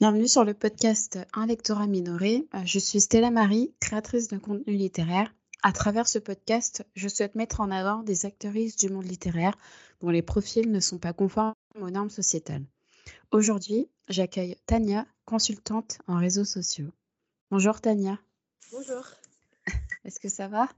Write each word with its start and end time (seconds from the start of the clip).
Bienvenue 0.00 0.28
sur 0.28 0.44
le 0.44 0.54
podcast 0.54 1.18
Un 1.34 1.46
lectorat 1.46 1.86
minoré. 1.86 2.46
Euh, 2.54 2.64
Je 2.64 2.78
suis 2.78 3.00
Stella 3.00 3.30
Marie, 3.30 3.74
créatrice 3.80 4.28
de 4.28 4.38
contenu 4.38 4.74
littéraire. 4.74 5.32
À 5.62 5.72
travers 5.72 6.08
ce 6.08 6.18
podcast, 6.18 6.84
je 6.94 7.08
souhaite 7.08 7.34
mettre 7.34 7.60
en 7.60 7.70
avant 7.70 8.02
des 8.02 8.26
actrices 8.26 8.76
du 8.76 8.88
monde 8.90 9.06
littéraire 9.06 9.56
dont 10.00 10.10
les 10.10 10.22
profils 10.22 10.70
ne 10.70 10.80
sont 10.80 10.98
pas 10.98 11.12
conformes 11.12 11.54
aux 11.80 11.90
normes 11.90 12.10
sociétales. 12.10 12.64
Aujourd'hui, 13.30 13.88
j'accueille 14.08 14.56
Tania, 14.66 15.06
consultante 15.24 15.98
en 16.06 16.18
réseaux 16.18 16.44
sociaux. 16.44 16.90
Bonjour 17.50 17.80
Tania, 17.80 18.18
Bonjour, 18.72 19.06
est-ce 20.04 20.18
que 20.20 20.28
ça 20.28 20.48
va? 20.48 20.68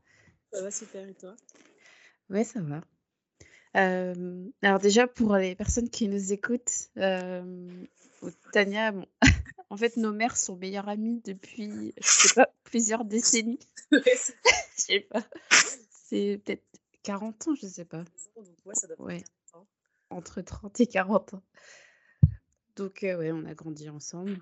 ça 0.53 0.63
va 0.63 0.71
super 0.71 1.09
et 1.09 1.15
toi? 1.15 1.35
Oui, 2.31 2.45
ça 2.45 2.61
va. 2.61 2.81
Euh, 3.77 4.47
alors 4.63 4.79
déjà, 4.79 5.07
pour 5.07 5.37
les 5.37 5.55
personnes 5.55 5.89
qui 5.91 6.09
nous 6.09 6.33
écoutent, 6.33 6.91
euh, 6.99 7.85
Tania, 8.53 8.93
bon, 8.93 9.07
en 9.71 9.77
fait, 9.77 9.97
nos 9.97 10.13
mères 10.13 10.37
sont 10.37 10.57
meilleures 10.57 10.89
amies 10.89 11.21
depuis, 11.25 11.93
je 12.01 12.09
sais 12.09 12.35
pas, 12.35 12.49
plusieurs 12.65 13.05
décennies. 13.05 13.59
Je 14.79 14.83
sais 14.83 15.01
pas. 15.01 15.25
C'est 15.91 16.41
peut-être 16.45 16.65
40 17.03 17.49
ans, 17.49 17.55
je 17.55 17.67
sais 17.67 17.85
pas. 17.85 18.05
donc 18.37 18.47
ouais, 18.65 18.75
ça 18.75 18.87
doit 18.87 18.97
faire 18.97 19.07
Ouais, 19.07 19.25
40 19.53 19.65
ans. 19.65 19.69
entre 20.11 20.43
30 20.43 20.81
et 20.81 20.87
40 20.87 21.35
ans. 21.35 21.43
Donc, 22.77 23.03
euh, 23.05 23.17
ouais, 23.19 23.33
on 23.33 23.45
a 23.47 23.55
grandi 23.55 23.89
ensemble. 23.89 24.41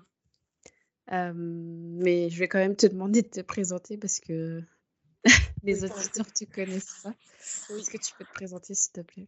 Euh, 1.11 1.33
mais 1.35 2.29
je 2.29 2.39
vais 2.39 2.47
quand 2.47 2.57
même 2.59 2.75
te 2.75 2.87
demander 2.87 3.21
de 3.21 3.27
te 3.27 3.41
présenter 3.41 3.97
parce 3.97 4.19
que 4.19 4.61
les 5.63 5.83
Oui, 5.83 5.89
auditeurs 5.91 6.31
te 6.33 6.45
connaissent 6.45 7.01
pas. 7.03 7.13
Oui. 7.69 7.79
Est-ce 7.79 7.89
que 7.89 7.97
tu 7.97 8.13
peux 8.15 8.25
te 8.25 8.33
présenter, 8.33 8.73
s'il 8.73 8.91
te 8.91 9.01
plaît? 9.01 9.27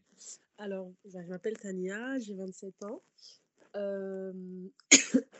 Alors, 0.60 0.92
bah, 1.06 1.22
je 1.24 1.30
m'appelle 1.30 1.58
Tania, 1.58 2.20
j'ai 2.20 2.36
27 2.36 2.84
ans. 2.84 3.02
Euh. 3.76 4.34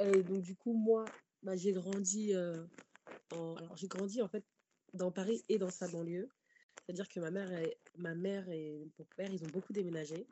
Euh, 0.00 0.22
donc 0.24 0.42
du 0.42 0.56
coup, 0.56 0.72
moi, 0.72 1.04
bah, 1.42 1.56
j'ai 1.56 1.72
grandi 1.72 2.34
euh, 2.34 2.64
grandi 3.84 4.20
en 4.20 4.28
fait 4.28 4.44
dans 4.92 5.12
Paris 5.12 5.44
et 5.48 5.56
dans 5.56 5.70
sa 5.70 5.88
banlieue. 5.88 6.28
C'est-à-dire 6.74 7.08
que 7.08 7.20
ma 7.20 7.30
mère 7.30 7.52
et, 7.52 7.78
ma 7.96 8.14
mère 8.14 8.48
et 8.48 8.84
mon 8.98 9.04
père, 9.16 9.32
ils 9.32 9.44
ont 9.44 9.48
beaucoup 9.48 9.72
déménagé. 9.72 10.26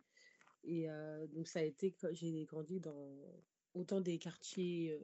Et 0.65 0.89
donc, 1.33 1.49
ça 1.49 1.61
a 1.61 1.63
été... 1.63 1.95
J'ai 2.11 2.45
grandi 2.45 2.81
dans 2.81 3.17
autant 3.75 4.01
des 4.01 4.19
quartiers 4.19 4.99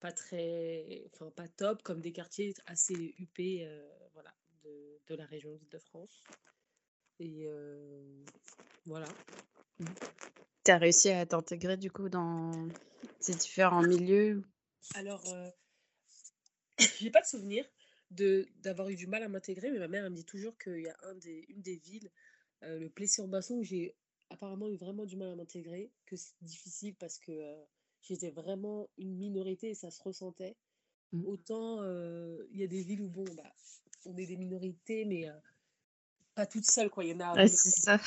pas 0.00 0.12
très... 0.12 1.04
Enfin, 1.12 1.30
pas 1.30 1.48
top, 1.48 1.82
comme 1.82 2.00
des 2.00 2.12
quartiers 2.12 2.54
assez 2.66 3.14
huppés, 3.18 3.68
voilà, 4.14 4.34
de, 4.64 5.00
de 5.08 5.14
la 5.14 5.26
région 5.26 5.54
d'Île-de-France. 5.54 6.22
Et 7.20 7.44
euh, 7.46 8.24
voilà. 8.86 9.06
Tu 10.64 10.70
as 10.70 10.78
réussi 10.78 11.10
à 11.10 11.26
t'intégrer 11.26 11.76
du 11.76 11.90
coup 11.90 12.08
dans 12.08 12.52
ces 13.18 13.34
différents 13.34 13.82
milieux? 13.82 14.42
Alors, 14.94 15.22
euh, 15.32 15.50
j'ai 17.00 17.10
pas 17.10 17.20
de 17.22 17.26
souvenir 17.26 17.64
de 18.10 18.46
d'avoir 18.62 18.88
eu 18.88 18.96
du 18.96 19.06
mal 19.06 19.22
à 19.22 19.28
m'intégrer, 19.28 19.70
mais 19.70 19.78
ma 19.78 19.88
mère 19.88 20.04
elle 20.04 20.10
me 20.10 20.16
dit 20.16 20.24
toujours 20.24 20.58
qu'il 20.58 20.80
y 20.80 20.88
a 20.88 20.96
un 21.04 21.14
des, 21.14 21.46
une 21.48 21.62
des 21.62 21.76
villes, 21.76 22.10
euh, 22.64 22.78
le 22.78 22.90
Plessis-en-Basson, 22.90 23.54
où 23.54 23.62
j'ai 23.62 23.94
apparemment 24.30 24.68
eu 24.68 24.76
vraiment 24.76 25.04
du 25.04 25.16
mal 25.16 25.30
à 25.30 25.36
m'intégrer, 25.36 25.92
que 26.06 26.16
c'est 26.16 26.34
difficile 26.42 26.94
parce 26.96 27.18
que 27.18 27.32
euh, 27.32 27.64
j'étais 28.02 28.30
vraiment 28.30 28.88
une 28.98 29.16
minorité 29.16 29.70
et 29.70 29.74
ça 29.74 29.90
se 29.90 30.02
ressentait. 30.02 30.56
Mm. 31.12 31.26
Autant 31.26 31.82
euh, 31.82 32.46
il 32.50 32.60
y 32.60 32.64
a 32.64 32.66
des 32.66 32.82
villes 32.82 33.02
où 33.02 33.08
bon, 33.08 33.24
bah, 33.36 33.52
on 34.06 34.16
est 34.16 34.26
des 34.26 34.36
minorités, 34.36 35.04
mais 35.04 35.26
pas 36.40 36.46
toutes 36.46 36.70
seules, 36.70 36.88
quoi. 36.90 37.04
Il 37.04 37.10
y 37.10 37.14
en 37.14 37.20
a, 37.20 37.34
Ouais, 37.34 37.44
est 37.44 37.48
c'est 37.54 37.70
ça, 37.70 38.00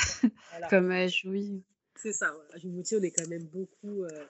voilà. 0.52 0.68
comme 0.70 0.90
à 0.92 1.08
Jouy. 1.08 1.64
C'est 1.96 2.14
ça. 2.14 2.34
À 2.54 2.58
Djibouti, 2.58 2.96
on 2.96 3.02
est 3.04 3.12
quand 3.12 3.28
même 3.28 3.46
beaucoup, 3.46 4.04
euh, 4.04 4.26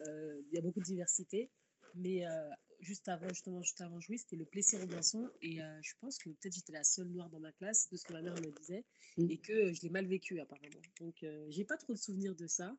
euh, 0.00 0.40
il 0.50 0.54
y 0.54 0.58
a 0.58 0.60
beaucoup 0.60 0.80
de 0.80 0.84
diversité. 0.84 1.50
Mais 1.94 2.26
euh, 2.26 2.50
juste 2.80 3.08
avant, 3.08 3.28
justement, 3.30 3.62
juste 3.62 3.80
avant 3.80 3.98
Jouy, 3.98 4.18
c'était 4.18 4.36
le 4.36 4.44
Plessis-Robinson. 4.44 5.28
Et 5.42 5.62
euh, 5.62 5.78
je 5.82 5.92
pense 6.00 6.18
que 6.18 6.28
peut-être 6.28 6.54
j'étais 6.54 6.72
la 6.74 6.84
seule 6.84 7.08
noire 7.08 7.30
dans 7.30 7.40
ma 7.40 7.52
classe, 7.52 7.88
de 7.90 7.96
ce 7.96 8.04
que 8.04 8.12
ma 8.12 8.20
mère 8.22 8.34
me 8.34 8.50
disait, 8.60 8.84
Mm. 9.16 9.30
et 9.30 9.38
que 9.38 9.52
euh, 9.52 9.72
je 9.72 9.80
l'ai 9.82 9.90
mal 9.90 10.06
vécu 10.06 10.38
apparemment. 10.40 10.82
Donc, 11.00 11.22
euh, 11.24 11.46
j'ai 11.48 11.64
pas 11.64 11.76
trop 11.78 11.94
de 11.94 11.98
souvenirs 11.98 12.34
de 12.36 12.46
ça, 12.46 12.72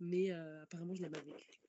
mais 0.00 0.32
euh, 0.32 0.62
apparemment, 0.64 0.94
je 0.94 1.02
l'ai 1.02 1.08
mal 1.08 1.22
vécu. 1.22 1.60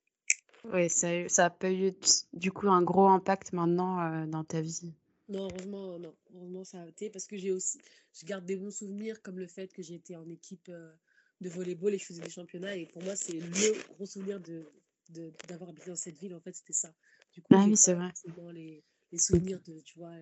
Ouais, 0.73 0.89
ça 0.89 1.07
ça 1.29 1.45
a 1.45 1.49
pas 1.49 1.71
eu 1.71 1.93
du 2.33 2.51
coup 2.51 2.67
un 2.69 2.81
gros 2.81 3.07
impact 3.07 3.53
maintenant 3.53 4.01
euh, 4.01 4.25
dans 4.25 4.43
ta 4.43 4.59
vie. 4.61 4.93
Non, 5.29 5.47
heureusement, 5.49 5.97
non. 5.99 6.15
Heureusement, 6.33 6.63
ça 6.63 6.81
a 6.81 6.87
été 6.87 7.09
parce 7.09 7.27
que 7.27 7.37
j'ai 7.37 7.51
aussi, 7.51 7.79
je 8.13 8.25
garde 8.25 8.45
des 8.45 8.55
bons 8.55 8.71
souvenirs, 8.75 9.21
comme 9.21 9.39
le 9.39 9.47
fait 9.47 9.71
que 9.73 9.81
j'ai 9.81 9.95
été 9.95 10.15
en 10.15 10.27
équipe 10.29 10.67
euh, 10.69 10.91
de 11.41 11.49
volleyball 11.49 11.93
et 11.93 11.97
je 11.97 12.05
faisais 12.05 12.21
des 12.21 12.29
championnats. 12.29 12.75
Et 12.75 12.85
pour 12.87 13.01
moi, 13.03 13.15
c'est 13.15 13.33
le 13.33 13.93
gros 13.93 14.05
souvenir 14.05 14.39
de, 14.39 14.65
d'avoir 15.47 15.69
habité 15.69 15.89
dans 15.89 15.95
cette 15.95 16.17
ville. 16.17 16.35
En 16.35 16.41
fait, 16.41 16.53
c'était 16.53 16.73
ça. 16.73 16.93
Du 17.33 17.41
coup, 17.41 17.53
Ah 17.53 17.63
oui, 17.65 17.77
c'est 17.77 17.93
vrai. 17.93 18.11
les, 18.53 18.83
les 19.11 19.17
souvenirs 19.17 19.59
de, 19.65 19.79
tu 19.81 19.97
vois, 19.97 20.13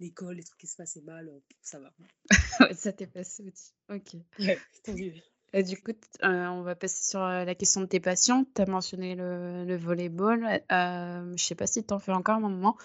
l'école, 0.00 0.36
les 0.36 0.44
trucs 0.44 0.58
qui 0.60 0.66
se 0.66 0.76
passaient 0.76 1.02
mal. 1.02 1.28
euh, 1.28 1.38
ça 1.62 1.78
va. 1.78 1.92
Ça 2.74 2.92
t'est 2.92 3.06
passé 3.06 3.44
aussi. 3.44 3.72
Ok. 3.90 4.16
Ouais, 4.38 4.58
tant 4.84 4.92
mieux. 4.94 5.14
Et 5.54 5.62
du 5.62 5.80
coup, 5.80 5.92
euh, 6.24 6.46
on 6.48 6.62
va 6.62 6.74
passer 6.74 7.08
sur 7.10 7.22
euh, 7.22 7.44
la 7.44 7.54
question 7.54 7.80
de 7.80 7.86
tes 7.86 8.00
passions. 8.00 8.46
Tu 8.54 8.60
as 8.62 8.66
mentionné 8.66 9.14
le, 9.14 9.64
le 9.64 9.76
volleyball. 9.76 10.44
Euh, 10.70 11.32
je 11.36 11.42
sais 11.42 11.54
pas 11.54 11.66
si 11.66 11.84
tu 11.84 11.94
en 11.94 11.98
fais 11.98 12.12
encore 12.12 12.36
un 12.36 12.40
moment, 12.40 12.76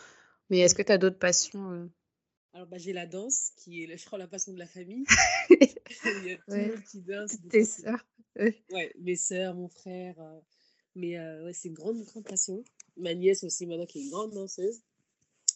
mais 0.49 0.59
est-ce 0.59 0.75
que 0.75 0.81
tu 0.81 0.91
as 0.91 0.97
d'autres 0.97 1.19
passions 1.19 1.71
euh? 1.71 1.87
Alors, 2.53 2.67
bah, 2.67 2.77
j'ai 2.77 2.93
la 2.93 3.05
danse, 3.07 3.51
qui 3.57 3.83
est, 3.83 3.97
je 3.97 4.05
crois, 4.05 4.19
la 4.19 4.27
passion 4.27 4.53
de 4.53 4.59
la 4.59 4.67
famille. 4.67 5.05
Il 6.05 6.23
y 6.25 6.31
a 6.31 6.37
tout 6.37 6.43
le 6.49 6.53
Ouais, 6.53 6.69
monde 6.69 6.83
qui 6.83 7.01
danse. 7.01 7.37
tes 7.49 7.65
sœurs. 7.65 8.05
Ouais. 8.71 8.91
Mes 8.99 9.15
sœurs, 9.15 9.55
mon 9.55 9.67
frère. 9.69 10.19
euh, 10.19 10.39
mais 10.95 11.17
euh, 11.17 11.45
ouais, 11.45 11.53
c'est 11.53 11.69
une 11.69 11.73
grande, 11.73 12.03
grande 12.05 12.25
passion. 12.25 12.63
Ma 12.97 13.13
nièce 13.13 13.43
aussi, 13.43 13.65
maintenant, 13.65 13.85
qui 13.85 13.99
est 13.99 14.03
une 14.03 14.09
grande 14.09 14.31
danseuse. 14.33 14.81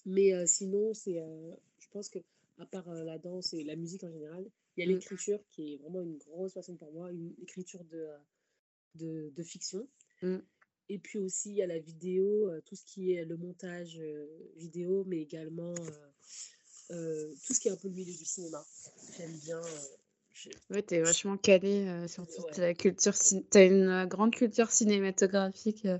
Mais 0.05 0.33
euh, 0.33 0.45
sinon, 0.45 0.93
c'est, 0.93 1.19
euh, 1.19 1.53
je 1.79 1.87
pense 1.89 2.09
que, 2.09 2.19
à 2.59 2.65
part 2.65 2.89
la 2.89 3.17
danse 3.19 3.53
et 3.53 3.63
la 3.63 3.75
musique 3.75 4.03
en 4.03 4.11
général, 4.11 4.45
il 4.75 4.81
y 4.81 4.83
a 4.83 4.87
Mm. 4.87 4.93
l'écriture 4.93 5.39
qui 5.49 5.73
est 5.73 5.77
vraiment 5.77 6.01
une 6.01 6.17
grosse 6.17 6.53
passion 6.53 6.75
pour 6.75 6.91
moi, 6.93 7.11
une 7.11 7.33
écriture 7.41 7.83
de, 7.85 8.07
de, 8.95 9.31
de 9.35 9.43
fiction. 9.43 9.87
Mm. 10.23 10.41
Et 10.89 10.99
puis 10.99 11.19
aussi, 11.19 11.49
il 11.49 11.55
y 11.55 11.61
a 11.61 11.67
la 11.67 11.79
vidéo, 11.79 12.49
euh, 12.49 12.61
tout 12.65 12.75
ce 12.75 12.85
qui 12.85 13.13
est 13.13 13.25
le 13.25 13.35
montage 13.37 13.97
euh, 13.99 14.25
vidéo, 14.55 15.03
mais 15.05 15.17
également 15.21 15.75
euh, 16.91 17.33
tout 17.45 17.53
ce 17.53 17.59
qui 17.59 17.67
est 17.67 17.71
un 17.71 17.75
peu 17.75 17.89
le 17.89 17.93
milieu 17.95 18.13
du 18.13 18.25
cinéma. 18.25 18.65
J'aime 19.17 19.37
bien. 19.43 19.61
je- 20.33 20.49
Ouais, 20.69 20.81
t'es 20.81 21.01
vachement 21.01 21.37
calé 21.37 22.07
sur 22.07 22.25
toute 22.27 22.45
ouais. 22.45 22.59
la 22.59 22.73
culture. 22.73 23.13
cin- 23.13 23.43
T'as 23.49 23.65
une 23.65 24.05
grande 24.05 24.33
culture 24.33 24.71
cinématographique. 24.71 25.85
euh. 25.85 25.97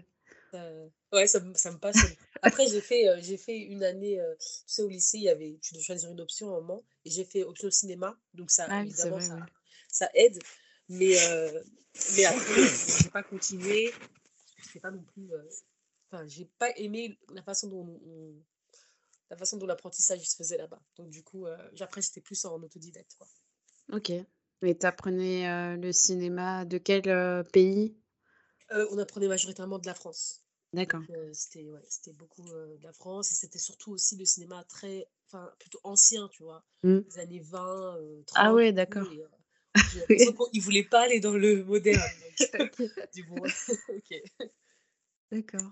Ça- 0.52 0.72
ouais, 1.14 1.28
ça, 1.28 1.40
me- 1.42 1.54
ça 1.56 1.72
me 1.72 1.78
passionne. 1.78 2.16
Après, 2.42 2.68
j'ai 2.68 2.80
fait, 2.82 3.10
euh, 3.10 3.20
j'ai 3.22 3.38
fait 3.38 3.58
une 3.58 3.84
année, 3.84 4.20
euh, 4.22 4.36
tu 4.40 4.46
sais, 4.68 4.82
au 4.84 4.88
lycée, 4.88 5.18
il 5.18 5.24
y 5.24 5.30
avait, 5.30 5.58
tu 5.62 5.74
dois 5.74 5.84
choisir 5.84 6.10
une 6.12 6.22
option 6.22 6.54
à 6.54 6.58
un 6.58 6.62
moment, 6.62 6.84
et 7.04 7.10
j'ai 7.10 7.26
fait 7.26 7.44
option 7.44 7.70
cinéma, 7.72 8.18
donc 8.34 8.52
ça, 8.52 8.68
Ah 8.70 8.84
évidemment, 8.84 9.18
vrai, 9.18 9.26
ça, 9.28 9.36
ouais. 9.36 9.42
ça 9.90 10.10
aide, 10.14 10.40
mais, 10.88 11.16
mais 12.16 12.26
après, 12.26 12.54
je 12.54 13.04
n'ai 13.04 13.10
pas 13.12 13.24
continué, 13.24 13.92
je 14.78 14.80
sais 14.80 14.82
pas 14.82 14.92
non 14.92 15.04
plus, 15.04 15.34
euh, 15.34 15.44
enfin, 16.12 16.26
j'ai 16.28 16.46
pas 16.60 16.70
aimé 16.78 17.18
la 17.34 17.42
façon 17.42 17.68
dont 17.68 18.00
on- 18.06 18.36
la 19.30 19.36
façon 19.38 19.58
dont 19.58 19.66
l'apprentissage 19.66 20.22
se 20.28 20.36
faisait 20.36 20.58
là-bas. 20.58 20.82
Donc, 20.96 21.10
du 21.10 21.24
coup, 21.24 21.48
euh, 21.48 21.58
j'ai- 21.74 21.84
après, 21.84 22.02
j'étais 22.02 22.22
plus 22.22 22.46
en 22.46 22.62
autodidacte, 22.62 23.16
quoi. 23.18 23.28
Ok. 23.92 24.12
Et 24.62 24.78
t'apprenais 24.78 25.48
euh, 25.50 25.76
le 25.78 25.92
cinéma 25.92 26.66
de 26.66 26.78
quel 26.78 27.04
pays? 27.52 27.96
On 28.70 28.98
apprenait 28.98 29.28
majoritairement 29.28 29.80
de 29.80 29.86
la 29.86 29.94
France. 29.96 30.44
D'accord. 30.74 31.02
Euh, 31.10 31.32
c'était 31.34 31.64
ouais, 31.70 31.82
c'était 31.90 32.12
beaucoup 32.14 32.46
euh, 32.50 32.78
de 32.78 32.84
la 32.84 32.92
France 32.94 33.32
et 33.32 33.36
c'était 33.36 33.60
surtout 33.60 33.92
aussi 33.94 34.18
le 34.18 34.26
cinéma 34.26 34.64
très, 34.66 35.08
enfin, 35.28 35.50
plutôt 35.60 35.80
ancien, 35.84 36.28
tu 36.30 36.44
vois, 36.44 36.64
Mm. 36.84 37.00
des 37.00 37.20
années 37.20 37.40
20, 37.40 37.98
euh, 37.98 38.22
Ah 38.36 38.46
30 38.50 38.56
ouais, 38.56 38.68
et 38.68 38.70
tout. 38.72 38.76
d'accord. 38.76 39.08
J'ai 39.94 40.02
ne 40.26 40.60
voulaient 40.62 40.84
pas 40.84 41.04
aller 41.04 41.20
dans 41.20 41.34
le 41.34 41.64
moderne. 41.64 42.12
Donc, 42.20 42.36
du 43.14 43.24
bon, 43.24 43.42
ok. 43.90 44.14
D'accord. 45.32 45.70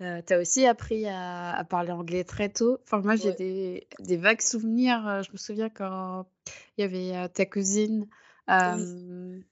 Euh, 0.00 0.22
t'as 0.24 0.40
aussi 0.40 0.64
appris 0.64 1.06
à, 1.06 1.54
à 1.54 1.64
parler 1.64 1.90
anglais 1.90 2.22
très 2.22 2.48
tôt. 2.48 2.78
Enfin, 2.84 3.00
moi, 3.00 3.16
j'ai 3.16 3.30
Ouais. 3.30 3.36
des, 3.36 3.88
des 3.98 4.16
vagues 4.16 4.40
souvenirs. 4.40 5.22
Je 5.24 5.32
me 5.32 5.36
souviens 5.36 5.68
quand 5.70 6.26
il 6.76 6.82
y 6.82 6.84
avait 6.84 7.28
ta 7.30 7.46
cousine, 7.46 8.06
Oui. 8.48 9.44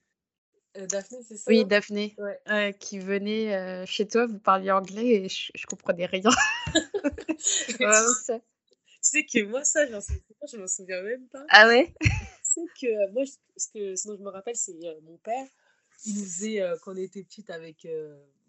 Daphné, 0.87 1.17
c'est 1.27 1.37
ça, 1.37 1.51
oui, 1.51 1.65
Daphné, 1.65 2.15
Ouais. 2.47 2.73
qui 2.79 2.99
venait 2.99 3.85
chez 3.85 4.07
toi, 4.07 4.25
vous 4.25 4.39
parliez 4.39 4.71
anglais 4.71 5.07
et 5.07 5.29
je, 5.29 5.51
je 5.55 5.65
comprenais 5.65 6.05
rien. 6.05 6.29
Vraiment 7.79 8.13
tu, 8.13 8.23
ça. 8.23 8.39
tu 8.39 8.43
sais 9.01 9.25
que 9.25 9.43
moi, 9.45 9.63
ça, 9.63 9.85
j'en 9.87 10.01
sais 10.01 10.21
pas, 10.39 10.45
je 10.51 10.57
m'en 10.57 10.67
souviens 10.67 11.01
même 11.01 11.27
pas. 11.27 11.45
Ah 11.49 11.67
ouais? 11.67 11.93
Tu 11.99 12.09
sais 12.43 12.61
que 12.79 13.11
moi, 13.11 13.23
ce 13.57 13.67
que, 13.73 13.95
ce 13.95 14.07
dont 14.07 14.17
je 14.17 14.23
me 14.23 14.29
rappelle, 14.29 14.55
c'est 14.55 14.75
mon 15.03 15.17
père, 15.17 15.47
il 16.05 16.15
nous 16.15 16.23
faisait, 16.23 16.61
quand 16.83 16.93
on 16.93 16.97
était 16.97 17.23
petite 17.23 17.49
avec 17.49 17.87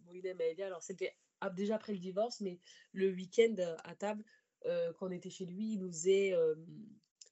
Moïnem 0.08 0.40
et 0.40 0.50
Elia, 0.50 0.66
alors 0.66 0.82
c'était 0.82 1.14
déjà 1.54 1.76
après 1.76 1.92
le 1.92 1.98
divorce, 1.98 2.40
mais 2.40 2.58
le 2.92 3.10
week-end 3.12 3.54
euh, 3.58 3.76
à 3.84 3.94
table, 3.94 4.24
euh, 4.66 4.92
quand 4.94 5.06
on 5.06 5.10
était 5.12 5.30
chez 5.30 5.46
lui, 5.46 5.74
il 5.74 5.78
nous 5.80 5.88
faisait 5.88 6.32
euh, 6.32 6.54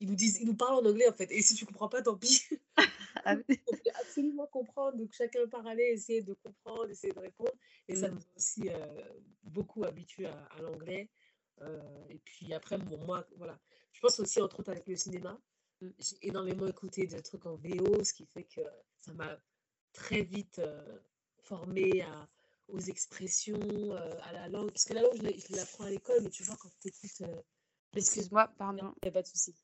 ils 0.01 0.09
nous 0.09 0.15
disent, 0.15 0.39
ils 0.41 0.47
nous 0.47 0.57
parlent 0.57 0.75
en 0.75 0.89
anglais 0.89 1.09
en 1.09 1.13
fait. 1.15 1.31
Et 1.33 1.43
si 1.43 1.55
tu 1.55 1.65
comprends 1.67 1.89
pas, 1.89 2.03
tant 2.03 2.17
pis. 2.17 2.43
Ah. 3.25 3.35
On 3.67 3.77
voulait 3.77 3.93
absolument 4.01 4.47
comprendre. 4.47 4.99
Donc 4.99 5.13
chacun 5.13 5.49
parlait, 5.49 5.91
essayer 5.93 6.23
de 6.23 6.35
comprendre, 6.35 6.91
essayer 6.91 7.13
de 7.13 7.19
répondre. 7.19 7.51
Et 7.89 7.97
ça 7.97 8.09
Mmh. 8.09 8.15
nous 8.15 8.21
a 8.21 8.37
aussi 8.37 8.69
euh, 8.69 9.03
beaucoup 9.43 9.85
habitués 9.85 10.27
à, 10.27 10.45
à 10.57 10.61
l'anglais. 10.63 11.11
Euh, 11.63 11.81
et 12.11 12.19
puis 12.19 12.53
après, 12.55 12.79
bon, 12.79 12.99
moi, 13.05 13.27
voilà. 13.37 13.59
Je 13.93 14.01
pense 14.01 14.21
aussi, 14.21 14.41
entre 14.41 14.61
autres, 14.61 14.71
avec 14.71 14.87
le 14.87 14.97
cinéma, 14.97 15.41
Mmh. 15.81 15.89
j'ai 15.99 16.17
énormément 16.29 16.67
écouté 16.67 17.07
de 17.07 17.19
trucs 17.21 17.45
en 17.47 17.57
VO, 17.57 18.05
ce 18.05 18.13
qui 18.15 18.27
fait 18.27 18.45
que 18.45 18.61
ça 19.01 19.13
m'a 19.15 19.39
très 19.93 20.23
vite 20.23 20.59
euh, 20.59 20.99
formé 21.43 22.03
à, 22.03 22.29
aux 22.69 22.81
expressions, 22.81 23.61
euh, 23.63 24.19
à 24.23 24.33
la 24.33 24.49
langue. 24.49 24.71
Parce 24.73 24.85
que 24.85 24.95
la 24.95 25.03
langue, 25.03 25.17
je 25.17 25.57
l'apprends 25.57 25.85
à 25.85 25.91
l'école, 25.91 26.23
mais 26.23 26.31
tu 26.31 26.43
vois, 26.45 26.57
quand 26.57 26.71
tu 26.81 26.89
écoutes. 26.89 27.21
Euh, 27.23 27.43
Excuse-moi, 27.97 28.47
il 28.59 28.59
pardon. 28.59 28.95
n'y 29.05 29.09
a 29.09 29.13
pas 29.13 29.23
de 29.23 29.27
souci. 29.29 29.55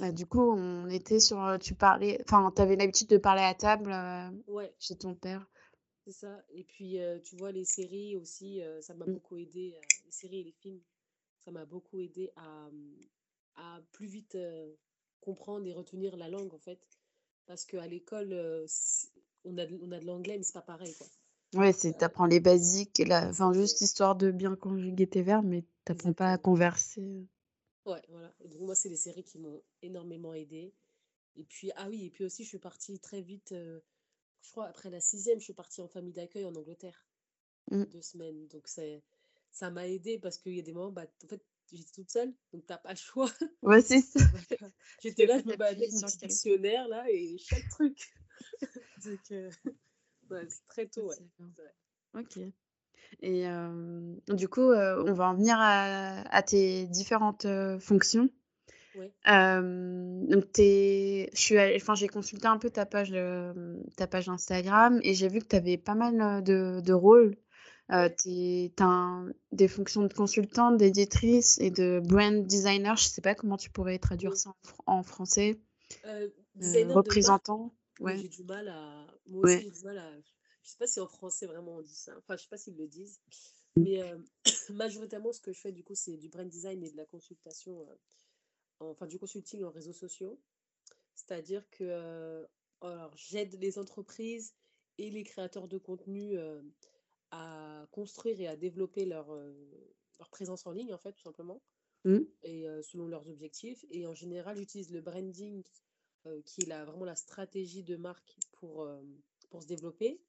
Bah, 0.00 0.12
du 0.12 0.26
coup, 0.26 0.40
on 0.40 0.88
était 0.88 1.20
sur, 1.20 1.42
euh, 1.44 1.58
tu 1.58 1.74
parlais, 1.74 2.18
enfin, 2.26 2.50
tu 2.54 2.62
avais 2.62 2.76
l'habitude 2.76 3.08
de 3.08 3.18
parler 3.18 3.42
à 3.42 3.54
table 3.54 3.92
euh, 3.92 4.30
Ouais, 4.46 4.74
chez 4.78 4.96
ton 4.96 5.14
père. 5.14 5.46
c'est 6.04 6.12
ça. 6.12 6.42
Et 6.50 6.64
puis, 6.64 6.98
euh, 7.00 7.18
tu 7.20 7.36
vois, 7.36 7.52
les 7.52 7.64
séries 7.64 8.16
aussi, 8.16 8.60
euh, 8.62 8.80
ça 8.82 8.94
m'a 8.94 9.06
Mmh. 9.06 9.18
beaucoup 9.18 9.36
aidé. 9.36 9.74
euh, 9.76 9.80
les 10.04 10.10
séries 10.12 10.40
et 10.40 10.44
les 10.44 10.52
films, 10.52 10.80
ça 11.40 11.50
m'a 11.50 11.64
beaucoup 11.66 12.00
aidé 12.00 12.30
à, 12.36 12.70
à 13.56 13.80
plus 13.92 14.06
vite 14.06 14.34
euh, 14.36 14.72
comprendre 15.20 15.66
et 15.66 15.72
retenir 15.72 16.16
la 16.16 16.28
langue, 16.28 16.54
en 16.54 16.58
fait. 16.58 16.80
Parce 17.46 17.64
qu'à 17.66 17.86
l'école, 17.86 18.32
euh, 18.32 18.66
on 19.44 19.58
a, 19.58 19.66
de- 19.66 19.78
on 19.82 19.92
a 19.92 20.00
de 20.00 20.06
l'anglais, 20.06 20.38
mais 20.38 20.44
c'est 20.44 20.52
pas 20.54 20.62
pareil, 20.62 20.94
quoi. 20.96 21.08
Ouais, 21.54 21.72
c'est, 21.72 21.96
t'apprends 21.96 22.26
les 22.26 22.40
basiques, 22.40 23.00
et 23.00 23.04
la, 23.04 23.28
enfin, 23.28 23.52
juste 23.52 23.80
histoire 23.80 24.16
de 24.16 24.30
bien 24.30 24.54
conjuguer 24.54 25.06
tes 25.06 25.22
verbes, 25.22 25.46
mais 25.46 25.64
t'apprends 25.84 26.12
pas 26.12 26.32
à 26.32 26.38
converser. 26.38 27.26
Ouais, 27.86 28.02
voilà. 28.10 28.34
Et 28.40 28.48
donc, 28.48 28.60
moi, 28.60 28.74
c'est 28.74 28.90
les 28.90 28.96
séries 28.96 29.24
qui 29.24 29.38
m'ont 29.38 29.62
énormément 29.80 30.34
aidé. 30.34 30.74
Et 31.36 31.44
puis, 31.44 31.70
ah 31.76 31.88
oui, 31.88 32.06
et 32.06 32.10
puis 32.10 32.24
aussi, 32.24 32.44
je 32.44 32.48
suis 32.48 32.58
partie 32.58 32.98
très 32.98 33.22
vite, 33.22 33.52
euh, 33.52 33.80
je 34.42 34.50
crois, 34.50 34.66
après 34.66 34.90
la 34.90 35.00
sixième, 35.00 35.38
je 35.38 35.44
suis 35.44 35.54
partie 35.54 35.80
en 35.80 35.88
famille 35.88 36.12
d'accueil 36.12 36.44
en 36.44 36.54
Angleterre, 36.54 37.06
Mm. 37.70 37.84
deux 37.84 38.02
semaines. 38.02 38.46
Donc, 38.48 38.68
ça 39.50 39.70
m'a 39.70 39.86
aidé 39.86 40.18
parce 40.18 40.38
qu'il 40.38 40.54
y 40.54 40.58
a 40.58 40.62
des 40.62 40.72
moments, 40.72 40.92
bah, 40.92 41.06
en 41.24 41.28
fait, 41.28 41.42
j'étais 41.72 41.92
toute 41.92 42.10
seule, 42.10 42.32
donc 42.52 42.66
t'as 42.66 42.78
pas 42.78 42.90
le 42.90 42.96
choix. 42.96 43.30
Ouais, 43.62 43.80
c'est 43.82 44.00
ça. 44.00 44.20
J'étais 45.02 45.26
là, 45.26 45.38
je 45.38 45.44
me 45.44 45.56
baladais 45.56 45.84
avec 45.84 45.92
mon 45.92 46.08
dictionnaire, 46.08 46.88
là, 46.88 47.04
et 47.10 47.38
chaque 47.38 47.68
truc. 47.70 47.98
Donc, 49.04 49.20
euh, 49.30 49.50
ouais, 50.30 50.46
c'est 50.48 50.66
très 50.68 50.86
tôt, 50.86 51.08
ouais. 51.08 51.16
Vrai. 51.56 52.22
Ok. 52.22 52.38
Et 53.22 53.48
euh, 53.48 54.14
du 54.28 54.48
coup, 54.48 54.70
euh, 54.70 55.02
on 55.06 55.12
va 55.12 55.28
en 55.28 55.34
venir 55.34 55.56
à, 55.58 56.20
à 56.34 56.42
tes 56.42 56.86
différentes 56.86 57.44
euh, 57.46 57.78
fonctions. 57.78 58.28
Donc 59.26 60.52
t'es, 60.52 61.30
je 61.34 61.40
suis, 61.40 61.56
allée- 61.58 61.76
enfin 61.76 61.94
j'ai 61.94 62.08
consulté 62.08 62.46
un 62.46 62.58
peu 62.58 62.70
ta 62.70 62.86
page, 62.86 63.14
ta 63.96 64.06
page 64.06 64.28
Instagram 64.28 65.00
et 65.02 65.14
j'ai 65.14 65.28
vu 65.28 65.40
que 65.40 65.46
tu 65.46 65.56
avais 65.56 65.76
pas 65.76 65.94
mal 65.94 66.42
de, 66.42 66.80
de 66.80 66.92
rôles. 66.92 67.36
T'as 67.88 68.84
un- 68.84 69.32
des 69.52 69.68
fonctions 69.68 70.02
de 70.02 70.12
consultante, 70.12 70.76
d'éditrice 70.76 71.58
et 71.60 71.70
de 71.70 72.00
brand 72.04 72.46
designer. 72.46 72.96
Je 72.96 73.04
sais 73.04 73.22
pas 73.22 73.34
comment 73.34 73.56
tu 73.56 73.70
pourrais 73.70 73.98
traduire 73.98 74.32
Oui. 74.32 74.38
ça 74.38 74.50
en, 74.50 74.68
fr- 74.68 74.80
en 74.86 75.02
français. 75.02 75.58
Représentant. 76.94 77.72
Ouais. 78.00 78.18
j'ai 78.18 78.28
du 78.28 78.44
mal 78.44 78.68
à. 78.68 79.06
Moi 79.26 79.44
aussi, 79.44 79.54
Ouais. 79.56 79.62
j'ai 79.62 79.70
du 79.70 79.82
mal 79.82 79.98
à. 79.98 80.20
Je 80.62 80.70
sais 80.70 80.76
pas 80.78 80.86
si 80.86 81.00
en 81.00 81.06
français 81.08 81.46
vraiment 81.46 81.76
on 81.76 81.82
dit 81.82 81.94
ça. 81.94 82.16
Enfin, 82.18 82.36
je 82.36 82.42
sais 82.42 82.48
pas 82.48 82.58
s'ils 82.58 82.76
le 82.76 82.86
disent. 82.88 83.20
Mm. 83.76 83.82
Mais 83.82 84.02
euh, 84.02 84.18
majoritairement, 84.70 85.32
ce 85.32 85.40
que 85.40 85.52
je 85.52 85.60
fais, 85.60 85.72
du 85.72 85.82
coup, 85.84 85.94
c'est 85.94 86.16
du 86.16 86.28
brand 86.28 86.48
design 86.48 86.82
et 86.84 86.90
de 86.90 86.96
la 86.96 87.06
consultation, 87.06 87.80
euh, 87.88 87.94
en- 88.80 88.90
enfin, 88.90 89.06
du 89.06 89.18
consulting 89.18 89.62
en 89.64 89.70
réseaux 89.70 89.92
sociaux. 89.92 90.40
C'est-à-dire 91.14 91.68
que 91.70 91.84
euh, 91.84 92.46
alors, 92.80 93.16
j'aide 93.16 93.54
les 93.60 93.78
entreprises 93.78 94.54
et 94.98 95.10
les 95.10 95.24
créateurs 95.24 95.68
de 95.68 95.78
contenu 95.78 96.36
à 97.30 97.86
construire 97.92 98.40
et 98.40 98.46
à 98.48 98.56
développer 98.56 99.04
leur, 99.04 99.32
leur 99.34 100.30
présence 100.30 100.66
en 100.66 100.72
ligne, 100.72 100.92
en 100.94 100.98
fait, 100.98 101.12
tout 101.12 101.22
simplement, 101.22 101.62
Mm. 102.04 102.18
et 102.44 102.66
selon 102.82 103.08
leurs 103.08 103.28
objectifs. 103.28 103.84
Et 103.90 104.06
en 104.06 104.14
général, 104.14 104.56
j'utilise 104.56 104.90
le 104.92 105.00
branding, 105.00 105.64
qui 106.44 106.62
est 106.62 106.66
la, 106.66 106.84
vraiment 106.84 107.04
la 107.04 107.16
stratégie 107.16 107.82
de 107.82 107.96
marque 107.96 108.36
pour, 108.52 108.82
euh, 108.82 109.02
pour 109.50 109.62
se 109.62 109.68
développer. 109.68 110.20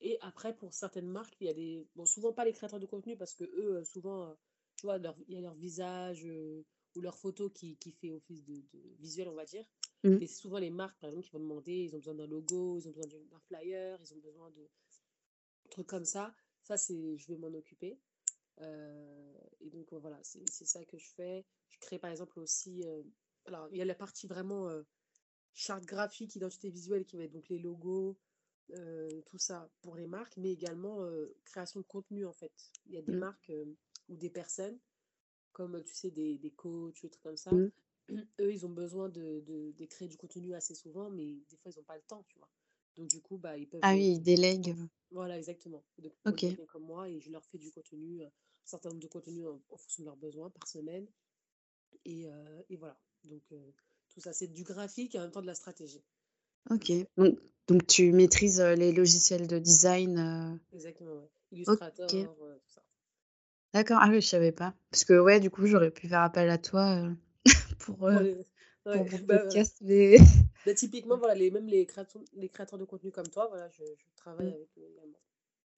Et 0.00 0.18
après, 0.20 0.54
pour 0.56 0.74
certaines 0.74 1.08
marques, 1.08 1.36
il 1.40 1.46
y 1.46 1.50
a 1.50 1.54
des. 1.54 1.86
Bon, 1.96 2.06
souvent 2.06 2.32
pas 2.32 2.44
les 2.44 2.52
créateurs 2.52 2.80
de 2.80 2.86
contenu 2.86 3.16
parce 3.16 3.34
que 3.34 3.44
eux, 3.44 3.76
euh, 3.78 3.84
souvent, 3.84 4.24
euh, 4.30 4.34
tu 4.76 4.86
vois, 4.86 4.98
leur- 4.98 5.16
il 5.28 5.34
y 5.34 5.38
a 5.38 5.40
leur 5.40 5.54
visage 5.54 6.26
euh, 6.26 6.64
ou 6.96 7.00
leur 7.00 7.16
photo 7.18 7.50
qui, 7.50 7.76
qui 7.76 7.92
fait 7.92 8.10
office 8.10 8.44
de, 8.44 8.54
de 8.56 8.80
visuel, 9.00 9.28
on 9.28 9.34
va 9.34 9.44
dire. 9.44 9.64
Mm. 10.04 10.18
Mais 10.18 10.26
c'est 10.26 10.40
souvent 10.40 10.58
les 10.58 10.70
marques, 10.70 10.98
par 11.00 11.10
exemple, 11.10 11.26
qui 11.26 11.32
vont 11.32 11.40
demander 11.40 11.72
ils 11.84 11.94
ont 11.94 11.98
besoin 11.98 12.14
d'un 12.14 12.26
logo, 12.26 12.78
ils 12.78 12.88
ont 12.88 12.92
besoin 12.92 13.20
d'un 13.30 13.40
flyer, 13.40 13.98
ils 14.02 14.14
ont 14.14 14.18
besoin 14.18 14.50
de 14.50 14.68
trucs 15.70 15.86
comme 15.86 16.04
ça. 16.04 16.34
Ça, 16.62 16.76
c'est, 16.76 17.16
je 17.16 17.26
vais 17.28 17.36
m'en 17.36 17.48
occuper. 17.56 17.98
Euh, 18.60 19.34
et 19.60 19.70
donc, 19.70 19.92
euh, 19.92 19.98
voilà, 19.98 20.18
c'est 20.22 20.48
c'est 20.50 20.66
ça 20.66 20.84
que 20.84 20.98
je 20.98 21.08
fais. 21.16 21.44
Je 21.70 21.78
crée, 21.80 21.98
par 21.98 22.10
exemple, 22.10 22.38
aussi. 22.40 22.84
euh, 22.86 23.02
alors, 23.46 23.68
il 23.72 23.78
y 23.78 23.82
a 23.82 23.84
la 23.84 23.94
partie 23.94 24.26
vraiment 24.26 24.68
euh, 24.68 24.82
charte 25.54 25.84
graphique, 25.84 26.36
identité 26.36 26.70
visuelle 26.70 27.04
qui 27.04 27.16
va 27.16 27.24
être 27.24 27.32
donc 27.32 27.48
les 27.48 27.58
logos, 27.58 28.18
euh, 28.72 29.08
tout 29.26 29.38
ça 29.38 29.70
pour 29.82 29.96
les 29.96 30.06
marques, 30.06 30.36
mais 30.36 30.52
également 30.52 31.02
euh, 31.04 31.34
création 31.44 31.80
de 31.80 31.86
contenu 31.86 32.26
en 32.26 32.32
fait. 32.32 32.52
Il 32.86 32.94
y 32.94 32.98
a 32.98 33.02
des 33.02 33.12
Mm. 33.12 33.18
marques 33.20 33.50
euh, 33.50 33.66
ou 34.08 34.16
des 34.16 34.30
personnes, 34.30 34.78
comme 35.52 35.82
tu 35.84 35.94
sais, 35.94 36.10
des, 36.10 36.38
des 36.38 36.50
coachs, 36.52 37.02
des 37.02 37.10
trucs 37.10 37.22
comme 37.22 37.36
ça. 37.36 37.52
Mm. 37.52 37.68
Eux, 38.40 38.52
ils 38.52 38.66
ont 38.66 38.70
besoin 38.70 39.08
de, 39.08 39.40
de, 39.46 39.72
de 39.72 39.84
créer 39.86 40.08
du 40.08 40.16
contenu 40.16 40.54
assez 40.54 40.74
souvent, 40.74 41.10
mais 41.10 41.36
des 41.50 41.56
fois, 41.58 41.70
ils 41.72 41.78
n'ont 41.78 41.84
pas 41.84 41.96
le 41.96 42.02
temps, 42.02 42.24
tu 42.28 42.38
vois. 42.38 42.50
Donc, 42.96 43.08
du 43.08 43.20
coup, 43.20 43.38
bah, 43.38 43.56
ils 43.58 43.68
peuvent. 43.68 43.82
Ah 43.82 43.94
oui, 43.94 44.14
il 44.14 44.22
délègue. 44.22 44.74
voilà, 45.10 45.36
exactement. 45.38 45.84
Donc, 45.98 46.14
comme 46.68 46.84
moi, 46.84 47.08
et 47.08 47.20
je 47.20 47.30
leur 47.30 47.44
fais 47.46 47.58
du 47.58 47.70
contenu, 47.70 48.24
un 48.24 48.30
certain 48.64 48.88
nombre 48.90 49.00
de 49.02 49.06
contenus 49.08 49.46
en, 49.46 49.60
en 49.70 49.76
fonction 49.76 50.02
de 50.02 50.06
leurs 50.06 50.16
besoins 50.16 50.50
par 50.50 50.66
semaine. 50.66 51.06
Et, 52.04 52.26
et 52.68 52.76
voilà. 52.76 52.98
Donc, 53.24 53.42
tout 54.12 54.20
ça, 54.20 54.32
c'est 54.32 54.48
du 54.48 54.62
graphique 54.64 55.14
et 55.14 55.18
en 55.18 55.22
même 55.22 55.30
temps 55.32 55.42
de 55.42 55.46
la 55.46 55.54
stratégie. 55.54 56.02
Ok. 56.70 56.92
Donc, 57.16 57.38
Donc, 57.68 57.86
tu 57.86 58.12
maîtrises 58.12 58.60
euh, 58.60 58.74
les 58.74 58.92
logiciels 58.92 59.46
de 59.46 59.58
design. 59.58 60.18
euh, 60.18 60.56
exactement, 60.72 61.14
ouais. 61.14 61.28
Illustrator, 61.52 62.36
euh, 62.42 62.54
tout 62.58 62.70
ça. 62.74 62.82
D'accord. 63.74 63.98
Ah 64.00 64.08
oui, 64.10 64.20
je 64.20 64.26
savais 64.26 64.52
pas. 64.52 64.74
Parce 64.90 65.04
que 65.04 65.18
ouais, 65.18 65.40
du 65.40 65.50
coup, 65.50 65.66
j'aurais 65.66 65.90
pu 65.90 66.08
faire 66.08 66.20
appel 66.22 66.50
à 66.50 66.58
toi 66.58 66.96
euh, 67.04 67.10
pour, 67.78 67.96
Pour 67.96 68.10
mon 68.92 69.04
bah, 69.04 69.38
podcast, 69.38 69.78
mais 69.82 70.16
Bah, 70.66 70.74
typiquement, 70.74 71.16
voilà, 71.18 71.34
les, 71.34 71.50
même 71.50 71.66
les 71.66 71.86
créateurs, 71.86 72.22
les 72.34 72.48
créateurs 72.48 72.78
de 72.78 72.84
contenu 72.84 73.10
comme 73.10 73.28
toi, 73.28 73.46
voilà, 73.48 73.68
je, 73.70 73.84
je 73.84 74.04
travaille 74.16 74.46
Mm. 74.46 74.54
avec 74.54 74.68
eux 74.78 74.86
également. 74.92 75.18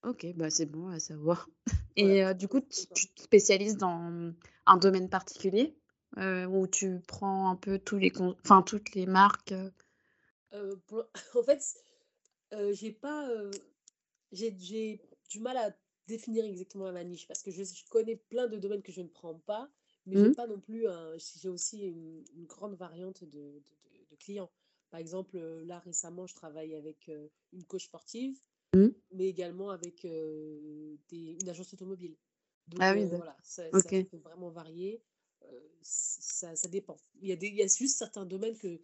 ok, 0.04 0.26
bah 0.36 0.50
c'est 0.50 0.66
bon 0.66 0.88
à 0.88 0.98
savoir. 1.00 1.48
Et 1.96 2.34
du 2.34 2.48
coup, 2.48 2.60
tu 2.60 2.86
tu 2.94 3.06
te 3.08 3.22
spécialises 3.22 3.76
dans 3.76 4.32
un 4.66 4.76
domaine 4.76 5.08
particulier? 5.08 5.76
Euh, 6.18 6.47
où 6.47 6.66
tu 6.66 7.00
prends 7.06 7.49
un 7.50 7.56
peu 7.56 7.78
tous 7.78 7.99
les 7.99 8.12
enfin 8.44 8.62
toutes 8.62 8.94
les 8.94 9.06
marques. 9.06 9.52
euh, 9.52 9.71
Euh, 10.52 10.76
pour- 10.87 11.06
En 11.37 11.42
fait, 11.42 11.62
euh, 12.52 12.73
j'ai 12.75 12.92
pas, 12.92 13.28
j'ai, 14.33 14.50
du 15.30 15.40
mal 15.40 15.56
à 15.56 15.76
définir 16.06 16.44
exactement 16.44 16.90
la 16.90 17.04
niche 17.04 17.26
parce 17.26 17.42
que 17.42 17.50
je, 17.50 17.64
je 17.64 17.85
connais 17.90 18.16
plein 18.16 18.47
de 18.49 18.59
domaines 18.59 18.83
que 18.83 18.92
je 18.92 19.00
ne 19.00 19.09
prends 19.09 19.35
pas, 19.40 19.71
mais 20.06 20.16
j'ai 20.16 20.28
Mm. 20.28 20.35
pas 20.35 20.47
non 20.47 20.61
plus 20.61 20.87
j'ai 21.37 21.49
aussi 21.49 21.87
une, 21.87 22.25
une 22.37 22.47
grande 22.47 22.75
variante 22.75 23.25
de, 23.25 23.30
de- 23.30 23.62
de- 23.99 24.06
de 24.11 24.16
clients. 24.16 24.50
Par 24.90 25.00
exemple, 25.00 25.38
là 25.38 25.78
récemment, 25.80 26.26
je 26.26 26.35
travaille 26.35 26.75
avec 26.75 27.11
une 27.52 27.64
coach 27.64 27.85
sportive, 27.87 28.38
Mm. 28.76 28.88
mais 29.12 29.28
également 29.28 29.71
avec 29.71 30.04
euh, 30.04 30.97
des- 31.09 31.38
une 31.40 31.49
agence 31.49 31.73
automobile. 31.75 32.16
Donc 32.68 32.80
Ah 32.83 32.92
oui, 32.94 33.02
euh, 33.02 33.16
voilà, 33.16 33.37
ça 33.42 33.64
peut 34.11 34.18
vraiment 34.18 34.50
varier. 34.50 35.02
Euh, 35.52 35.60
ça, 35.82 36.54
ça 36.56 36.68
dépend. 36.68 36.96
Il 37.20 37.28
y 37.28 37.32
a 37.32 37.36
des, 37.36 37.48
il 37.48 37.54
y 37.56 37.62
a 37.62 37.66
juste 37.66 37.96
certains 37.98 38.24
domaines 38.26 38.56
que. 38.56 38.80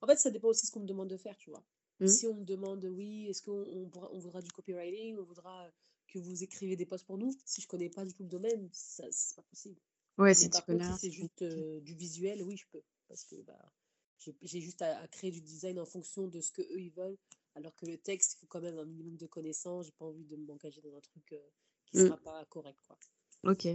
En 0.00 0.06
fait, 0.06 0.16
ça 0.16 0.30
dépend 0.30 0.48
aussi 0.48 0.62
de 0.62 0.66
ce 0.66 0.72
qu'on 0.72 0.80
me 0.80 0.86
demande 0.86 1.08
de 1.08 1.16
faire, 1.16 1.36
tu 1.36 1.50
vois. 1.50 1.64
Mm. 2.00 2.06
Si 2.08 2.26
on 2.26 2.34
me 2.34 2.44
demande, 2.44 2.84
oui, 2.84 3.26
est-ce 3.28 3.42
qu'on 3.42 3.62
on 3.62 3.88
pourra- 3.88 4.10
on 4.12 4.18
voudra 4.18 4.42
du 4.42 4.50
copywriting, 4.50 5.18
on 5.18 5.22
voudra 5.24 5.70
que 6.08 6.18
vous 6.18 6.42
écrivez 6.42 6.76
des 6.76 6.84
posts 6.86 7.06
pour 7.06 7.16
nous, 7.18 7.32
si 7.46 7.62
je 7.62 7.68
connais 7.68 7.88
pas 7.88 8.04
du 8.04 8.12
tout 8.12 8.22
le 8.24 8.28
domaine, 8.28 8.68
ça, 8.72 9.04
c'est 9.10 9.36
pas 9.36 9.42
possible. 9.42 9.80
Ouais, 10.18 10.34
si 10.34 10.50
tu 10.50 10.60
connais 10.62 10.80
contre, 10.84 10.94
si 11.00 11.06
c'est 11.06 11.12
juste 11.12 11.42
euh, 11.42 11.80
du 11.80 11.94
visuel, 11.94 12.42
oui, 12.42 12.56
je 12.56 12.66
peux. 12.70 12.82
Parce 13.08 13.24
que 13.24 13.36
bah, 13.42 13.72
j'ai 14.18 14.34
j'ai 14.42 14.60
juste 14.60 14.82
à, 14.82 15.00
à 15.00 15.08
créer 15.08 15.30
du 15.30 15.40
design 15.40 15.78
en 15.78 15.86
fonction 15.86 16.26
de 16.28 16.40
ce 16.40 16.52
que 16.52 16.62
eux 16.62 16.80
ils 16.80 16.90
veulent. 16.92 17.16
Alors 17.54 17.74
que 17.76 17.86
le 17.86 17.96
texte, 17.98 18.34
il 18.34 18.38
faut 18.40 18.46
quand 18.46 18.60
même 18.60 18.78
un 18.78 18.84
minimum 18.84 19.16
de 19.16 19.26
connaissances. 19.26 19.86
J'ai 19.86 19.92
pas 19.92 20.04
envie 20.06 20.24
de 20.24 20.36
m'engager 20.36 20.80
dans 20.80 20.94
un 20.94 21.00
truc 21.00 21.32
euh, 21.32 21.38
qui 21.86 21.98
Mm. 21.98 22.06
sera 22.06 22.16
pas 22.18 22.44
correct, 22.46 22.78
quoi. 22.86 22.98
Ok. 23.44 23.68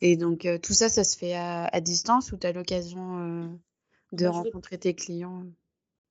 Et 0.00 0.16
donc 0.16 0.46
euh, 0.46 0.58
tout 0.58 0.72
ça, 0.72 0.88
ça 0.88 1.04
se 1.04 1.16
fait 1.16 1.34
à, 1.34 1.66
à 1.66 1.80
distance 1.80 2.32
ou 2.32 2.36
tu 2.36 2.46
as 2.46 2.52
l'occasion 2.52 3.18
euh, 3.18 3.48
de 4.12 4.26
rencontrer 4.26 4.78
tes 4.78 4.94
clients? 4.94 5.44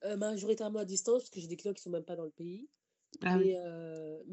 euh, 0.05 0.15
majoritairement 0.17 0.79
à 0.79 0.85
distance, 0.85 1.23
parce 1.23 1.29
que 1.31 1.39
j'ai 1.39 1.47
des 1.47 1.57
clients 1.57 1.73
qui 1.73 1.81
sont 1.81 1.89
même 1.89 2.03
pas 2.03 2.15
dans 2.15 2.23
le 2.25 2.31
pays. 2.31 2.67
Ah. 3.23 3.37
Mais 3.37 3.55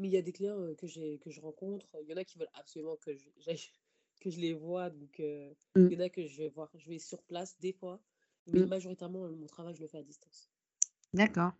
il 0.03 0.11
y 0.11 0.17
a 0.17 0.21
des 0.21 0.31
clients 0.31 0.73
que 0.77 0.87
j'ai 0.87 1.17
que 1.19 1.31
je 1.31 1.41
rencontre. 1.41 1.87
Il 2.03 2.09
y 2.09 2.13
en 2.13 2.17
a 2.17 2.23
qui 2.23 2.37
veulent 2.37 2.47
absolument 2.53 2.95
que 2.97 3.15
je, 3.15 3.27
que 4.21 4.29
je 4.29 4.39
les 4.39 4.53
vois. 4.53 4.89
Donc, 4.89 5.19
euh, 5.19 5.53
Mm. 5.77 5.87
il 5.91 5.93
y 5.93 5.97
en 5.97 6.05
a 6.05 6.09
que 6.09 6.25
je 6.25 6.37
vais 6.37 6.49
voir. 6.49 6.69
Je 6.75 6.89
vais 6.89 6.99
sur 6.99 7.21
place 7.23 7.57
des 7.59 7.73
fois. 7.73 7.99
Mais 8.47 8.61
mmh. 8.61 8.65
majoritairement, 8.65 9.27
mon 9.27 9.45
travail, 9.45 9.75
je 9.75 9.81
le 9.81 9.87
fais 9.87 9.97
à 9.97 10.03
distance. 10.03 10.49
D'accord. 11.13 11.51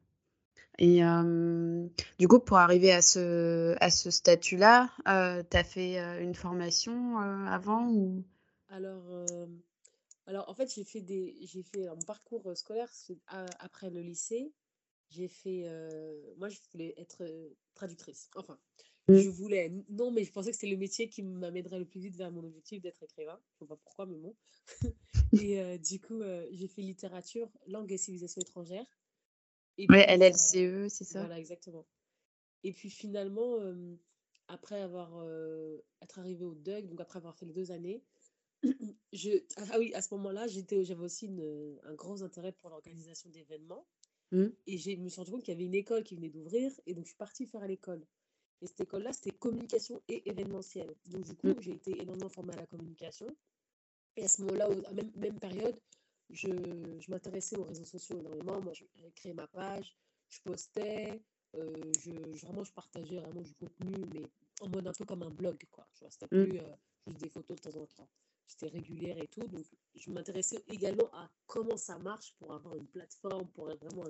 Et 0.80 1.02
du 2.20 2.28
coup, 2.28 2.40
pour 2.40 2.58
arriver 2.58 2.92
à 2.92 3.02
ce, 3.02 3.76
à 3.80 3.90
ce 3.90 4.12
statut-là, 4.12 4.90
tu 5.06 5.58
as 5.58 5.64
fait 5.64 5.98
une 6.22 6.36
formation 6.36 7.18
avant 7.18 7.90
ou... 7.90 8.24
Alors, 8.70 9.04
alors, 10.28 10.50
en 10.50 10.54
fait, 10.54 10.72
j'ai 10.74 10.84
fait, 10.84 11.02
des, 11.02 11.36
j'ai 11.42 11.64
fait 11.64 11.88
mon 11.88 12.02
parcours 12.02 12.56
scolaire 12.56 12.92
après 13.60 13.90
le 13.90 14.02
lycée. 14.02 14.54
J'ai 15.10 15.28
fait. 15.28 15.66
moi, 16.38 16.50
je 16.50 16.60
voulais 16.72 16.94
être 16.98 17.24
traductrice. 17.74 18.30
Enfin, 18.36 18.60
mmh. 19.08 19.16
je 19.16 19.30
voulais. 19.30 19.72
Non, 19.90 20.12
mais 20.12 20.26
je 20.26 20.32
pensais 20.32 20.52
que 20.52 20.58
c'était 20.58 20.72
le 20.72 20.78
métier 20.78 21.10
qui 21.10 21.24
m'amènerait 21.24 21.80
le 21.80 21.86
plus 21.86 22.02
vite 22.02 22.18
vers 22.18 22.30
mon 22.30 22.44
objectif 22.44 22.82
d'être 22.82 23.02
écrivain. 23.02 23.40
Je 23.54 23.64
ne 23.64 23.68
sais 23.68 23.70
pas 23.70 23.78
pourquoi, 23.78 24.06
mais 24.06 24.18
bon. 24.18 24.36
et 25.42 25.80
du 25.80 26.00
coup, 26.00 26.22
j'ai 26.52 26.68
fait 26.68 26.84
littérature, 26.84 27.50
langue 27.66 27.92
et 27.92 27.98
civilisation 27.98 28.42
étrangère. 28.42 28.86
Et 29.78 29.88
ouais, 29.90 30.18
LLCE, 30.18 30.90
c'est 30.90 31.04
ça 31.04 31.20
Voilà, 31.20 31.40
exactement. 31.40 31.86
Et 32.64 32.74
puis 32.74 32.90
finalement, 32.90 33.58
après 34.48 34.82
avoir 34.82 35.24
être 36.02 36.20
arrivé 36.20 36.44
au 36.44 36.56
DUG, 36.56 36.88
donc 36.88 37.00
après 37.00 37.18
avoir 37.18 37.36
fait 37.36 37.46
les 37.46 37.54
deux 37.54 37.72
années, 37.72 38.04
je, 39.14 39.30
ah 39.58 39.78
oui, 39.78 39.94
à 39.94 40.02
ce 40.02 40.14
moment-là, 40.16 40.48
j'avais 40.48 40.96
aussi 41.04 41.28
une, 41.28 41.80
un 41.84 41.94
gros 41.94 42.24
intérêt 42.24 42.52
pour 42.52 42.70
l'organisation 42.70 43.30
d'événements. 43.30 43.86
Mmh. 44.32 44.48
Et 44.66 44.78
je 44.78 44.92
me 44.98 45.10
suis 45.10 45.20
rendu 45.20 45.32
compte 45.32 45.44
qu'il 45.44 45.54
y 45.54 45.58
avait 45.58 45.66
une 45.66 45.76
école 45.76 46.04
qui 46.04 46.16
venait 46.16 46.30
d'ouvrir, 46.30 46.72
et 46.86 46.94
donc 46.94 47.06
je 47.06 47.10
suis 47.10 47.18
partie 47.18 47.46
faire 47.46 47.64
à 47.64 47.68
l'école. 47.68 48.06
Et 48.62 48.68
cette 48.68 48.82
école-là, 48.82 49.14
c'était 49.14 49.32
communication 49.32 50.02
et 50.08 50.28
événementiel. 50.28 50.94
Donc 51.06 51.24
du 51.24 51.36
coup, 51.36 51.50
mmh. 51.50 51.62
j'ai 51.62 51.72
été 51.72 52.02
énormément 52.02 52.30
formée 52.30 52.54
à 52.54 52.58
la 52.58 52.66
communication. 52.66 53.28
Et 54.16 54.24
à 54.24 54.28
ce 54.28 54.42
moment-là, 54.42 54.68
à 54.88 54.94
même, 54.94 55.12
même 55.16 55.40
période, 55.40 55.80
je, 56.30 56.50
je 57.00 57.12
m'intéressais 57.12 57.58
aux 57.58 57.64
réseaux 57.64 57.86
sociaux 57.86 58.18
énormément. 58.20 58.62
Moi, 58.62 58.74
j'ai 58.74 58.88
créé 59.16 59.34
ma 59.34 59.48
page, 59.48 59.96
je 60.30 60.40
postais, 60.42 61.22
euh, 61.56 61.92
je, 62.00 62.12
vraiment, 62.46 62.64
je 62.64 62.74
partageais 62.74 63.20
vraiment 63.20 63.42
du 63.42 63.54
contenu, 63.54 63.96
mais 64.14 64.24
en 64.62 64.70
mode 64.70 64.88
un 64.88 64.92
peu 64.92 65.06
comme 65.06 65.24
un 65.24 65.30
blog, 65.30 65.58
quoi. 65.72 65.88
C'était 65.94 66.26
mmh. 66.26 66.46
plus 66.46 66.60
euh, 66.60 66.76
juste 67.08 67.22
des 67.22 67.30
photos 67.30 67.58
de 67.58 67.70
temps 67.70 67.80
en 67.80 67.86
temps. 67.86 68.10
J'étais 68.48 68.68
régulière 68.68 69.18
et 69.18 69.28
tout. 69.28 69.46
Donc, 69.48 69.66
je 69.96 70.10
m'intéressais 70.10 70.64
également 70.68 71.10
à 71.14 71.30
comment 71.46 71.78
ça 71.78 71.98
marche 71.98 72.34
pour 72.40 72.54
avoir 72.54 72.76
une 72.76 72.88
plateforme, 72.88 73.48
pour 73.50 73.70
être 73.72 73.84
vraiment 73.84 74.06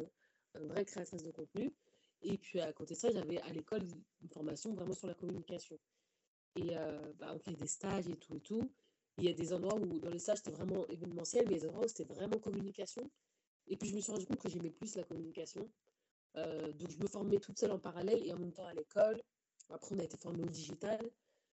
un, 0.56 0.66
vrai 0.68 0.86
créatrice 0.86 1.24
de 1.24 1.32
contenu. 1.32 1.74
Et 2.22 2.38
puis, 2.38 2.60
à 2.60 2.74
côté 2.74 2.94
de 2.94 3.00
ça, 3.00 3.12
j'avais 3.12 3.40
à 3.42 3.50
l'école 3.50 3.84
une 4.22 4.30
formation 4.30 4.74
vraiment 4.74 4.94
sur 4.94 5.08
la 5.08 5.14
communication. 5.14 5.78
Et 6.56 6.76
euh, 6.76 7.14
bah, 7.20 7.32
on 7.36 7.40
fait 7.40 7.54
des 7.54 7.68
stages 7.68 8.08
et 8.08 8.16
tout 8.16 8.36
et 8.36 8.40
tout. 8.40 8.72
Il 9.18 9.26
y 9.26 9.30
a 9.30 9.34
des 9.34 9.54
endroits 9.54 9.76
où, 9.80 10.00
dans 10.00 10.10
les 10.10 10.20
stages, 10.20 10.38
c'était 10.38 10.52
vraiment 10.52 10.88
événementiel, 10.88 11.46
mais 11.48 11.56
il 11.56 11.58
y 11.58 11.60
a 11.60 11.62
des 11.62 11.68
endroits 11.68 11.86
où 11.86 11.88
c'était 11.88 12.14
vraiment 12.14 12.38
communication. 12.38 13.10
Et 13.68 13.76
puis, 13.76 13.90
je 13.90 13.96
me 13.96 14.02
suis 14.02 14.12
rendu 14.12 14.26
compte 14.26 14.40
que 14.40 14.50
j'aimais 14.50 14.70
plus 14.70 14.96
la 14.96 15.04
communication. 15.04 15.70
Euh, 16.38 16.72
donc, 16.74 16.92
je 16.92 16.98
me 17.00 17.08
formais 17.08 17.38
toute 17.40 17.58
seule 17.58 17.72
en 17.72 17.80
parallèle 17.80 18.26
et 18.26 18.32
en 18.32 18.38
même 18.38 18.54
temps 18.54 18.66
à 18.66 18.74
l'école. 18.74 19.22
Après, 19.70 19.96
on 19.96 20.00
a 20.00 20.04
été 20.04 20.18
formé 20.18 20.44
au 20.44 20.48
digital. 20.50 21.00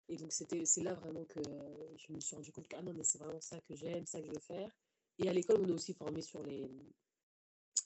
Et 0.09 0.17
donc, 0.17 0.33
c'était, 0.33 0.65
c'est 0.65 0.83
là 0.83 0.93
vraiment 0.93 1.23
que 1.25 1.39
je 1.97 2.11
me 2.11 2.19
suis 2.19 2.35
rendu 2.35 2.51
compte 2.51 2.67
que 2.67 2.75
ah 2.75 2.81
non, 2.81 2.93
mais 2.93 3.03
c'est 3.03 3.17
vraiment 3.17 3.39
ça 3.39 3.59
que 3.61 3.75
j'aime, 3.75 4.05
ça 4.05 4.19
que 4.19 4.27
je 4.27 4.31
veux 4.33 4.39
faire. 4.39 4.69
Et 5.19 5.29
à 5.29 5.33
l'école, 5.33 5.61
on 5.61 5.67
est 5.69 5.73
aussi 5.73 5.93
formé 5.93 6.21
sur 6.21 6.43
les, 6.43 6.69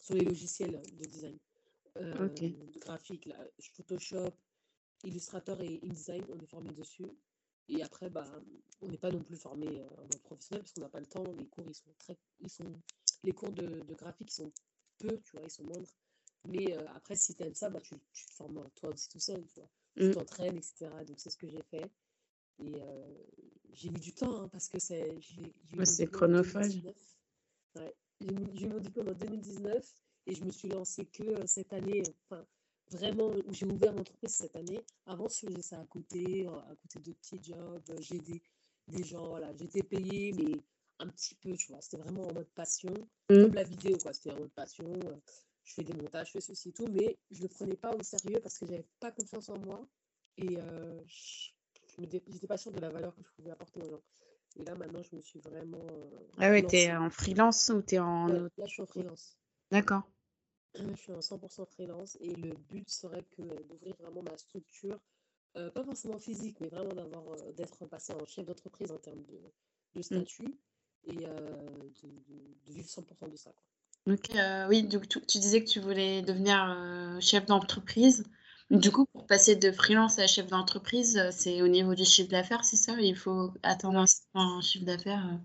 sur 0.01 0.15
les 0.15 0.25
logiciels 0.25 0.81
de 0.81 1.05
design. 1.05 1.37
Euh, 1.97 2.29
graphique, 2.79 3.25
là, 3.25 3.37
Photoshop, 3.73 4.31
Illustrator 5.03 5.61
et 5.61 5.79
InDesign, 5.83 6.23
on 6.29 6.39
est 6.39 6.47
formé 6.47 6.71
dessus. 6.73 7.05
Et 7.69 7.83
après, 7.83 8.09
bah, 8.09 8.25
on 8.81 8.87
n'est 8.87 8.97
pas 8.97 9.11
non 9.11 9.21
plus 9.21 9.35
formé 9.35 9.67
euh, 9.67 9.87
en 9.97 10.01
mode 10.01 10.21
professionnel 10.23 10.61
parce 10.63 10.73
qu'on 10.73 10.81
n'a 10.81 10.89
pas 10.89 10.99
le 10.99 11.05
temps. 11.05 11.23
Les 11.37 11.47
cours, 11.47 11.65
ils 11.67 11.75
sont 11.75 11.93
très, 11.97 12.17
ils 12.39 12.49
sont, 12.49 12.71
les 13.23 13.33
cours 13.33 13.51
de, 13.51 13.81
de 13.81 13.93
graphique, 13.93 14.31
sont 14.31 14.51
peu, 14.97 15.19
tu 15.19 15.31
vois, 15.33 15.43
ils 15.43 15.51
sont 15.51 15.63
moindres. 15.63 15.89
Mais 16.47 16.77
euh, 16.77 16.85
après, 16.95 17.15
si 17.15 17.35
tu 17.35 17.43
aimes 17.43 17.53
ça, 17.55 17.69
bah, 17.69 17.81
tu, 17.81 17.95
tu, 18.13 18.25
te 18.25 18.31
formes 18.33 18.69
toi 18.75 18.89
aussi 18.89 19.09
tout 19.09 19.19
seul, 19.19 19.45
tu 19.47 19.59
vois. 19.59 19.69
Tu 19.95 20.07
mmh. 20.07 20.13
t'entraînes, 20.13 20.57
etc. 20.57 20.89
Donc, 21.05 21.19
c'est 21.19 21.29
ce 21.29 21.37
que 21.37 21.49
j'ai 21.49 21.61
fait. 21.63 21.91
Et 22.59 22.81
euh, 22.81 23.23
j'ai 23.73 23.89
mis 23.89 23.99
du 23.99 24.13
temps 24.13 24.41
hein, 24.41 24.47
parce 24.49 24.67
que 24.69 24.79
c'est. 24.79 25.19
c'est 25.83 26.07
chronophage. 26.07 26.81
Ouais. 27.75 27.95
J'ai 28.19 28.65
eu 28.65 28.69
mon 28.69 28.79
diplôme 28.79 29.09
en 29.09 29.13
2019 29.13 29.85
et 30.25 30.33
je 30.33 30.43
me 30.43 30.51
suis 30.51 30.69
lancée 30.69 31.05
que 31.05 31.45
cette 31.45 31.73
année. 31.73 32.03
Enfin, 32.25 32.45
vraiment 32.91 33.27
où 33.27 33.53
j'ai 33.53 33.65
ouvert 33.65 33.93
mon 33.93 34.01
entreprise 34.01 34.35
cette 34.35 34.55
année. 34.55 34.81
Avant, 35.05 35.27
je 35.27 35.47
faisais 35.47 35.61
ça 35.61 35.79
à 35.79 35.85
côté, 35.85 36.47
à 36.47 36.75
côté 36.81 36.99
de 36.99 37.13
petits 37.13 37.39
jobs. 37.43 37.91
J'ai 37.99 38.19
des, 38.19 38.41
des 38.87 39.03
gens, 39.03 39.27
voilà, 39.27 39.51
j'étais 39.57 39.83
payée, 39.83 40.33
mais 40.33 40.61
un 40.99 41.07
petit 41.07 41.35
peu, 41.35 41.55
tu 41.55 41.71
vois. 41.71 41.81
C'était 41.81 41.97
vraiment 41.97 42.27
en 42.27 42.33
mode 42.33 42.49
passion, 42.55 42.93
mmh. 43.29 43.41
comme 43.43 43.53
la 43.53 43.63
vidéo, 43.63 43.97
quoi. 43.97 44.13
C'était 44.13 44.31
en 44.31 44.39
mode 44.39 44.51
passion. 44.51 44.99
Je 45.63 45.73
fais 45.73 45.83
des 45.83 45.93
montages, 45.93 46.27
je 46.27 46.31
fais 46.33 46.41
ceci 46.41 46.69
et 46.69 46.71
tout, 46.71 46.87
mais 46.87 47.17
je 47.29 47.39
ne 47.39 47.43
le 47.43 47.49
prenais 47.49 47.75
pas 47.75 47.93
au 47.93 48.01
sérieux 48.01 48.39
parce 48.41 48.57
que 48.57 48.65
j'avais 48.65 48.85
pas 49.01 49.11
confiance 49.11 49.49
en 49.49 49.57
moi 49.59 49.85
et 50.37 50.57
euh, 50.57 51.01
je 51.07 52.01
n'étais 52.01 52.47
pas 52.47 52.57
sûre 52.57 52.71
de 52.71 52.79
la 52.79 52.89
valeur 52.89 53.13
que 53.13 53.21
je 53.21 53.29
pouvais 53.35 53.51
apporter 53.51 53.81
aux 53.81 53.89
gens. 53.89 54.01
Et 54.55 54.63
là, 54.63 54.75
maintenant, 54.75 55.03
je 55.03 55.15
me 55.15 55.21
suis 55.21 55.39
vraiment. 55.39 55.77
Euh, 55.77 56.19
ah 56.37 56.49
ouais, 56.49 56.65
es 56.73 56.95
en 56.95 57.09
freelance 57.09 57.69
ou 57.69 57.83
es 57.91 57.99
en. 57.99 58.27
là, 58.27 58.49
je 58.57 58.65
suis 58.65 58.81
en 58.81 58.85
freelance. 58.85 59.37
D'accord. 59.71 60.03
Je 60.77 60.95
suis 60.95 61.11
en 61.11 61.19
100% 61.19 61.65
freelance 61.65 62.17
et 62.21 62.33
le 62.35 62.53
but 62.69 62.89
serait 62.89 63.23
que 63.35 63.41
d'ouvrir 63.63 63.95
vraiment 63.99 64.23
ma 64.23 64.37
structure, 64.37 64.99
euh, 65.55 65.71
pas 65.71 65.83
forcément 65.83 66.19
physique, 66.19 66.57
mais 66.59 66.67
vraiment 66.67 66.93
d'avoir 66.93 67.23
euh, 67.29 67.51
d'être 67.53 67.85
passé 67.85 68.13
en 68.13 68.25
chef 68.25 68.45
d'entreprise 68.45 68.91
en 68.91 68.97
termes 68.97 69.23
de, 69.23 69.39
de 69.95 69.99
mmh. 69.99 70.03
statut 70.03 70.55
et 71.05 71.25
euh, 71.25 71.35
de, 72.03 72.07
de, 72.67 72.73
vivre 72.73 72.87
100% 72.87 73.31
de 73.31 73.35
ça. 73.35 73.51
Quoi. 73.51 73.63
Donc, 74.05 74.29
oui, 74.69 74.83
donc 74.83 75.07
tu, 75.09 75.19
tu, 75.25 75.39
disais 75.39 75.63
que 75.63 75.69
tu 75.69 75.79
voulais 75.79 76.21
devenir 76.21 77.17
chef 77.19 77.45
d'entreprise. 77.45 78.23
Du 78.69 78.91
coup, 78.91 79.05
pour 79.05 79.25
passer 79.25 79.55
de 79.55 79.71
freelance 79.71 80.19
à 80.19 80.27
chef 80.27 80.47
d'entreprise, 80.47 81.21
c'est 81.31 81.61
au 81.61 81.67
niveau 81.67 81.95
du 81.95 82.05
chiffre 82.05 82.29
d'affaires, 82.29 82.63
c'est 82.63 82.77
ça? 82.77 82.93
Il 82.99 83.17
faut 83.17 83.51
attendre 83.63 84.05
un, 84.33 84.61
chiffre 84.61 84.85
d'affaires 84.85 85.39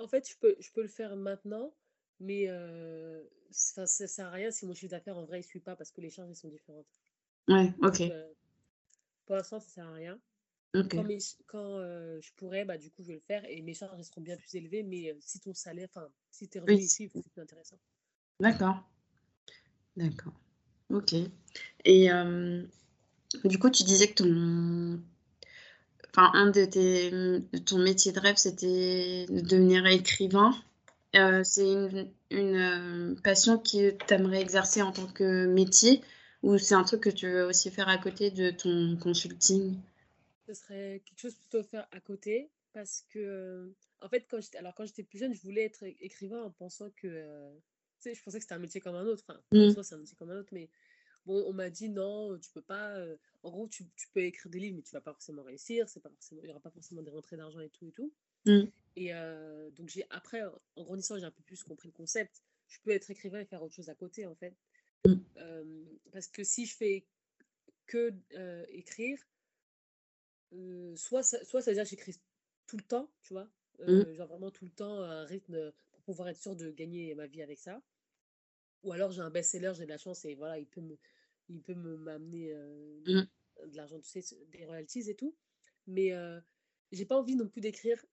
En 0.00 0.08
fait, 0.08 0.28
je 0.28 0.36
peux, 0.38 0.54
je 0.58 0.70
peux 0.72 0.82
le 0.82 0.88
faire 0.88 1.16
maintenant, 1.16 1.72
mais 2.22 2.48
euh, 2.48 3.22
ça, 3.50 3.86
ça 3.86 4.06
sert 4.06 4.26
à 4.26 4.30
rien 4.30 4.50
si 4.50 4.64
mon 4.64 4.74
chiffre 4.74 4.90
d'affaires 4.90 5.18
en 5.18 5.24
vrai 5.24 5.40
il 5.40 5.44
suit 5.44 5.60
pas 5.60 5.76
parce 5.76 5.90
que 5.90 6.00
les 6.00 6.10
charges 6.10 6.32
sont 6.34 6.48
différentes. 6.48 6.86
Ouais, 7.48 7.72
ok. 7.82 8.00
Euh, 8.02 8.32
pour 9.26 9.36
l'instant, 9.36 9.60
ça 9.60 9.68
sert 9.68 9.86
à 9.86 9.92
rien. 9.92 10.18
Quand, 10.74 11.06
quand 11.46 11.78
euh, 11.80 12.18
je 12.22 12.32
pourrais, 12.36 12.64
bah, 12.64 12.78
du 12.78 12.90
coup, 12.90 13.02
je 13.02 13.08
vais 13.08 13.14
le 13.14 13.20
faire 13.20 13.44
et 13.44 13.60
mes 13.60 13.74
charges 13.74 14.00
seront 14.02 14.22
bien 14.22 14.36
plus 14.36 14.54
élevées. 14.54 14.82
Mais 14.82 15.14
si 15.20 15.38
ton 15.38 15.52
salaire, 15.52 15.88
enfin, 15.94 16.08
si 16.30 16.48
tes 16.48 16.60
revenus 16.60 16.84
ici, 16.84 17.10
c'est 17.12 17.28
plus 17.28 17.42
intéressant. 17.42 17.78
D'accord. 18.40 18.82
D'accord. 19.96 20.32
Ok. 20.88 21.14
Et 21.84 22.08
du 23.44 23.58
coup, 23.58 23.68
tu 23.70 23.82
disais 23.82 24.08
que 24.08 24.22
ton, 24.22 25.02
enfin, 26.10 26.30
un 26.32 26.50
de 26.50 26.64
tes, 26.64 27.60
ton 27.64 27.78
métier 27.78 28.12
de 28.12 28.20
rêve, 28.20 28.36
c'était 28.36 29.26
de 29.28 29.40
devenir 29.40 29.84
écrivain. 29.86 30.54
Euh, 31.14 31.44
c'est 31.44 31.70
une, 31.70 32.10
une 32.30 32.56
euh, 32.56 33.14
passion 33.22 33.58
que 33.58 33.90
tu 33.90 34.14
aimerais 34.14 34.40
exercer 34.40 34.80
en 34.80 34.92
tant 34.92 35.06
que 35.06 35.46
métier 35.46 36.00
ou 36.42 36.56
c'est 36.56 36.74
un 36.74 36.84
truc 36.84 37.02
que 37.02 37.10
tu 37.10 37.28
veux 37.28 37.44
aussi 37.44 37.70
faire 37.70 37.88
à 37.88 37.98
côté 37.98 38.30
de 38.30 38.50
ton 38.50 38.96
consulting? 38.96 39.78
Ce 40.46 40.54
serait 40.54 41.02
quelque 41.04 41.18
chose 41.18 41.34
plutôt 41.34 41.58
à 41.58 41.64
faire 41.64 41.86
à 41.92 42.00
côté 42.00 42.50
parce 42.72 43.04
que, 43.10 43.70
en 44.00 44.08
fait, 44.08 44.26
quand 44.28 44.40
j'étais, 44.40 44.56
alors 44.58 44.74
quand 44.74 44.86
j'étais 44.86 45.02
plus 45.02 45.18
jeune, 45.18 45.34
je 45.34 45.42
voulais 45.42 45.64
être 45.64 45.84
écrivain 46.00 46.42
en 46.42 46.50
pensant 46.50 46.90
que, 46.96 47.06
euh, 47.06 47.52
tu 48.00 48.08
sais, 48.08 48.14
je 48.14 48.22
pensais 48.22 48.38
que 48.38 48.44
c'était 48.44 48.54
un 48.54 48.58
métier 48.58 48.80
comme 48.80 48.96
un 48.96 49.04
autre. 49.04 49.22
Enfin, 49.28 49.38
mmh. 49.52 49.82
c'est 49.82 49.94
un 49.94 49.98
métier 49.98 50.16
comme 50.16 50.30
un 50.30 50.38
autre, 50.38 50.50
mais 50.52 50.70
bon, 51.26 51.44
on 51.46 51.52
m'a 51.52 51.68
dit 51.68 51.90
non, 51.90 52.38
tu 52.38 52.50
peux 52.52 52.62
pas. 52.62 52.96
en 53.42 53.50
gros, 53.50 53.68
tu, 53.68 53.84
tu, 53.96 54.08
peux 54.14 54.22
écrire 54.22 54.50
des 54.50 54.60
livres, 54.60 54.76
mais 54.76 54.82
tu 54.82 54.92
vas 54.92 55.02
pas 55.02 55.12
forcément 55.12 55.42
réussir. 55.42 55.88
C'est 55.90 56.00
pas 56.00 56.10
forcément, 56.10 56.40
il 56.42 56.48
y 56.48 56.50
aura 56.50 56.60
pas 56.60 56.70
forcément 56.70 57.02
des 57.02 57.10
rentrées 57.10 57.36
d'argent 57.36 57.60
et 57.60 57.68
tout 57.68 57.86
et 57.86 57.92
tout. 57.92 58.10
Mmh. 58.46 58.62
Et 58.96 59.14
euh, 59.14 59.70
donc, 59.70 59.88
j'ai 59.88 60.04
après, 60.10 60.42
en 60.76 60.82
grandissant, 60.82 61.18
j'ai 61.18 61.24
un 61.24 61.30
peu 61.30 61.42
plus 61.42 61.62
compris 61.62 61.88
le 61.88 61.92
concept. 61.92 62.42
Je 62.68 62.78
peux 62.82 62.90
être 62.90 63.10
écrivain 63.10 63.40
et 63.40 63.44
faire 63.44 63.62
autre 63.62 63.74
chose 63.74 63.88
à 63.88 63.94
côté, 63.94 64.26
en 64.26 64.34
fait. 64.34 64.54
Mmh. 65.06 65.14
Euh, 65.38 65.84
parce 66.12 66.28
que 66.28 66.44
si 66.44 66.66
je 66.66 66.76
fais 66.76 67.06
que 67.86 68.12
euh, 68.34 68.64
écrire, 68.68 69.18
soit, 70.94 71.22
ça, 71.22 71.44
soit 71.44 71.62
ça 71.62 71.70
veut 71.70 71.74
dire 71.74 71.84
que 71.84 71.90
j'écris 71.90 72.16
tout 72.66 72.76
le 72.76 72.82
temps, 72.82 73.10
tu 73.22 73.32
vois, 73.32 73.48
mmh. 73.80 74.12
genre 74.12 74.28
vraiment 74.28 74.50
tout 74.50 74.64
le 74.64 74.70
temps, 74.70 75.00
un 75.00 75.24
rythme 75.24 75.72
pour 75.90 76.02
pouvoir 76.02 76.28
être 76.28 76.40
sûr 76.40 76.54
de 76.54 76.70
gagner 76.70 77.14
ma 77.14 77.26
vie 77.26 77.42
avec 77.42 77.58
ça. 77.58 77.82
Ou 78.82 78.92
alors 78.92 79.12
j'ai 79.12 79.22
un 79.22 79.30
best-seller, 79.30 79.72
j'ai 79.74 79.84
de 79.84 79.90
la 79.90 79.98
chance 79.98 80.24
et 80.24 80.34
voilà, 80.34 80.58
il 80.58 80.66
peut 80.66 80.80
me, 80.80 80.98
il 81.48 81.62
peut 81.62 81.74
me 81.74 81.96
m'amener 81.96 82.52
de 82.52 83.26
l'argent, 83.74 83.98
tu 84.00 84.20
sais, 84.20 84.36
des 84.48 84.64
royalties 84.66 85.08
et 85.08 85.14
tout. 85.16 85.34
Mais 85.86 86.12
j'ai 86.92 87.06
pas 87.06 87.16
envie 87.16 87.34
non 87.36 87.48
plus 87.48 87.60
d'écrire 87.60 88.04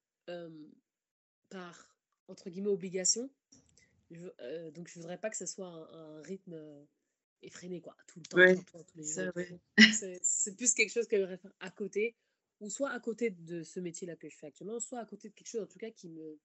par, 1.49 1.95
entre 2.27 2.49
guillemets, 2.49 2.69
obligation. 2.69 3.29
Je, 4.11 4.69
donc, 4.71 4.87
je 4.87 4.95
voudrais 4.95 5.17
pas 5.17 5.29
que 5.29 5.37
ce 5.37 5.45
soit 5.45 5.67
un, 5.67 6.21
rythme 6.21 6.59
effréné, 7.41 7.79
quoi, 7.79 7.95
tout 8.07 8.19
le 8.19 8.25
temps, 8.25 8.83
tous 8.87 8.97
les 8.97 9.03
C'est 10.23 10.55
plus 10.55 10.73
quelque 10.73 10.91
chose 10.91 11.07
que 11.07 11.37
faire 11.37 11.53
à 11.59 11.71
côté, 11.71 12.15
ou 12.59 12.69
soit 12.69 12.91
à 12.91 12.99
côté 12.99 13.29
de 13.29 13.63
ce 13.63 13.79
métier-là 13.79 14.15
que 14.15 14.29
je 14.29 14.37
fais 14.37 14.47
actuellement, 14.47 14.79
soit 14.79 14.99
à 14.99 15.05
côté 15.05 15.29
de 15.29 15.33
quelque 15.33 15.47
chose, 15.47 15.61
en 15.61 15.67
tout 15.67 15.79
cas, 15.79 15.91
qui 15.91 16.09
me, 16.09 16.39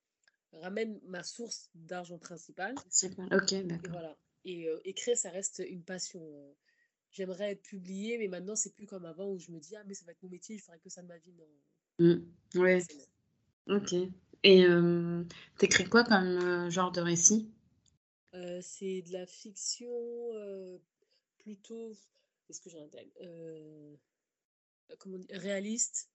ramène 0.61 1.01
ma 1.05 1.23
source 1.23 1.71
d'argent 1.75 2.19
principale. 2.19 2.75
Ok, 3.33 3.55
d'accord. 3.67 3.93
voilà. 3.93 4.17
Et 4.45 4.69
écrire, 4.85 5.17
ça 5.17 5.31
reste 5.31 5.63
une 5.67 5.83
passion. 5.83 6.23
J'aimerais 7.11 7.53
être 7.53 7.63
publiée, 7.63 8.19
mais 8.19 8.29
maintenant, 8.29 8.57
c'est 8.57 8.75
plus 8.75 8.87
comme 8.87 9.05
avant 9.05 9.31
où 9.31 9.39
je 9.39 9.51
me 9.51 9.59
dis, 9.59 9.77
ah, 9.77 9.85
mais 9.87 9.95
ça 9.95 10.05
va 10.05 10.13
être 10.13 10.23
mon 10.23 10.29
métier, 10.29 10.59
je 10.59 10.65
ferai 10.65 10.79
que 10.81 10.91
ça 10.91 11.03
de 11.03 11.09
ma 11.09 11.19
vie. 11.19 11.33
Non. 11.33 11.47
Mmh. 11.99 12.61
Ouais. 12.61 12.83
Ok. 13.69 13.95
Et 14.43 14.67
t'écris 15.59 15.85
quoi 15.85 16.05
comme 16.05 16.71
genre 16.71 16.93
de 16.93 17.01
récit? 17.01 17.51
C'est 18.61 19.03
de 19.03 19.13
la 19.13 19.27
fiction 19.27 19.91
plutôt. 21.39 21.93
Est-ce 22.49 22.61
que 22.61 22.71
j'ai 22.71 22.79
un 22.79 22.89
euh, 23.23 23.97
comment 24.99 25.19
dire, 25.19 25.41
réaliste 25.41 26.11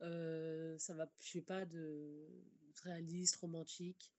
ça 0.00 0.94
va, 0.94 1.08
je 1.20 1.30
fais 1.30 1.40
pas 1.40 1.64
de 1.64 2.26
réaliste, 2.84 3.36
romantique. 3.36 4.12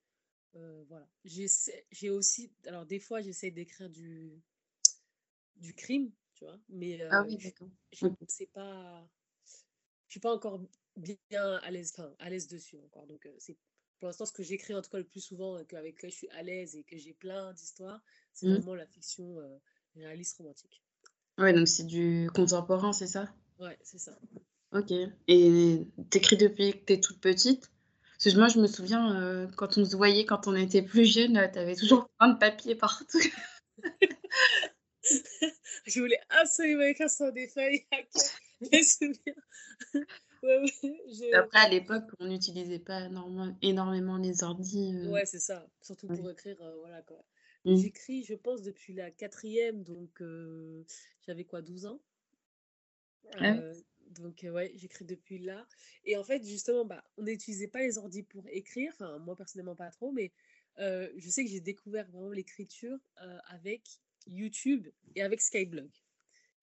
voilà. 0.54 1.08
J'ai 1.26 2.10
aussi, 2.10 2.52
alors 2.66 2.86
des 2.86 3.00
fois, 3.00 3.22
j'essaie 3.22 3.52
d'écrire 3.52 3.90
du, 3.90 4.42
du 5.58 5.74
crime, 5.74 6.12
tu 6.36 6.46
vois, 6.46 6.60
mais 6.70 7.02
ah 7.10 7.24
oui, 7.24 7.38
d'accord. 7.38 7.70
Je 7.92 8.08
sais 8.28 8.48
pas, 8.48 9.08
je 10.08 10.14
suis 10.14 10.20
pas 10.20 10.34
encore 10.34 10.62
bien 11.00 11.56
à 11.56 11.72
l'aise, 11.72 11.94
enfin, 11.98 12.14
à 12.20 12.30
l'aise 12.30 12.48
dessus 12.48 12.78
encore. 12.78 13.06
Donc, 13.08 13.28
c'est 13.38 13.58
pour 14.00 14.08
l'instant 14.08 14.26
ce 14.26 14.32
que 14.32 14.44
j'écris 14.44 14.74
en 14.74 14.82
tout 14.82 14.90
cas 14.90 14.98
le 14.98 15.04
plus 15.04 15.22
souvent, 15.22 15.56
avec 15.56 15.74
lequel 15.74 16.12
je 16.12 16.16
suis 16.16 16.30
à 16.30 16.44
l'aise 16.44 16.76
et 16.76 16.84
que 16.84 16.98
j'ai 16.98 17.14
plein 17.14 17.54
d'histoires, 17.54 18.02
c'est 18.34 18.48
mmh. 18.48 18.54
vraiment 18.54 18.76
la 18.76 18.88
fiction 18.88 19.38
réaliste 19.96 20.38
romantique. 20.38 20.84
Ouais, 21.38 21.54
donc 21.54 21.68
c'est 21.68 21.86
du 21.86 22.30
contemporain, 22.34 22.94
c'est 22.94 23.08
ça? 23.08 23.30
Ouais, 23.60 23.78
c'est 23.82 24.00
ça. 24.00 24.18
Ok. 24.72 24.92
Et 25.28 25.88
t'écris 26.10 26.38
depuis 26.38 26.74
que 26.74 26.86
t'es 26.86 27.00
toute 27.00 27.20
petite? 27.20 27.72
Parce 28.22 28.34
que 28.34 28.40
moi, 28.40 28.50
je 28.50 28.60
me 28.60 28.68
souviens, 28.68 29.16
euh, 29.22 29.48
quand 29.56 29.78
on 29.78 29.86
se 29.86 29.96
voyait 29.96 30.26
quand 30.26 30.48
on 30.48 30.56
était 30.56 30.82
plus 30.82 31.06
jeune, 31.06 31.38
euh, 31.38 31.48
t'avais 31.52 31.76
toujours 31.76 32.10
plein 32.18 32.34
de 32.34 32.38
papiers 32.38 32.76
partout. 32.76 33.22
je 35.04 36.00
voulais 36.00 36.20
absolument 36.30 36.84
écrire 36.84 37.10
sur 37.10 37.32
des 37.32 37.48
feuilles. 37.48 37.86
je 38.62 38.78
me 38.78 38.84
souviens. 38.84 40.06
Après, 41.34 41.60
à 41.60 41.70
l'époque, 41.70 42.06
on 42.20 42.28
n'utilisait 42.28 42.80
pas 42.80 43.10
énormément 43.62 44.18
les 44.18 44.44
ordi. 44.44 44.94
Euh. 44.96 45.10
Ouais, 45.10 45.26
c'est 45.26 45.40
ça. 45.40 45.68
Surtout 45.82 46.08
pour 46.08 46.30
écrire, 46.30 46.58
voilà 46.80 47.02
quoi. 47.02 47.24
Mmh. 47.66 47.76
J'écris, 47.76 48.24
je 48.24 48.36
pense, 48.36 48.62
depuis 48.62 48.94
la 48.94 49.12
quatrième, 49.12 49.84
donc 49.84 50.22
j'avais 51.26 51.44
quoi, 51.44 51.62
12 51.62 51.86
ans? 51.86 52.00
Ah 53.40 53.56
donc 54.12 54.44
ouais, 54.44 54.72
j'écris 54.76 55.06
depuis 55.06 55.38
là. 55.38 55.68
Et 56.04 56.18
en 56.18 56.24
fait, 56.24 56.44
justement, 56.44 56.84
bah, 56.84 57.04
on 57.18 57.24
n'utilisait 57.24 57.68
pas 57.68 57.82
les 57.82 58.00
ordi 58.00 58.24
pour 58.24 58.44
écrire, 58.48 58.92
enfin 58.94 59.20
moi 59.20 59.36
personnellement 59.36 59.76
pas 59.76 59.92
trop, 59.92 60.12
mais 60.12 60.32
je 60.78 61.30
sais 61.30 61.44
que 61.44 61.50
j'ai 61.52 61.60
découvert 61.60 62.08
vraiment 62.10 62.32
l'écriture 62.32 62.98
avec 63.50 63.84
YouTube 64.26 64.88
et 65.16 65.22
avec 65.22 65.42
Skyblog. 65.42 65.90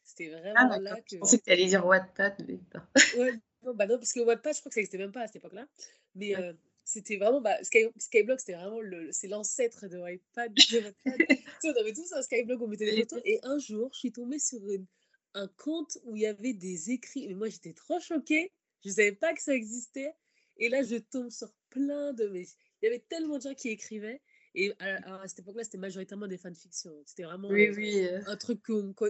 C'était 0.07 0.33
ah, 0.35 0.39
vraiment 0.41 0.79
là 0.79 1.01
que... 1.01 1.17
Je 1.17 1.19
pensais 1.19 1.39
que 1.39 1.45
tu 1.45 1.51
allais 1.51 1.67
dire 1.67 1.85
Wattpad, 1.85 2.35
mais 2.47 2.59
pas. 2.71 2.89
ouais, 3.19 3.41
non, 3.63 3.75
bah 3.75 3.87
non, 3.87 3.99
parce 3.99 4.13
que 4.13 4.21
Wattpad, 4.21 4.55
je 4.55 4.61
crois 4.61 4.71
que 4.71 4.75
ça 4.75 4.81
n'existait 4.81 4.99
même 4.99 5.13
pas 5.13 5.23
à 5.23 5.27
cette 5.27 5.37
époque-là. 5.37 5.67
Mais 6.15 6.35
c'était 6.85 7.17
vraiment, 7.17 7.41
bah, 7.41 7.57
Skyblog, 7.63 8.39
c'était 8.39 8.55
vraiment 8.55 8.81
le, 8.81 9.11
c'est 9.11 9.29
l'ancêtre 9.29 9.89
de 9.89 9.99
Wattpad. 9.99 10.55
De 10.55 10.81
Wattpad. 10.81 10.95
on 11.65 11.81
avait 11.81 11.93
tous 11.93 12.13
un 12.13 12.23
Skyblog, 12.23 12.63
on 12.63 12.69
mettait 12.69 12.85
des 12.85 13.01
photos. 13.03 13.21
Et 13.25 13.41
un 13.43 13.59
jour, 13.59 13.91
je 13.93 13.99
suis 13.99 14.13
tombée 14.13 14.39
sur 14.39 14.61
une 14.71 14.87
un 15.37 15.49
compte 15.59 15.99
où 16.05 16.17
il 16.17 16.23
y 16.23 16.27
avait 16.27 16.55
des 16.55 16.91
écrits. 16.91 17.29
Mais 17.29 17.35
moi, 17.35 17.49
j'étais 17.49 17.75
trop 17.75 18.01
choquée. 18.01 18.53
Je 18.83 18.89
ne 18.89 18.95
savais 18.95 19.13
pas 19.13 19.35
que 19.35 19.43
ça 19.43 19.55
existait. 19.55 20.15
Et 20.57 20.69
là, 20.69 20.83
je 20.83 20.97
tombe 20.97 21.31
sur 21.31 21.53
plein 21.69 22.13
de. 22.15 22.27
Mais 22.29 22.43
il 22.43 22.85
y 22.85 22.89
avait 22.89 23.05
tellement 23.09 23.37
de 23.37 23.43
gens 23.43 23.55
qui 23.55 23.69
écrivaient. 23.69 24.23
Et 24.59 24.73
à, 24.79 25.29
cette 25.29 25.41
époque-là, 25.41 25.65
c'était 25.65 25.77
majoritairement 25.77 26.27
des 26.27 26.39
fanfictions. 26.39 26.95
C'était 27.05 27.25
vraiment 27.25 27.49
oui, 27.49 27.69
oui. 27.77 28.09
un 28.27 28.37
truc, 28.37 28.61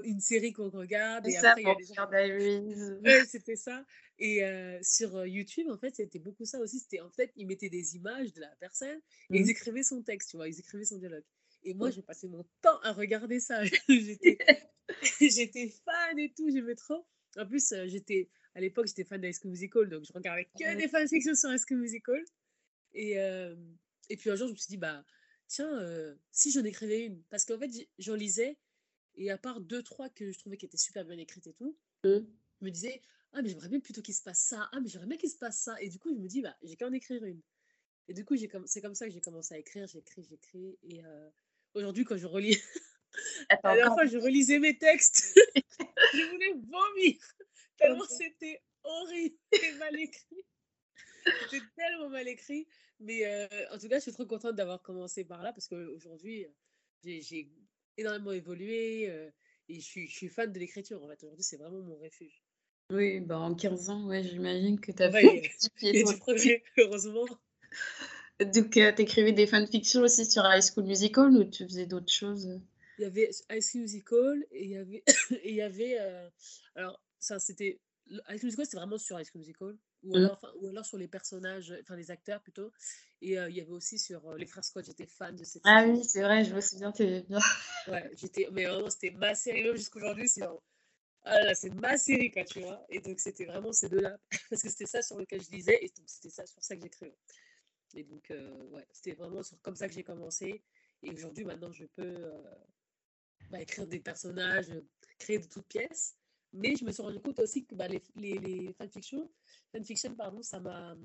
une 0.02 0.20
série 0.20 0.52
qu'on 0.52 0.70
regarde. 0.70 1.24
Et 1.26 1.30
ça, 1.30 1.52
après, 1.52 1.62
il 1.62 1.68
y 1.68 1.98
a 1.98 3.18
des 3.20 3.26
c'était 3.26 3.54
ça. 3.54 3.86
Et 4.18 4.42
sur 4.82 5.24
YouTube, 5.24 5.68
en 5.70 5.78
fait, 5.78 5.94
c'était 5.94 6.18
beaucoup 6.18 6.44
ça 6.44 6.58
aussi. 6.58 6.80
C'était 6.80 7.00
en 7.00 7.10
fait, 7.10 7.30
ils 7.36 7.46
mettaient 7.46 7.70
des 7.70 7.94
images 7.94 8.32
de 8.32 8.40
la 8.40 8.50
personne 8.58 8.98
et 9.30 9.38
ils 9.38 9.46
mmh. 9.46 9.50
écrivaient 9.50 9.82
son 9.84 10.02
texte, 10.02 10.30
tu 10.30 10.36
vois, 10.36 10.48
ils 10.48 10.58
écrivaient 10.58 10.84
son 10.84 10.98
dialogue. 10.98 11.24
Et 11.62 11.74
moi, 11.74 11.90
j'ai 11.90 12.02
passé 12.02 12.26
mon 12.26 12.44
temps 12.60 12.80
à 12.82 12.92
regarder 12.92 13.38
ça. 13.38 13.62
J'étais 13.88 14.38
j'étais 15.20 15.68
fan 15.84 16.18
et 16.18 16.32
tout, 16.36 16.50
j'aimais 16.50 16.74
trop. 16.74 17.06
En 17.36 17.46
plus, 17.46 17.72
euh, 17.72 17.86
j'étais 17.86 18.28
à 18.54 18.60
l'époque, 18.60 18.86
j'étais 18.86 19.04
fan 19.04 19.20
d'High 19.20 19.34
School 19.34 19.50
Musical, 19.50 19.88
donc 19.88 20.04
je 20.04 20.12
regardais 20.12 20.44
que 20.44 20.76
des 20.76 20.88
fanfictions 20.88 21.34
sur 21.34 21.52
High 21.52 21.60
School 21.60 21.78
Musical. 21.78 22.24
Et, 22.94 23.20
euh, 23.20 23.54
et 24.08 24.16
puis 24.16 24.30
un 24.30 24.36
jour, 24.36 24.46
je 24.46 24.52
me 24.52 24.56
suis 24.56 24.68
dit, 24.68 24.78
bah, 24.78 25.04
tiens, 25.48 25.78
euh, 25.80 26.14
si 26.32 26.50
j'en 26.50 26.64
écrivais 26.64 27.06
une. 27.06 27.22
Parce 27.24 27.44
qu'en 27.44 27.58
fait, 27.58 27.70
j'en 27.98 28.14
lisais, 28.14 28.58
et 29.16 29.30
à 29.30 29.38
part 29.38 29.60
deux, 29.60 29.82
trois 29.82 30.08
que 30.08 30.30
je 30.30 30.38
trouvais 30.38 30.56
qui 30.56 30.66
étaient 30.66 30.76
super 30.76 31.04
bien 31.04 31.18
écrites 31.18 31.46
et 31.46 31.54
tout, 31.54 31.76
mmh. 32.04 32.18
je 32.60 32.64
me 32.64 32.70
disais, 32.70 33.02
ah, 33.32 33.42
mais 33.42 33.48
j'aimerais 33.48 33.68
bien 33.68 33.80
plutôt 33.80 34.02
qu'il 34.02 34.14
se 34.14 34.22
passe 34.22 34.40
ça. 34.40 34.68
Ah, 34.72 34.80
mais 34.80 34.88
j'aimerais 34.88 35.08
bien 35.08 35.16
qu'il 35.16 35.30
se 35.30 35.38
passe 35.38 35.58
ça. 35.58 35.80
Et 35.80 35.88
du 35.88 35.98
coup, 35.98 36.14
je 36.14 36.18
me 36.18 36.28
dis, 36.28 36.42
bah, 36.42 36.56
j'ai 36.62 36.76
qu'à 36.76 36.86
en 36.86 36.92
écrire 36.92 37.24
une. 37.24 37.40
Et 38.08 38.14
du 38.14 38.24
coup, 38.24 38.36
c'est 38.36 38.80
comme 38.80 38.94
ça 38.94 39.06
que 39.06 39.12
j'ai 39.12 39.20
commencé 39.20 39.54
à 39.54 39.58
écrire. 39.58 39.86
J'écris, 39.86 40.22
j'écris. 40.22 40.78
Et 40.84 41.02
aujourd'hui, 41.74 42.04
quand 42.04 42.16
je 42.16 42.26
relis 42.26 42.56
la 43.50 43.56
dernière 43.62 43.94
fois, 43.94 44.06
je 44.06 44.18
relisais 44.18 44.58
mes 44.58 44.76
textes. 44.78 45.34
je 46.14 46.30
voulais 46.30 46.52
vomir. 46.52 47.20
Tellement 47.76 48.06
c'était 48.06 48.62
horrible 48.82 49.36
et 49.52 49.72
mal 49.72 49.98
écrit. 49.98 50.44
C'était 51.50 51.64
tellement 51.76 52.08
mal 52.08 52.28
écrit. 52.28 52.66
Mais 53.00 53.26
euh, 53.26 53.46
en 53.72 53.78
tout 53.78 53.88
cas, 53.88 53.96
je 53.96 54.02
suis 54.02 54.12
trop 54.12 54.26
contente 54.26 54.54
d'avoir 54.54 54.82
commencé 54.82 55.24
par 55.24 55.42
là 55.42 55.52
parce 55.52 55.68
qu'aujourd'hui, 55.68 56.46
j'ai 57.04 57.50
énormément 57.96 58.32
évolué 58.32 59.08
euh, 59.08 59.30
et 59.68 59.80
je 59.80 59.84
suis, 59.84 60.08
je 60.08 60.16
suis, 60.16 60.28
fan 60.28 60.52
de 60.52 60.58
l'écriture. 60.58 61.02
En 61.02 61.08
fait, 61.08 61.22
aujourd'hui, 61.22 61.44
c'est 61.44 61.56
vraiment 61.56 61.80
mon 61.80 61.96
refuge. 61.96 62.42
Oui, 62.90 63.20
bah 63.20 63.38
en 63.38 63.54
15 63.54 63.90
ans, 63.90 64.06
ouais, 64.06 64.22
j'imagine 64.22 64.78
que 64.78 64.92
tu 64.92 65.02
as 65.02 65.10
fait 65.10 65.42
du 66.04 66.18
progrès, 66.18 66.62
heureusement. 66.78 67.26
Donc, 68.38 68.76
euh, 68.76 68.92
tu 68.94 69.02
écrivais 69.02 69.32
des 69.32 69.46
fanfictions 69.46 70.02
aussi 70.02 70.24
sur 70.24 70.44
High 70.44 70.62
School 70.62 70.84
Musical 70.84 71.30
ou 71.30 71.44
tu 71.44 71.64
faisais 71.64 71.86
d'autres 71.86 72.12
choses? 72.12 72.60
Il 72.98 73.02
y 73.02 73.04
avait 73.04 73.30
High 73.50 73.62
School 73.62 73.82
Musical 73.82 74.46
et 74.52 74.64
il 74.64 74.70
y 74.70 74.76
avait, 74.76 75.02
et 75.42 75.50
il 75.50 75.56
y 75.56 75.62
avait 75.62 75.98
euh, 75.98 76.28
alors 76.76 77.00
ça 77.18 77.38
c'était 77.38 77.80
High 78.08 78.38
School 78.38 78.44
Musical 78.44 78.66
c'était 78.66 78.76
vraiment 78.76 78.98
sur 78.98 79.18
High 79.18 79.26
School 79.26 79.40
Musical 79.40 79.76
ou 80.06 80.12
mmh. 80.12 80.16
alors, 80.16 80.54
ou 80.60 80.68
alors 80.68 80.86
sur 80.86 80.98
les 80.98 81.08
personnages 81.08 81.74
enfin 81.82 81.96
les 81.96 82.10
acteurs 82.10 82.40
plutôt. 82.40 82.72
Et 83.20 83.38
euh, 83.38 83.48
il 83.50 83.56
y 83.56 83.60
avait 83.60 83.72
aussi 83.72 83.98
sur 83.98 84.26
euh, 84.28 84.36
les 84.36 84.46
frères 84.46 84.64
Scott 84.64 84.84
j'étais 84.84 85.06
fan 85.06 85.34
de 85.34 85.44
cette 85.44 85.62
ah 85.64 85.84
oui 85.86 86.04
c'est 86.04 86.22
vrai 86.22 86.44
je 86.44 86.54
me 86.54 86.60
souviens 86.60 86.92
t'es 86.92 87.22
bien. 87.22 87.40
Ouais 87.88 88.10
j'étais 88.14 88.48
mais 88.52 88.66
vraiment 88.66 88.90
c'était 88.90 89.10
ma 89.10 89.34
série 89.34 89.64
jusqu'aujourd'hui 89.76 90.28
c'est 90.28 90.42
ah 91.24 91.54
c'est 91.54 91.74
ma 91.74 91.96
série 91.98 92.30
quoi 92.30 92.44
tu 92.44 92.60
vois. 92.60 92.84
Et 92.88 93.00
donc 93.00 93.18
c'était 93.18 93.46
vraiment 93.46 93.72
ces 93.72 93.88
deux 93.88 94.00
là 94.00 94.16
parce 94.50 94.62
que 94.62 94.68
c'était 94.68 94.86
ça 94.86 95.02
sur 95.02 95.18
lequel 95.18 95.42
je 95.42 95.50
lisais 95.50 95.78
et 95.82 95.92
c'était 96.06 96.30
ça 96.30 96.46
sur 96.46 96.62
ça 96.62 96.76
que 96.76 96.82
j'écrivais 96.82 97.16
et 97.94 98.04
donc 98.04 98.30
ouais 98.70 98.86
c'était 98.92 99.14
vraiment 99.14 99.42
sur, 99.42 99.60
comme 99.62 99.76
ça 99.76 99.88
que 99.88 99.94
j'ai 99.94 100.04
commencé. 100.04 100.62
Et 101.02 101.10
aujourd'hui 101.10 101.44
maintenant 101.44 101.72
je 101.72 101.84
peux 101.84 102.32
bah, 103.50 103.60
écrire 103.60 103.86
des 103.86 104.00
personnages, 104.00 104.72
créer 105.18 105.38
de 105.38 105.46
toutes 105.46 105.66
pièces. 105.66 106.16
Mais 106.52 106.74
je 106.76 106.84
me 106.84 106.92
suis 106.92 107.02
rendu 107.02 107.20
compte 107.20 107.38
aussi 107.40 107.66
que 107.66 107.74
bah, 107.74 107.88
les, 107.88 108.02
les, 108.14 108.38
les 108.38 108.72
fanfictions, 108.74 109.30
fanfiction, 109.72 110.14
pardon, 110.14 110.42
ça 110.42 110.60
m'a 110.60 110.96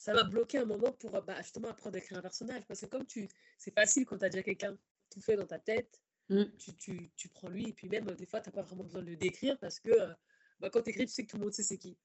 ça 0.00 0.14
m'a 0.14 0.24
bloqué 0.24 0.56
un 0.56 0.64
moment 0.64 0.92
pour 0.92 1.10
bah, 1.22 1.42
justement 1.42 1.68
apprendre 1.68 1.96
à 1.96 1.98
écrire 1.98 2.18
un 2.18 2.22
personnage. 2.22 2.64
Parce 2.66 2.80
que 2.80 2.86
comme 2.86 3.04
tu, 3.04 3.28
c'est 3.58 3.74
facile 3.74 4.06
quand 4.06 4.16
tu 4.16 4.24
as 4.24 4.30
déjà 4.30 4.42
quelqu'un 4.42 4.76
tout 5.10 5.20
fait 5.20 5.36
dans 5.36 5.46
ta 5.46 5.58
tête, 5.58 6.00
mm. 6.30 6.44
tu, 6.58 6.74
tu, 6.74 7.10
tu, 7.16 7.28
prends 7.28 7.50
lui 7.50 7.68
et 7.68 7.72
puis 7.74 7.86
même 7.88 8.06
des 8.06 8.24
fois, 8.24 8.40
tu 8.40 8.48
n'as 8.48 8.54
pas 8.54 8.62
vraiment 8.62 8.84
besoin 8.84 9.02
de 9.02 9.10
le 9.10 9.16
décrire 9.16 9.58
parce 9.58 9.78
que 9.78 9.90
euh, 9.90 10.12
bah, 10.58 10.70
quand 10.70 10.82
tu 10.82 10.90
écris, 10.90 11.04
tu 11.04 11.12
sais 11.12 11.24
que 11.26 11.30
tout 11.30 11.36
le 11.36 11.44
monde 11.44 11.52
sait 11.52 11.62
c'est 11.62 11.76
qui. 11.76 11.98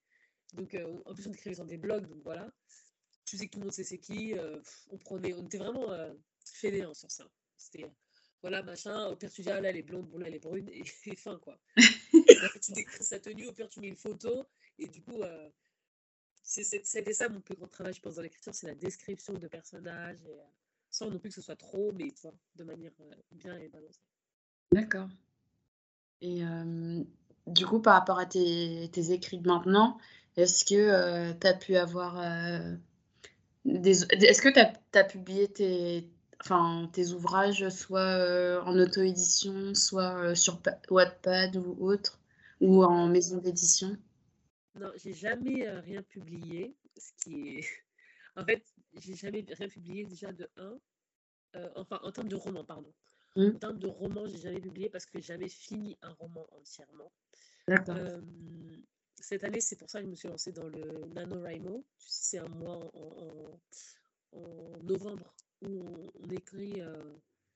Donc 0.54 0.74
euh, 0.76 1.02
en 1.06 1.14
plus, 1.14 1.26
on 1.28 1.32
écrivait 1.32 1.56
dans 1.56 1.66
des 1.66 1.78
blogs, 1.78 2.06
donc 2.06 2.22
voilà. 2.24 2.52
Tu 3.24 3.38
sais 3.38 3.48
que 3.48 3.52
tout 3.52 3.60
le 3.60 3.66
monde 3.66 3.74
sait 3.74 3.86
c'est 3.86 4.00
qui. 4.00 4.38
Euh, 4.38 4.60
on, 4.92 4.98
prenait, 4.98 5.34
on 5.34 5.46
était 5.46 5.58
vraiment 5.58 5.88
fainéants 6.44 6.94
sur 6.94 7.10
ça. 7.10 7.26
C'était 7.58 7.90
voilà, 8.46 8.62
machin, 8.62 9.08
au 9.08 9.16
pire 9.16 9.32
tu 9.32 9.42
dis, 9.42 9.50
ah 9.50 9.60
là, 9.60 9.72
elle 9.72 9.78
est 9.78 9.82
blonde, 9.82 10.06
bon 10.06 10.20
là, 10.20 10.28
elle 10.28 10.36
est 10.36 10.40
brune, 10.40 10.70
et, 10.72 10.84
fin, 11.18 11.40
quoi. 11.40 11.58
tu 12.62 12.74
décris 12.74 13.04
sa 13.04 13.18
tenue, 13.18 13.48
au 13.48 13.52
pire 13.52 13.68
tu 13.68 13.80
mets 13.80 13.88
une 13.88 13.96
photo, 13.96 14.46
et 14.78 14.86
du 14.86 15.02
coup, 15.02 15.20
euh, 15.24 15.50
c'était 16.44 17.12
ça 17.12 17.28
mon 17.28 17.42
plus 17.42 17.56
grand 17.56 17.66
travail, 17.66 17.96
je 17.96 18.02
pense, 18.02 18.14
dans 18.14 18.22
l'écriture, 18.22 18.54
c'est 18.54 18.68
la 18.68 18.76
description 18.76 19.34
de 19.34 19.48
personnages, 19.48 20.20
et, 20.28 20.40
euh, 20.40 20.44
sans 20.92 21.10
non 21.10 21.18
plus 21.18 21.30
que 21.30 21.34
ce 21.34 21.42
soit 21.42 21.56
trop, 21.56 21.92
mais 21.94 22.12
tu 22.12 22.22
vois, 22.22 22.36
de 22.56 22.64
manière 22.64 22.92
euh, 23.00 23.16
bien 23.32 23.58
et 23.58 23.68
balancée. 23.68 24.06
D'accord. 24.72 25.10
Et 26.22 26.44
du 27.48 27.66
coup, 27.66 27.80
par 27.80 27.96
rapport 27.96 28.20
à 28.20 28.28
tes, 28.28 28.90
tes 28.92 29.12
écrits 29.12 29.40
de 29.40 29.48
maintenant, 29.48 29.98
est-ce 30.38 30.66
que 30.66 31.34
tu 31.34 31.48
as 31.48 31.54
pu 31.56 31.78
avoir... 31.78 32.20
des... 33.66 34.04
Est-ce 34.04 34.42
que 34.42 34.50
tu 34.50 34.60
as, 34.60 34.74
as, 34.94 35.04
publié 35.04 35.48
tes, 35.48 36.10
enfin, 36.46 36.90
tes 36.94 37.12
ouvrages, 37.12 37.68
soit 37.70 38.00
euh, 38.00 38.62
en 38.62 38.78
auto-édition, 38.80 39.74
soit 39.76 40.16
euh, 40.18 40.36
sur 40.36 40.62
Wattpad 40.90 41.58
ou 41.58 41.76
autre, 41.90 42.20
ou 42.62 42.84
en 42.84 43.08
maison 43.08 43.38
d'édition? 43.40 43.98
Non, 44.76 44.92
j'ai 44.98 45.14
jamais 45.14 45.68
euh, 45.68 45.80
rien 45.82 46.02
publié. 46.04 46.76
Ce 46.98 47.12
qui 47.24 47.58
est... 47.60 47.66
En 48.38 48.44
fait, 48.44 48.66
j'ai 48.96 49.16
jamais 49.16 49.46
rien 49.48 49.70
publié 49.70 50.04
déjà 50.06 50.34
de 50.34 50.50
1. 50.58 50.78
Euh, 51.56 51.70
enfin, 51.76 52.00
en 52.04 52.12
termes 52.12 52.28
de 52.28 52.36
roman, 52.36 52.66
pardon. 52.66 52.94
Mmh. 53.38 53.52
En 53.56 53.60
termes 53.60 53.80
de 53.80 53.88
roman, 53.88 54.28
j'ai 54.28 54.40
jamais 54.40 54.60
publié 54.60 54.90
parce 54.90 55.06
que 55.06 55.20
j'ai 55.20 55.28
jamais 55.28 55.48
fini 55.48 55.98
un 56.02 56.12
roman 56.20 56.46
entièrement. 56.52 57.14
D'accord. 57.68 57.96
Euh, 57.98 58.20
cette 59.22 59.46
année, 59.46 59.62
c'est 59.62 59.78
pour 59.78 59.90
ça 59.90 60.00
que 60.00 60.06
je 60.06 60.12
me 60.12 60.16
suis 60.16 60.28
lancée 60.28 60.52
dans 60.52 60.68
le 60.68 61.06
NaNoWriMo. 61.14 61.86
C'est 61.98 62.40
un 62.40 62.50
mois 62.50 62.80
en, 62.94 63.60
en- 64.34 64.40
en 64.40 64.84
novembre 64.84 65.34
où 65.62 65.68
on, 65.68 66.12
on 66.24 66.30
écrit, 66.30 66.82
euh, 66.82 66.96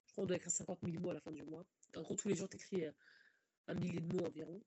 je 0.06 0.12
crois 0.12 0.24
qu'on 0.24 0.28
doit 0.28 0.38
écrire 0.38 0.52
50 0.52 0.80
000 0.84 1.00
mots 1.00 1.12
à 1.12 1.14
la 1.16 1.22
fin 1.22 1.32
du 1.32 1.44
mois. 1.44 1.66
En 1.96 2.02
gros, 2.02 2.16
tous 2.16 2.28
les 2.28 2.36
jours, 2.36 2.50
tu 2.50 2.58
écris 2.58 2.86
un 3.68 3.74
millier 3.76 4.00
de 4.00 4.16
mots 4.16 4.26
environ. 4.26 4.62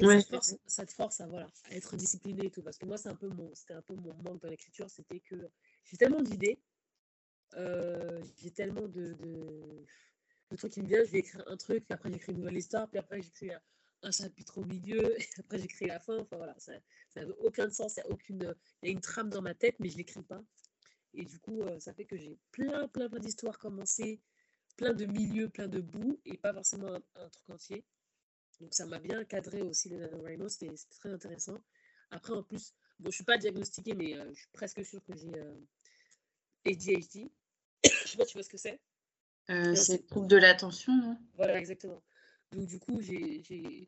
Ouais, 0.00 0.20
ça 0.20 0.26
te 0.26 0.28
force, 0.30 0.54
ça 0.66 0.86
te 0.86 0.92
force 0.92 1.20
à, 1.20 1.26
voilà, 1.26 1.48
à 1.64 1.74
être 1.74 1.96
discipliné 1.96 2.46
et 2.46 2.50
tout. 2.50 2.62
Parce 2.62 2.78
que 2.78 2.86
moi, 2.86 2.96
c'est 2.96 3.08
un 3.08 3.16
peu 3.16 3.28
mon, 3.28 3.52
c'était 3.54 3.74
un 3.74 3.82
peu 3.82 3.94
mon 3.94 4.14
manque 4.22 4.40
dans 4.40 4.48
l'écriture, 4.48 4.88
c'était 4.88 5.20
que 5.20 5.50
j'ai 5.84 5.96
tellement 5.96 6.22
d'idées, 6.22 6.60
euh, 7.54 8.22
j'ai 8.36 8.52
tellement 8.52 8.86
de, 8.86 9.14
de, 9.14 9.84
de 10.50 10.56
trucs 10.56 10.72
qui 10.72 10.82
me 10.82 10.86
viennent. 10.86 11.04
Je 11.04 11.10
vais 11.10 11.18
écrire 11.18 11.42
un 11.48 11.56
truc, 11.56 11.84
puis 11.84 11.94
après 11.94 12.12
j'écris 12.12 12.32
une 12.32 12.38
nouvelle 12.38 12.58
histoire, 12.58 12.88
puis 12.88 12.98
après 12.98 13.20
j'écris 13.22 13.52
un, 13.52 13.60
un 14.02 14.10
chapitre 14.12 14.58
au 14.58 14.64
milieu, 14.64 15.20
et 15.20 15.26
après 15.38 15.58
j'écris 15.58 15.86
la 15.86 15.98
fin. 15.98 16.18
Enfin 16.18 16.36
voilà, 16.36 16.54
ça 16.60 16.74
n'a 17.16 17.26
aucun 17.40 17.68
sens, 17.70 17.96
il 17.96 18.00
y 18.00 18.02
a 18.02 18.08
aucune, 18.10 18.54
il 18.82 18.88
y 18.88 18.90
a 18.90 18.92
une 18.92 19.00
trame 19.00 19.30
dans 19.30 19.42
ma 19.42 19.54
tête, 19.54 19.74
mais 19.80 19.88
je 19.88 19.96
l'écris 19.96 20.22
pas. 20.22 20.42
Et 21.14 21.24
du 21.24 21.38
coup, 21.40 21.62
euh, 21.62 21.78
ça 21.80 21.92
fait 21.94 22.04
que 22.04 22.16
j'ai 22.16 22.38
plein, 22.52 22.88
plein, 22.88 23.08
plein 23.08 23.18
d'histoires 23.20 23.58
commencées, 23.58 24.20
plein 24.76 24.92
de 24.94 25.06
milieux, 25.06 25.48
plein 25.48 25.68
de 25.68 25.80
bouts, 25.80 26.20
et 26.24 26.36
pas 26.36 26.52
forcément 26.52 26.94
un, 26.94 27.02
un 27.16 27.28
truc 27.30 27.50
entier. 27.50 27.84
Donc 28.60 28.74
ça 28.74 28.86
m'a 28.86 28.98
bien 28.98 29.24
cadré 29.24 29.62
aussi 29.62 29.88
le 29.88 29.98
NaNoWriMo, 29.98 30.48
c'était 30.48 30.74
très 30.90 31.12
intéressant. 31.12 31.58
Après, 32.10 32.32
en 32.32 32.42
plus, 32.42 32.74
bon, 32.98 33.10
je 33.10 33.16
suis 33.16 33.24
pas 33.24 33.38
diagnostiquée, 33.38 33.94
mais 33.94 34.14
euh, 34.16 34.28
je 34.32 34.40
suis 34.40 34.48
presque 34.52 34.84
sûre 34.84 35.02
que 35.04 35.16
j'ai 35.16 35.34
euh, 35.34 35.54
ADHD. 36.66 37.30
je 37.84 38.08
sais 38.08 38.16
pas, 38.16 38.26
tu 38.26 38.34
vois 38.34 38.42
ce 38.42 38.48
que 38.48 38.56
c'est? 38.56 38.80
Euh, 39.50 39.74
c'est 39.74 40.06
trouble 40.06 40.26
de 40.28 40.36
l'attention, 40.36 40.94
non? 40.94 41.18
voilà, 41.34 41.58
exactement. 41.58 42.02
Donc 42.52 42.66
du 42.66 42.78
coup, 42.78 43.00
j'ai, 43.00 43.42
je 43.42 43.84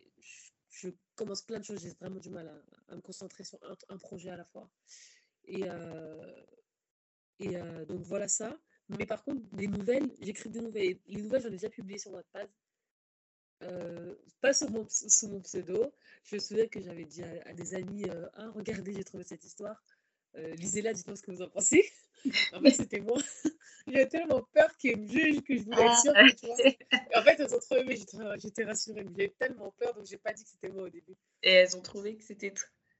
je 0.70 0.88
commence 1.16 1.42
plein 1.42 1.58
de 1.58 1.64
choses, 1.64 1.80
j'ai 1.82 1.90
vraiment 2.00 2.20
du 2.20 2.30
mal 2.30 2.48
à, 2.48 2.92
à 2.92 2.96
me 2.96 3.00
concentrer 3.00 3.44
sur 3.44 3.58
un, 3.64 3.76
un 3.94 3.98
projet 3.98 4.30
à 4.30 4.36
la 4.36 4.44
fois. 4.44 4.70
Et, 5.44 5.64
euh, 5.68 6.32
et 7.40 7.56
euh, 7.56 7.84
donc 7.86 8.02
voilà 8.02 8.28
ça. 8.28 8.56
Mais 8.88 9.06
par 9.06 9.24
contre, 9.24 9.42
les 9.56 9.66
nouvelles, 9.66 10.08
j'écris 10.20 10.50
des 10.50 10.60
nouvelles. 10.60 10.98
Les 11.06 11.22
nouvelles, 11.22 11.42
j'en 11.42 11.48
ai 11.48 11.52
déjà 11.52 11.68
publiées 11.70 11.98
sur 11.98 12.12
Wattpad. 12.12 12.48
Euh, 13.62 14.14
pas 14.40 14.52
mon, 14.70 14.86
sous 14.88 15.28
mon 15.28 15.40
pseudo. 15.40 15.92
Je 16.24 16.36
me 16.36 16.40
souviens 16.40 16.66
que 16.66 16.80
j'avais 16.80 17.04
dit 17.04 17.22
à, 17.22 17.30
à 17.46 17.52
des 17.52 17.74
amis, 17.74 18.04
euh, 18.08 18.26
ah, 18.34 18.50
regardez, 18.54 18.94
j'ai 18.94 19.04
trouvé 19.04 19.24
cette 19.24 19.44
histoire. 19.44 19.82
Euh, 20.36 20.54
lisez-la, 20.54 20.92
dites-moi 20.92 21.16
ce 21.16 21.22
que 21.22 21.30
vous 21.30 21.42
en 21.42 21.48
pensez. 21.48 21.90
En 22.52 22.60
fait, 22.60 22.72
c'était 22.72 23.00
moi. 23.00 23.16
J'avais 23.86 24.06
tellement 24.06 24.42
peur 24.52 24.76
qu'ils 24.76 24.98
me 24.98 25.08
jugent 25.08 25.40
que 25.40 25.56
je 25.56 25.62
voulais 25.62 25.86
être 25.86 26.12
Ah, 26.14 26.28
sûre. 26.28 26.66
Et 26.66 27.16
en 27.16 27.22
fait, 27.22 27.40
elles 27.40 27.54
ont 27.54 27.58
trouvé, 27.58 27.82
mais 27.84 27.96
j'étais 27.96 28.64
rassurée. 28.64 29.06
J'avais 29.08 29.34
tellement 29.38 29.70
peur, 29.78 29.94
donc 29.94 30.04
j'ai 30.04 30.18
pas 30.18 30.34
dit 30.34 30.44
que 30.44 30.50
c'était 30.50 30.68
moi 30.68 30.82
au 30.82 30.88
début. 30.90 31.16
Et 31.42 31.50
elles 31.50 31.74
ont 31.78 31.80
trouvé 31.80 32.16
que 32.16 32.22
c'était. 32.22 32.52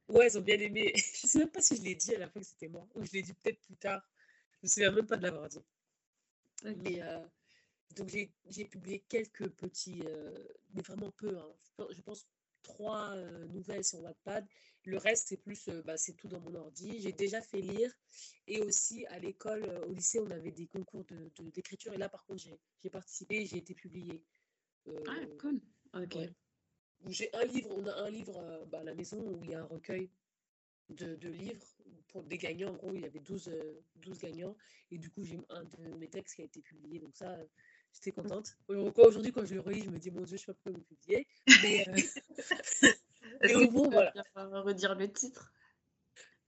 Ouais, 0.08 0.24
elles 0.24 0.38
ont 0.38 0.40
bien 0.40 0.58
aimé. 0.58 0.94
Je 0.96 1.26
sais 1.26 1.38
même 1.38 1.50
pas 1.50 1.60
si 1.60 1.76
je 1.76 1.82
l'ai 1.82 1.94
dit 1.96 2.14
à 2.14 2.18
la 2.18 2.30
fois 2.30 2.40
que 2.40 2.48
c'était 2.48 2.68
moi, 2.68 2.88
ou 2.94 3.04
je 3.04 3.12
l'ai 3.12 3.20
dit 3.20 3.34
peut-être 3.34 3.60
plus 3.60 3.76
tard. 3.76 4.00
Je 4.62 4.66
me 4.66 4.68
souviens 4.70 4.90
même 4.92 5.06
pas 5.06 5.16
de 5.18 5.22
l'avoir 5.24 5.48
dit. 5.48 5.58
Mais 6.64 7.02
euh, 7.02 7.18
donc 7.96 8.10
j'ai 8.10 8.64
publié 8.66 9.04
quelques 9.08 9.48
petits, 9.50 10.02
euh, 10.06 10.32
mais 10.74 10.82
vraiment 10.82 11.10
peu. 11.12 11.36
hein. 11.38 11.54
Je 11.90 12.02
pense, 12.02 12.26
trois 12.62 13.10
euh, 13.16 13.46
nouvelles 13.48 13.84
sur 13.84 14.00
Wattpad. 14.00 14.46
Le 14.84 14.98
reste, 14.98 15.28
c'est 15.28 15.36
plus, 15.38 15.68
bah, 15.84 15.96
c'est 15.98 16.14
tout 16.14 16.28
dans 16.28 16.40
mon 16.40 16.54
ordi. 16.54 17.00
J'ai 17.00 17.12
déjà 17.12 17.42
fait 17.42 17.60
lire. 17.60 17.92
Et 18.46 18.60
aussi, 18.60 19.06
à 19.06 19.18
l'école, 19.18 19.64
au 19.88 19.92
lycée, 19.92 20.20
on 20.20 20.30
avait 20.30 20.52
des 20.52 20.66
concours 20.66 21.04
de, 21.06 21.30
de- 21.36 21.50
d'écriture. 21.50 21.92
Et 21.94 21.98
là, 21.98 22.08
par 22.08 22.24
contre, 22.26 22.42
j'ai 22.82 22.90
participé 22.90 23.42
et 23.42 23.46
j'ai 23.46 23.58
été 23.58 23.74
publiée. 23.74 24.22
Ah, 25.06 25.20
cool. 25.38 25.60
Ok. 25.94 26.14
ouais. 26.16 26.32
J'ai 27.08 27.34
un 27.34 27.44
livre, 27.44 27.70
on 27.76 27.86
a 27.86 27.94
un 27.94 28.10
livre 28.10 28.66
bah, 28.70 28.80
à 28.80 28.84
la 28.84 28.94
maison 28.94 29.18
où 29.20 29.44
il 29.44 29.50
y 29.50 29.54
a 29.54 29.60
un 29.60 29.64
recueil 29.66 30.10
de, 30.90 31.16
de 31.16 31.28
livres 31.30 31.66
pour 32.12 32.22
des 32.24 32.38
gagnants. 32.38 32.70
En 32.70 32.76
gros, 32.76 32.94
il 32.94 33.00
y 33.02 33.04
avait 33.04 33.20
12, 33.20 33.48
euh, 33.48 33.80
12 33.96 34.18
gagnants. 34.18 34.56
Et 34.90 34.98
du 34.98 35.10
coup, 35.10 35.24
j'ai 35.24 35.38
un 35.50 35.62
de 35.64 35.94
mes 35.98 36.08
textes 36.08 36.36
qui 36.36 36.42
a 36.42 36.44
été 36.44 36.60
publié. 36.60 36.98
Donc 37.00 37.14
ça, 37.16 37.30
euh, 37.30 37.44
j'étais 37.92 38.12
contente. 38.12 38.56
Aujourd'hui, 38.68 39.32
quand 39.32 39.44
je 39.44 39.54
le 39.54 39.60
relis, 39.60 39.82
je 39.82 39.90
me 39.90 39.98
dis, 39.98 40.10
mon 40.10 40.22
Dieu, 40.22 40.36
je 40.36 40.42
sais 40.42 40.46
pas 40.46 40.54
pourquoi 40.54 40.72
vous 40.72 40.84
publiez. 40.84 41.26
Mais, 41.62 41.86
euh, 41.88 41.92
au 43.66 43.70
peux 43.70 43.88
voilà. 43.90 44.12
bien 44.12 44.24
redire 44.60 44.94
le 44.94 45.12
titre? 45.12 45.52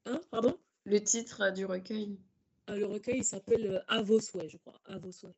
Hein, 0.07 0.21
pardon? 0.31 0.59
Le 0.85 1.01
titre 1.03 1.43
euh, 1.43 1.51
du 1.51 1.65
recueil. 1.65 2.19
Ah, 2.67 2.77
le 2.77 2.87
recueil, 2.87 3.19
il 3.19 3.25
s'appelle 3.25 3.67
euh, 3.67 3.81
À 3.89 4.03
vos 4.03 4.21
souhaits, 4.21 4.51
je 4.51 4.57
crois. 4.59 4.81
À 4.85 4.99
vos 4.99 5.13
souhaits. 5.13 5.35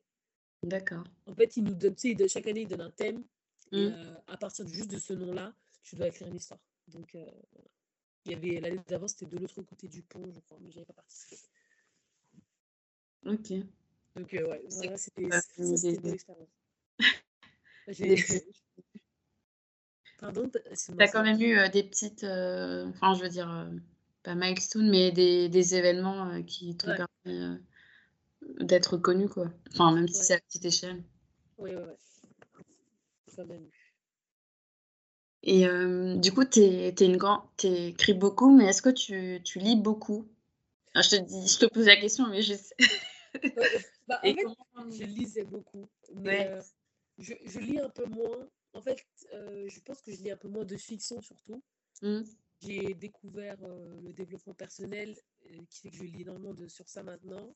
D'accord. 0.63 1.03
En 1.27 1.35
fait, 1.35 1.57
il 1.57 1.63
nous 1.63 1.75
donne, 1.75 1.95
tu 1.95 2.15
sais, 2.15 2.27
chaque 2.27 2.47
année, 2.47 2.61
il 2.61 2.67
donne 2.67 2.81
un 2.81 2.91
thème. 2.91 3.23
Et 3.71 3.89
Mm. 3.89 3.93
euh, 3.93 4.15
à 4.27 4.37
partir 4.37 4.65
de- 4.65 4.69
juste 4.69 4.91
de 4.91 4.99
ce 4.99 5.13
nom-là, 5.13 5.53
tu 5.83 5.95
dois 5.95 6.07
écrire 6.07 6.27
une 6.27 6.35
histoire. 6.35 6.59
Donc, 6.87 7.13
euh, 7.15 7.25
voilà. 7.51 7.67
Il 8.25 8.31
y 8.31 8.35
avait 8.35 8.59
l'année 8.59 8.81
d'avant, 8.87 9.07
c'était 9.07 9.25
de 9.25 9.37
l'autre 9.37 9.61
côté 9.61 9.87
du 9.87 10.01
pont, 10.01 10.23
je 10.33 10.39
crois, 10.41 10.57
mais 10.61 10.71
j'avais 10.71 10.85
pas 10.85 10.93
participé. 10.93 11.37
Ok. 13.25 13.51
Donc, 14.15 14.33
euh, 14.33 14.47
ouais, 14.49 14.61
voilà, 14.71 14.97
c'était 14.97 15.23
une 15.23 15.33
expérience. 15.33 16.49
Pardon, 20.19 20.49
T'as 20.97 21.07
quand 21.09 21.23
même 21.23 21.41
eu 21.41 21.57
euh, 21.57 21.69
des 21.69 21.83
petites, 21.83 22.23
euh, 22.23 22.87
enfin, 22.89 23.13
je 23.15 23.21
veux 23.23 23.29
dire, 23.29 23.69
pas 24.23 24.33
milestone, 24.35 24.89
mais 24.89 25.11
des, 25.11 25.49
des 25.49 25.75
événements 25.75 26.41
qui 26.43 26.75
t'ont 26.77 26.87
Ouais, 26.89 26.97
permis 27.25 27.59
d'être 28.59 28.97
connu, 28.97 29.29
quoi. 29.29 29.49
Enfin, 29.73 29.93
même 29.93 30.07
si 30.07 30.15
ouais, 30.19 30.25
c'est 30.25 30.33
à 30.35 30.39
petite 30.39 30.65
échelle. 30.65 31.03
ouais, 31.57 31.75
ouais, 31.75 31.81
ouais, 31.83 31.97
quand 33.35 33.45
même. 33.45 33.69
Et 35.45 35.67
euh, 35.67 36.15
du 36.17 36.33
coup, 36.33 36.43
t'es 36.43 36.89
une 36.99 37.17
grande, 37.17 37.41
t'écris 37.57 38.13
beaucoup, 38.13 38.49
mais 38.55 38.65
est-ce 38.65 38.81
que 38.81 38.89
tu, 38.89 39.41
tu 39.43 39.59
lis 39.59 39.75
beaucoup? 39.75 40.27
Je 40.95 41.09
te 41.09 41.15
dis, 41.17 41.47
je 41.47 41.59
te 41.59 41.65
pose 41.67 41.85
la 41.85 41.97
question, 41.97 42.27
mais 42.27 42.41
je 42.41 42.55
sais. 42.55 42.75
Bah, 44.07 44.19
en 44.23 44.27
Et 44.27 44.35
fait, 44.35 44.41
comment? 44.43 44.55
je 44.91 45.03
lisais 45.03 45.43
beaucoup, 45.45 45.89
mais 46.13 46.39
Ouais. 46.39 46.51
euh, 46.51 46.61
je, 47.17 47.33
je 47.45 47.59
lis 47.59 47.79
un 47.79 47.89
peu 47.89 48.05
moins. 48.05 48.47
En 48.73 48.81
fait, 48.81 49.03
euh, 49.33 49.67
je 49.69 49.79
pense 49.81 50.01
que 50.01 50.11
je 50.11 50.21
lis 50.21 50.31
un 50.31 50.37
peu 50.37 50.47
moins 50.47 50.65
de 50.65 50.77
fiction 50.77 51.21
surtout. 51.21 51.61
Hmm. 52.01 52.23
J'ai 52.61 52.93
découvert 52.93 53.57
le 53.61 54.13
développement 54.13 54.53
personnel 54.53 55.15
qui 55.69 55.79
fait 55.81 55.89
que 55.91 55.97
je 55.97 56.03
lis 56.03 56.21
énormément 56.21 56.53
de, 56.53 56.67
sur 56.67 56.87
ça 56.89 57.03
maintenant. 57.03 57.55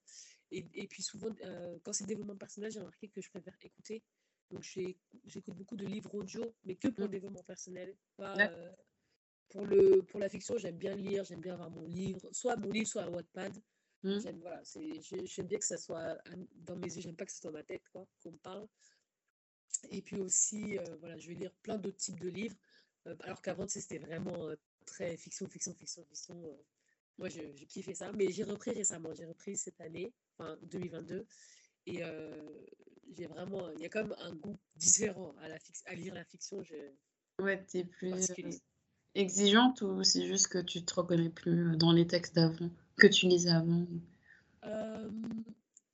Et, 0.52 0.65
et 0.73 0.88
puis 0.88 1.02
souvent, 1.04 1.30
euh, 1.43 1.78
quand 1.84 1.93
c'est 1.93 2.06
développement 2.06 2.36
personnel, 2.36 2.71
j'ai 2.71 2.80
remarqué 2.80 3.08
que 3.10 3.21
je 3.21 3.30
préfère 3.30 3.56
écouter. 3.62 4.04
Donc 4.52 4.64
j'écoute 4.64 5.56
beaucoup 5.56 5.76
de 5.76 5.86
livres 5.86 6.14
audio, 6.16 6.54
mais 6.64 6.76
que 6.76 6.88
pour 6.88 7.04
le 7.04 7.10
développement 7.10 7.44
personnel. 7.44 7.96
Pas, 8.18 8.36
euh, 8.38 8.72
pour 9.50 9.66
le, 9.66 10.02
pour 10.04 10.20
la 10.20 10.30
fiction, 10.30 10.58
j'aime 10.58 10.78
bien 10.78 10.96
lire, 10.96 11.24
j'aime 11.24 11.42
bien 11.42 11.54
avoir 11.54 11.70
mon 11.70 11.86
livre, 11.86 12.30
soit 12.32 12.56
mon 12.56 12.72
livre, 12.72 12.88
soit 12.88 13.04
un 13.04 13.10
Wattpad. 13.10 13.56
Hmm. 14.02 14.20
J'aime 14.20 14.40
voilà, 14.40 14.62
bien 15.44 15.60
que 15.60 15.66
ça 15.66 15.78
soit 15.78 16.18
dans 16.56 16.76
mes 16.78 16.88
yeux, 16.88 17.02
j'aime 17.02 17.16
pas 17.16 17.26
que 17.26 17.32
ce 17.32 17.40
soit 17.40 17.52
dans 17.52 17.58
ma 17.58 17.64
tête, 17.64 17.84
quoi, 17.92 18.08
qu'on 18.24 18.32
me 18.32 18.38
parle. 18.38 18.68
Et 19.92 20.02
puis 20.02 20.18
aussi, 20.18 20.78
euh, 20.78 20.84
voilà, 21.00 21.18
je 21.18 21.28
vais 21.28 21.36
lire 21.36 21.54
plein 21.62 21.78
d'autres 21.78 21.98
types 21.98 22.20
de 22.20 22.30
livres, 22.30 22.56
euh, 23.08 23.16
alors 23.22 23.42
qu'avant, 23.42 23.68
c'était 23.68 23.98
vraiment 23.98 24.50
très 24.86 25.18
fiction, 25.18 25.48
fiction, 25.48 25.74
fiction, 25.76 26.06
fiction. 26.06 26.42
Moi, 27.18 27.28
je, 27.28 27.42
je 27.54 27.66
kiffais 27.66 27.94
ça, 27.94 28.12
mais 28.14 28.32
j'ai 28.32 28.44
repris 28.44 28.72
récemment, 28.72 29.14
j'ai 29.14 29.26
repris 29.26 29.58
cette 29.58 29.82
année, 29.82 30.14
enfin 30.38 30.58
2022, 30.64 31.28
et 31.88 32.04
euh, 32.04 32.66
j'ai 33.17 33.28
vraiment, 33.28 33.69
il 33.72 33.82
y 33.82 33.86
a 33.86 33.89
quand 33.89 34.04
même 34.04 34.15
un 34.19 34.34
goût 34.36 34.58
différent 34.76 35.36
à, 35.41 35.48
la 35.50 35.58
à 35.86 35.95
lire 35.95 36.13
la 36.13 36.24
fiction, 36.26 36.63
je, 36.63 36.76
Ouais, 37.41 37.63
t'es 37.65 37.84
plus 37.86 38.08
euh, 38.08 38.12
particulier. 38.17 38.62
exigeante 39.15 39.82
ou 39.82 40.04
c'est 40.04 40.28
juste 40.28 40.48
que 40.48 40.60
tu 40.60 40.84
te 40.84 40.93
reconnais 40.93 41.30
plus 41.30 41.72
euh, 41.74 41.76
dans 41.76 41.91
les 41.91 42.08
textes 42.08 42.36
d'avant, 42.36 42.69
que 42.98 43.08
tu 43.08 43.28
lisais 43.28 43.50
avant? 43.52 43.86
Euh, 44.65 45.10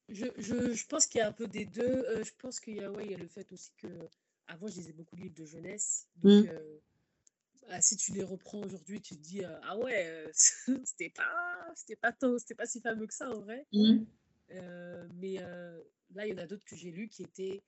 je, 0.10 0.26
je, 0.38 0.74
je 0.74 0.88
pense 0.88 1.06
qu'il 1.08 1.20
y 1.20 1.22
a 1.22 1.28
un 1.28 1.32
peu 1.32 1.48
des 1.48 1.66
deux. 1.66 1.84
Euh, 2.10 2.24
je 2.24 2.32
pense 2.38 2.60
qu'il 2.60 2.76
y 2.76 2.84
a, 2.84 2.92
ouais, 2.92 3.06
il 3.06 3.12
y 3.12 3.16
a 3.16 3.18
le 3.18 3.28
fait 3.28 3.52
aussi 3.52 3.72
que 3.78 3.88
avant 4.48 4.68
je 4.68 4.76
lisais 4.78 4.94
beaucoup 4.94 5.16
de 5.16 5.22
livres 5.22 5.36
de 5.36 5.46
jeunesse. 5.46 6.08
Donc, 6.16 6.46
euh, 6.46 6.80
ah, 7.70 7.82
si 7.82 7.98
tu 7.98 8.12
les 8.14 8.24
reprends 8.24 8.62
aujourd'hui, 8.62 9.02
tu 9.02 9.16
te 9.16 9.22
dis 9.22 9.44
euh, 9.44 9.60
ah 9.64 9.78
ouais, 9.78 10.08
euh, 10.08 10.30
c'était 10.86 11.10
pas, 11.10 11.72
c'était 11.76 11.96
pas 11.96 12.12
tant, 12.12 12.38
c'était 12.38 12.56
pas 12.56 12.66
si 12.68 12.82
fameux 12.82 13.08
que 13.08 13.14
ça 13.14 13.30
en 13.30 13.40
vrai. 13.42 13.68
Euh, 14.52 15.08
mais 15.16 15.38
là, 16.16 16.26
il 16.28 16.32
y 16.32 16.34
en 16.34 16.38
a 16.40 16.48
d'autres 16.48 16.66
que 16.66 16.76
j'ai 16.76 16.92
lus 16.92 17.10
qui 17.10 17.24
étaient, 17.24 17.64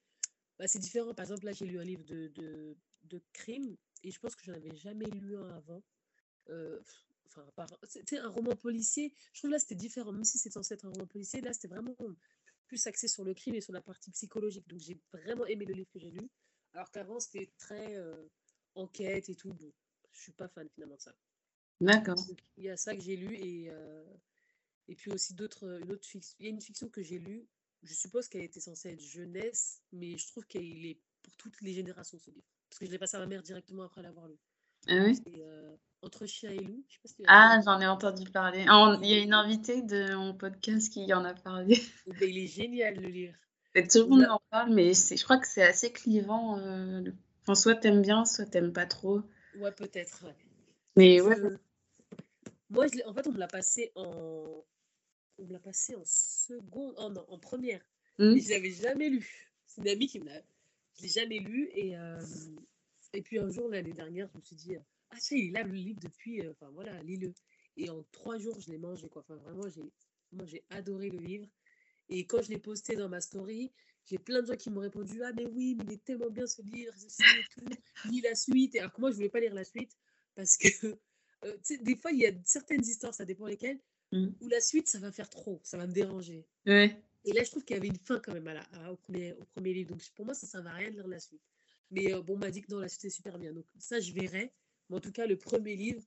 bah, 0.59 0.67
c'est 0.67 0.79
différent. 0.79 1.13
Par 1.13 1.25
exemple, 1.25 1.45
là, 1.45 1.53
j'ai 1.53 1.65
lu 1.65 1.79
un 1.79 1.83
livre 1.83 2.03
de, 2.05 2.27
de, 2.29 2.77
de 3.05 3.21
crime 3.33 3.77
et 4.03 4.11
je 4.11 4.19
pense 4.19 4.35
que 4.35 4.43
je 4.45 4.51
n'en 4.51 4.57
avais 4.57 4.75
jamais 4.75 5.05
lu 5.07 5.37
un 5.37 5.49
avant. 5.49 5.83
Euh, 6.49 6.79
enfin, 7.25 7.67
c'était 7.83 8.17
un 8.19 8.29
roman 8.29 8.55
policier. 8.55 9.13
Je 9.33 9.41
trouve 9.41 9.51
là, 9.51 9.59
c'était 9.59 9.75
différent. 9.75 10.11
Même 10.11 10.23
si 10.25 10.37
c'est 10.37 10.51
censé 10.51 10.73
être 10.75 10.85
un 10.85 10.91
roman 10.91 11.07
policier, 11.07 11.41
là, 11.41 11.53
c'était 11.53 11.67
vraiment 11.69 11.95
plus 12.67 12.85
axé 12.87 13.07
sur 13.07 13.23
le 13.23 13.33
crime 13.33 13.55
et 13.55 13.61
sur 13.61 13.73
la 13.73 13.81
partie 13.81 14.11
psychologique. 14.11 14.67
Donc, 14.67 14.79
j'ai 14.79 14.99
vraiment 15.11 15.45
aimé 15.45 15.65
le 15.65 15.73
livre 15.73 15.89
que 15.91 15.99
j'ai 15.99 16.11
lu. 16.11 16.29
Alors 16.73 16.91
qu'avant, 16.91 17.19
c'était 17.19 17.51
très 17.57 17.95
euh, 17.97 18.27
enquête 18.75 19.29
et 19.29 19.35
tout. 19.35 19.53
Bon, 19.53 19.73
je 20.11 20.21
suis 20.21 20.33
pas 20.33 20.47
fan 20.47 20.69
finalement 20.69 20.95
de 20.97 21.01
ça. 21.01 21.15
D'accord. 21.81 22.23
Il 22.57 22.63
y 22.65 22.69
a 22.69 22.77
ça 22.77 22.95
que 22.95 23.01
j'ai 23.01 23.15
lu 23.17 23.35
et, 23.35 23.69
euh, 23.69 24.05
Et 24.87 24.95
puis 24.95 25.11
aussi 25.11 25.33
d'autres, 25.33 25.79
une 25.81 25.91
autre 25.91 26.07
fiction. 26.07 26.35
Il 26.39 26.45
y 26.45 26.49
a 26.49 26.51
une 26.51 26.61
fiction 26.61 26.89
que 26.89 27.03
j'ai 27.03 27.19
lue. 27.19 27.47
Je 27.83 27.93
suppose 27.93 28.27
qu'elle 28.27 28.41
était 28.43 28.59
censée 28.59 28.89
être 28.89 29.01
jeunesse, 29.01 29.81
mais 29.91 30.17
je 30.17 30.27
trouve 30.27 30.45
qu'il 30.45 30.85
est 30.85 30.99
pour 31.23 31.35
toutes 31.37 31.59
les 31.61 31.73
générations 31.73 32.17
ce 32.19 32.31
livre. 32.31 32.45
Parce 32.69 32.79
que 32.79 32.85
je 32.85 32.91
l'ai 32.91 32.97
passé 32.97 33.17
à 33.17 33.19
ma 33.19 33.27
mère 33.27 33.43
directement 33.43 33.83
après 33.83 34.01
l'avoir 34.01 34.27
lu. 34.27 34.35
Ah 34.89 34.95
oui? 35.05 35.15
C'est 35.15 35.41
euh, 35.41 35.75
Entre 36.01 36.25
chien 36.25 36.51
et 36.51 36.59
loup. 36.59 36.83
Je 36.87 36.93
sais 36.93 36.99
pas 37.01 37.07
si 37.09 37.23
Ah, 37.27 37.59
j'en 37.63 37.79
ai 37.79 37.87
entendu 37.87 38.29
parler. 38.29 38.65
Il 39.01 39.09
y 39.09 39.13
a 39.13 39.19
une 39.19 39.33
invitée 39.33 39.81
de 39.81 40.15
mon 40.15 40.33
podcast 40.33 40.91
qui 40.91 41.11
en 41.13 41.23
a 41.25 41.33
parlé. 41.33 41.75
lu. 41.75 42.13
Ben, 42.19 42.29
il 42.29 42.37
est 42.37 42.47
génial 42.47 42.95
le 42.99 43.07
livre. 43.09 43.35
Et 43.75 43.87
tout 43.87 43.99
le 43.99 44.05
On 44.05 44.09
monde 44.09 44.25
en 44.29 44.41
parle, 44.49 44.73
mais 44.73 44.93
je 44.93 45.23
crois 45.23 45.37
que 45.37 45.47
c'est 45.47 45.63
assez 45.63 45.91
clivant. 45.91 46.57
euh, 46.59 47.03
Enfin, 47.43 47.55
soit 47.55 47.75
t'aimes 47.75 48.01
bien, 48.01 48.25
soit 48.25 48.45
t'aimes 48.45 48.73
pas 48.73 48.85
trop. 48.85 49.21
Ouais, 49.55 49.71
peut-être. 49.71 50.25
ouais. 50.25 50.35
Mais 50.95 51.21
ouais, 51.21 51.35
Moi, 52.69 52.87
je 52.87 52.99
en 53.07 53.13
fait, 53.13 53.27
on 53.27 53.31
me 53.31 53.39
l'a 53.39 53.47
passé 53.47 53.91
en. 53.95 54.63
On 55.39 55.45
me 55.45 55.53
l'a 55.53 55.59
passé 55.59 55.95
en 55.95 56.03
seconde. 56.05 56.95
Oh 56.97 57.09
non, 57.09 57.25
en 57.29 57.37
première. 57.39 57.81
Hmm. 58.17 58.35
Et 58.35 58.41
je 58.41 58.49
l'avais 58.49 58.71
jamais 58.71 59.09
lu. 59.09 59.51
C'est 59.65 59.81
une 59.81 59.89
amie 59.89 60.07
qui 60.07 60.19
me 60.19 60.25
l'a. 60.25 60.41
Je 60.97 61.03
l'ai 61.03 61.09
jamais 61.09 61.39
lu. 61.39 61.69
Et, 61.73 61.95
euh, 61.97 62.19
et 63.13 63.21
puis 63.21 63.37
un 63.39 63.49
jour, 63.49 63.69
l'année 63.69 63.93
dernière, 63.93 64.27
je 64.33 64.37
me 64.37 64.41
suis 64.43 64.55
dit 64.55 64.75
euh, 64.75 64.79
Ah, 65.11 65.17
tiens, 65.19 65.37
il 65.37 65.47
est 65.49 65.51
là 65.51 65.63
le 65.63 65.73
livre 65.73 65.99
depuis. 66.01 66.41
euh, 66.41 66.51
Enfin 66.51 66.69
voilà, 66.71 67.01
lis-le. 67.03 67.33
Et 67.77 67.89
en 67.89 68.03
trois 68.11 68.37
jours, 68.39 68.59
je 68.59 68.71
l'ai 68.71 68.77
mangé. 68.79 69.07
Quoi. 69.09 69.21
Enfin, 69.21 69.35
vraiment, 69.35 69.69
j'ai 69.69 69.81
moi, 70.31 70.45
j'ai 70.45 70.63
adoré 70.71 71.09
le 71.09 71.19
livre. 71.19 71.47
Et 72.09 72.25
quand 72.25 72.41
je 72.41 72.49
l'ai 72.49 72.57
posté 72.57 72.95
dans 72.95 73.07
ma 73.09 73.21
story, 73.21 73.71
j'ai 74.09 74.17
plein 74.17 74.41
de 74.41 74.47
gens 74.47 74.55
qui 74.55 74.69
m'ont 74.69 74.81
répondu 74.81 75.21
Ah, 75.23 75.31
mais 75.33 75.45
oui, 75.45 75.75
mais 75.77 75.83
il 75.87 75.93
est 75.93 76.03
tellement 76.03 76.29
bien 76.29 76.47
ce 76.47 76.61
livre, 76.63 76.93
ceci 76.97 77.21
et 77.21 77.43
tout. 77.53 77.65
Lis 78.09 78.21
la 78.21 78.33
suite. 78.35 78.75
Et 78.75 78.79
alors 78.79 78.91
que 78.93 79.01
moi, 79.01 79.11
je 79.11 79.15
voulais 79.15 79.29
pas 79.29 79.39
lire 79.39 79.53
la 79.53 79.63
suite 79.63 79.91
parce 80.35 80.57
que. 80.57 80.67
euh, 81.45 81.57
des 81.81 81.95
fois, 81.95 82.11
il 82.11 82.19
y 82.19 82.25
a 82.25 82.31
certaines 82.43 82.83
histoires, 82.83 83.13
ça 83.13 83.25
dépend 83.25 83.45
lesquelles, 83.45 83.79
Hmm. 84.13 84.29
où 84.39 84.47
la 84.47 84.61
suite, 84.61 84.87
ça 84.87 84.99
va 84.99 85.11
faire 85.11 85.29
trop, 85.29 85.59
ça 85.63 85.77
va 85.77 85.85
me 85.85 85.91
déranger. 85.91 86.45
ouais. 86.65 87.01
Et 87.25 87.33
là, 87.33 87.43
je 87.43 87.49
trouve 87.51 87.65
qu'il 87.65 87.75
y 87.75 87.79
avait 87.79 87.89
une 87.89 87.97
fin 87.97 88.19
quand 88.19 88.33
même 88.33 88.47
à 88.47 88.53
la, 88.53 88.61
à- 88.71 88.91
au, 88.91 88.95
premier, 88.95 89.33
au 89.33 89.43
premier 89.43 89.73
livre. 89.73 89.89
Donc 89.89 90.01
pour 90.15 90.23
moi, 90.23 90.33
ça 90.33 90.45
ne 90.47 90.49
servait 90.49 90.69
à 90.69 90.73
rien 90.73 90.89
de 90.91 90.95
lire 90.95 91.07
la 91.09 91.19
suite. 91.19 91.41
Mais 91.91 92.13
euh, 92.13 92.21
bon, 92.21 92.35
on 92.35 92.37
m'a 92.37 92.51
dit 92.51 92.61
que 92.61 92.71
non, 92.71 92.79
la 92.79 92.87
suite 92.87 93.03
est 93.03 93.09
super 93.09 93.37
bien. 93.37 93.51
Donc 93.51 93.65
ça, 93.79 93.99
je 93.99 94.13
verrai. 94.13 94.53
Mais 94.89 94.95
en 94.95 94.99
tout 95.01 95.11
cas, 95.11 95.25
le 95.25 95.35
premier 95.37 95.75
livre, 95.75 96.01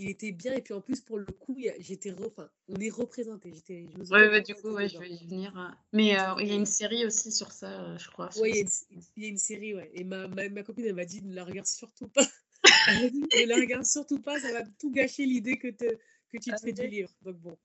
il 0.00 0.08
était 0.08 0.32
bien. 0.32 0.54
Et 0.54 0.62
puis 0.62 0.74
en 0.74 0.80
plus, 0.80 1.00
pour 1.00 1.18
le 1.18 1.26
coup, 1.26 1.56
j'étais 1.78 2.12
enfin, 2.26 2.50
on 2.66 2.74
est 2.80 2.88
représenté. 2.90 3.52
J'étais, 3.54 3.86
je 3.92 3.98
me 3.98 4.04
sentais 4.04 4.20
Ouais, 4.20 4.28
ouais, 4.30 4.40
du 4.42 4.54
coup, 4.56 4.70
ouais, 4.70 4.88
je 4.88 4.98
vais 4.98 5.10
y 5.10 5.24
venir. 5.28 5.56
euh. 5.56 5.68
Mais 5.92 6.18
euh, 6.18 6.34
il 6.40 6.48
y 6.48 6.50
a 6.50 6.54
une 6.56 6.66
série 6.66 7.06
aussi 7.06 7.30
sur 7.30 7.52
ça, 7.52 7.80
euh, 7.92 7.98
je 7.98 8.10
crois. 8.10 8.30
ouais, 8.40 8.50
il 8.50 8.56
y, 8.56 8.58
a 8.58 8.62
une, 8.62 9.02
il 9.16 9.22
y 9.22 9.26
a 9.26 9.28
une 9.28 9.38
série, 9.38 9.74
ouais. 9.76 9.90
Et 9.94 10.02
ma, 10.02 10.26
ma, 10.26 10.48
ma 10.48 10.62
copine, 10.64 10.86
elle 10.86 10.94
m'a 10.96 11.04
dit 11.04 11.22
ne 11.22 11.34
la 11.34 11.44
regarde 11.44 11.68
surtout 11.68 12.08
pas. 12.08 12.26
Elle 12.88 13.02
m'a 13.02 13.08
dit 13.10 13.20
ne 13.20 13.46
la 13.46 13.54
regarde 13.56 13.84
surtout 13.86 14.20
pas, 14.20 14.40
ça 14.40 14.50
va 14.52 14.64
tout 14.80 14.90
gâcher 14.90 15.24
l'idée 15.24 15.56
que, 15.58 15.68
te, 15.68 15.84
que 16.32 16.38
tu 16.38 16.50
te 16.50 16.54
Ah 16.54 16.58
fais 16.58 16.72
du 16.72 16.82
ouais. 16.82 16.88
livre. 16.88 17.10
Donc 17.22 17.36
bon, 17.38 17.58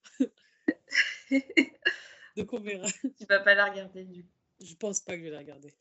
donc 2.38 2.54
on 2.54 2.60
verra. 2.60 2.88
Tu 3.18 3.26
vas 3.30 3.40
pas 3.40 3.56
la 3.56 3.66
regarder, 3.66 4.04
du 4.06 4.24
coup. 4.24 4.30
Je 4.62 4.76
pense 4.76 5.02
pas 5.02 5.14
que 5.14 5.20
je 5.20 5.24
vais 5.26 5.32
la 5.32 5.40
regarder. 5.40 5.74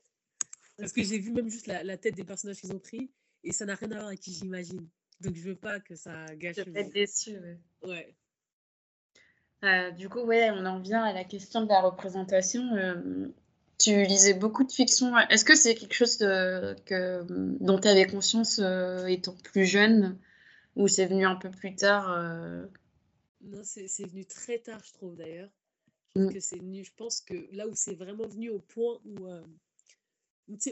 Parce 0.79 0.92
que 0.92 1.03
j'ai 1.03 1.18
vu 1.18 1.33
même 1.33 1.49
juste 1.49 1.66
la, 1.66 1.83
la 1.85 1.97
tête 1.97 2.14
des 2.14 2.25
personnages 2.25 2.57
qu'ils 2.61 2.73
ont 2.73 2.79
pris 2.79 3.11
et 3.45 3.53
ça 3.53 3.64
n'a 3.66 3.75
rien 3.75 3.90
à 3.92 3.95
voir 3.95 4.07
avec 4.09 4.21
qui 4.21 4.33
j'imagine. 4.33 4.88
Donc 5.21 5.37
je 5.37 5.42
veux 5.42 5.55
pas 5.55 5.79
que 5.81 5.95
ça 5.95 6.35
gâche 6.37 6.57
Je 6.57 6.71
vais 6.71 6.81
être 6.81 6.92
déçue, 6.92 7.38
ouais. 7.38 7.59
Ouais. 7.83 8.16
Euh, 9.64 9.90
du 9.92 10.09
coup, 10.09 10.21
ouais, 10.21 10.51
on 10.51 10.66
en 10.66 10.81
vient 10.81 11.05
à 11.05 11.12
la 11.12 11.25
question 11.25 11.62
de 11.62 11.68
la 11.68 11.81
représentation. 11.81 12.75
Euh, 12.75 13.29
tu 13.79 14.03
lisais 14.05 14.35
beaucoup 14.35 14.64
de 14.64 14.73
fiction. 14.73 15.16
Est-ce 15.29 15.45
que 15.45 15.55
c'est 15.55 15.75
quelque 15.75 15.95
chose 15.95 16.18
de- 16.18 16.75
que, 16.85 17.23
dont 17.62 17.79
tu 17.79 17.87
avais 17.88 18.07
conscience 18.07 18.59
euh, 18.61 19.07
étant 19.07 19.37
plus 19.45 19.64
jeune? 19.66 20.18
Ou 20.77 20.89
c'est 20.89 21.07
venu 21.07 21.25
un 21.25 21.37
peu 21.37 21.51
plus 21.51 21.75
tard 21.75 22.11
euh, 22.13 22.67
Non, 23.41 23.63
c'est 23.65 24.07
venu 24.07 24.25
très 24.25 24.59
tard, 24.59 24.83
je 24.85 24.93
trouve 24.93 25.17
d'ailleurs. 25.17 25.51
Je 26.15 26.21
Mm. 26.21 26.41
c'est 26.41 26.59
venu, 26.59 26.85
je 26.85 26.93
pense 26.95 27.21
que 27.23 27.35
là 27.53 27.67
où 27.67 27.75
c'est 27.75 27.95
vraiment 27.95 28.27
venu 28.27 28.51
au 28.51 28.59
point 28.59 29.01
où, 29.05 29.27
euh, 29.27 29.43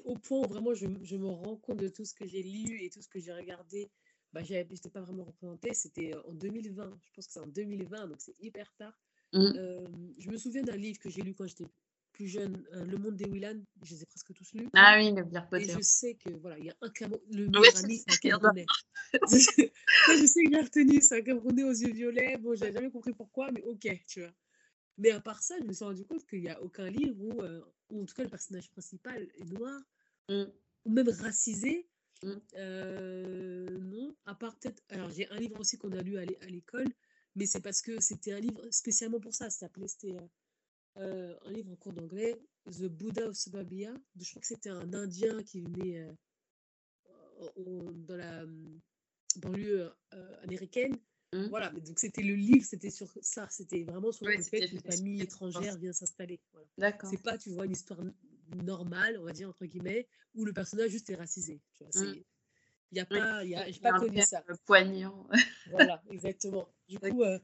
au 0.05 0.15
point 0.17 0.41
où 0.41 0.49
vraiment 0.49 0.75
je, 0.75 0.87
je 1.03 1.17
me 1.17 1.29
rends 1.29 1.57
compte 1.57 1.79
de 1.79 1.89
tout 1.89 2.05
ce 2.05 2.15
que 2.15 2.27
j'ai 2.27 2.43
lu 2.43 2.83
et 2.83 2.91
tout 2.91 3.01
ce 3.01 3.09
que 3.09 3.19
j'ai 3.21 3.33
regardé, 3.33 3.91
bah, 4.33 4.43
j'avais- 4.43 4.67
j'étais 4.71 4.91
pas 4.91 5.01
vraiment 5.01 5.25
représentée, 5.25 5.73
c'était 5.75 6.15
euh, 6.15 6.23
en 6.29 6.33
2020. 6.35 6.99
Je 7.03 7.11
pense 7.15 7.27
que 7.27 7.33
c'est 7.33 7.41
en 7.41 7.47
2020, 7.47 8.07
donc 8.09 8.21
c'est 8.21 8.37
hyper 8.39 8.73
tard. 8.77 8.99
Mm. 9.33 9.53
Euh, 9.57 9.87
je 10.19 10.31
me 10.31 10.37
souviens 10.37 10.63
d'un 10.63 10.77
livre 10.77 10.99
que 10.99 11.09
j'ai 11.09 11.23
lu 11.23 11.35
quand 11.35 11.47
j'étais 11.47 11.65
plus 12.12 12.27
jeune, 12.29 12.64
euh, 12.75 12.85
Le 12.85 12.96
Monde 12.99 13.16
des 13.16 13.29
Willan, 13.29 13.61
je 13.83 13.94
les 13.94 14.03
ai 14.03 14.07
presque 14.07 14.33
tous 14.35 14.53
lus. 14.55 14.68
Ah 14.75 14.96
oui, 14.99 15.12
le 15.12 15.23
Et 15.23 15.40
Potter. 15.51 15.73
je 15.73 15.81
sais 15.81 16.14
que 16.14 16.31
voilà, 16.31 16.59
il 16.59 16.66
y 16.66 16.70
a 16.70 16.77
un 16.81 16.90
Camerounais, 16.90 17.25
le 17.31 17.49
meilleur 17.49 17.77
ami, 17.85 17.99
c'est 17.99 18.12
un. 18.12 18.16
Camerounais. 18.16 18.66
Je 19.29 20.27
sais 20.27 20.44
que 20.44 20.51
j'ai 20.53 20.61
retenu, 20.61 21.01
c'est 21.01 21.18
un 21.18 21.23
Camerounais 21.23 21.64
aux 21.64 21.73
yeux 21.73 21.92
violets. 21.92 22.37
Bon, 22.38 22.55
j'ai 22.55 22.70
jamais 22.73 22.90
compris 22.90 23.12
pourquoi, 23.12 23.51
mais 23.51 23.62
ok, 23.64 23.88
tu 24.07 24.20
vois. 24.20 24.33
Mais 24.99 25.11
à 25.11 25.20
part 25.20 25.42
ça, 25.42 25.57
je 25.59 25.64
me 25.64 25.73
suis 25.73 25.85
rendu 25.85 26.05
compte 26.05 26.25
qu'il 26.27 26.40
n'y 26.42 26.49
a 26.51 26.61
aucun 26.62 26.88
livre 26.90 27.16
où, 27.20 27.40
euh, 27.42 27.61
où, 27.88 28.03
en 28.03 28.05
tout 28.05 28.14
cas, 28.14 28.23
le 28.23 28.29
personnage 28.29 28.70
principal 28.70 29.23
est 29.37 29.44
noir, 29.53 29.81
Mm. 30.29 30.44
ou 30.85 30.90
même 30.92 31.09
racisé. 31.09 31.88
Mm. 32.23 32.33
Euh, 32.57 33.79
non, 33.81 34.14
à 34.27 34.35
part 34.35 34.57
peut-être. 34.59 34.83
Alors, 34.90 35.11
j'ai 35.11 35.29
un 35.31 35.37
livre 35.37 35.59
aussi 35.59 35.77
qu'on 35.79 35.90
a 35.92 36.03
lu 36.03 36.18
à 36.18 36.25
l'é- 36.25 36.38
à 36.42 36.46
l'école, 36.46 36.87
mais 37.35 37.46
c'est 37.46 37.61
parce 37.62 37.83
que 37.83 38.01
c'était 38.01 38.33
un 38.33 38.40
livre 38.40 38.62
spécialement 38.70 39.18
pour 39.20 39.35
ça. 39.35 39.51
Ça 39.51 39.61
s'appelait, 39.61 39.88
c'était 39.88 40.14
euh, 40.96 41.00
euh, 41.00 41.37
un 41.46 41.53
livre 41.53 41.72
en 41.72 41.76
cours 41.76 41.92
d'anglais, 41.92 42.40
The 42.66 42.85
Buddha 42.85 43.29
of 43.29 43.37
Sababia. 43.37 43.92
Je 44.20 44.31
crois 44.31 44.40
que 44.40 44.46
c'était 44.48 44.70
un 44.70 44.92
Indien 44.94 45.42
qui 45.42 45.61
venait 45.61 45.98
euh, 45.98 46.12
au- 47.57 47.92
dans 47.92 48.16
la 48.16 48.42
hum, 48.44 48.81
banlieue 49.37 49.92
euh, 50.14 50.37
américaine. 50.42 50.96
Mm. 51.33 51.48
Voilà, 51.48 51.70
donc 51.70 51.98
c'était 51.98 52.22
le 52.22 52.35
livre, 52.35 52.64
c'était 52.66 52.90
sur 52.90 53.09
ça, 53.22 53.48
c'était 53.50 53.83
vraiment 53.85 54.12
sur 54.12 54.26
Ouais, 54.26 54.37
le 54.37 54.42
fait 54.44 54.62
qu'une 54.62 54.81
famille 54.81 55.22
étrangère 55.22 55.76
vient 55.79 55.92
s'installer. 55.92 56.40
Voilà. 56.53 56.68
D'accord. 56.79 57.11
C'est 57.11 57.22
pas, 57.22 57.38
tu 57.38 57.50
vois, 57.50 57.66
une 57.66 57.72
histoire 57.72 58.00
normale, 58.64 59.16
on 59.18 59.24
va 59.24 59.33
dire, 59.33 59.48
entre 59.48 59.66
guillemets, 59.66 60.09
où 60.35 60.44
le 60.44 60.53
personnage 60.53 60.90
juste 60.90 61.11
est 61.11 61.16
racisé. 61.16 61.61
Tu 61.76 61.85
vois, 61.85 61.92
Mm. 61.94 62.14
c'est... 62.14 62.24
Il 62.92 62.98
y 62.98 63.00
a 63.00 63.07
Oui, 63.11 63.18
pas, 63.18 63.44
y 63.44 63.55
a, 63.57 63.70
j'ai 63.70 63.81
pas 63.81 63.92
un 63.92 64.00
connu 64.00 64.20
ça. 64.22 64.44
euh, 64.50 64.57
poignant. 64.66 65.29
Voilà, 65.66 66.03
exactement. 66.11 66.68
Du 66.88 66.98
coup, 67.00 67.22
euh, 67.22 67.38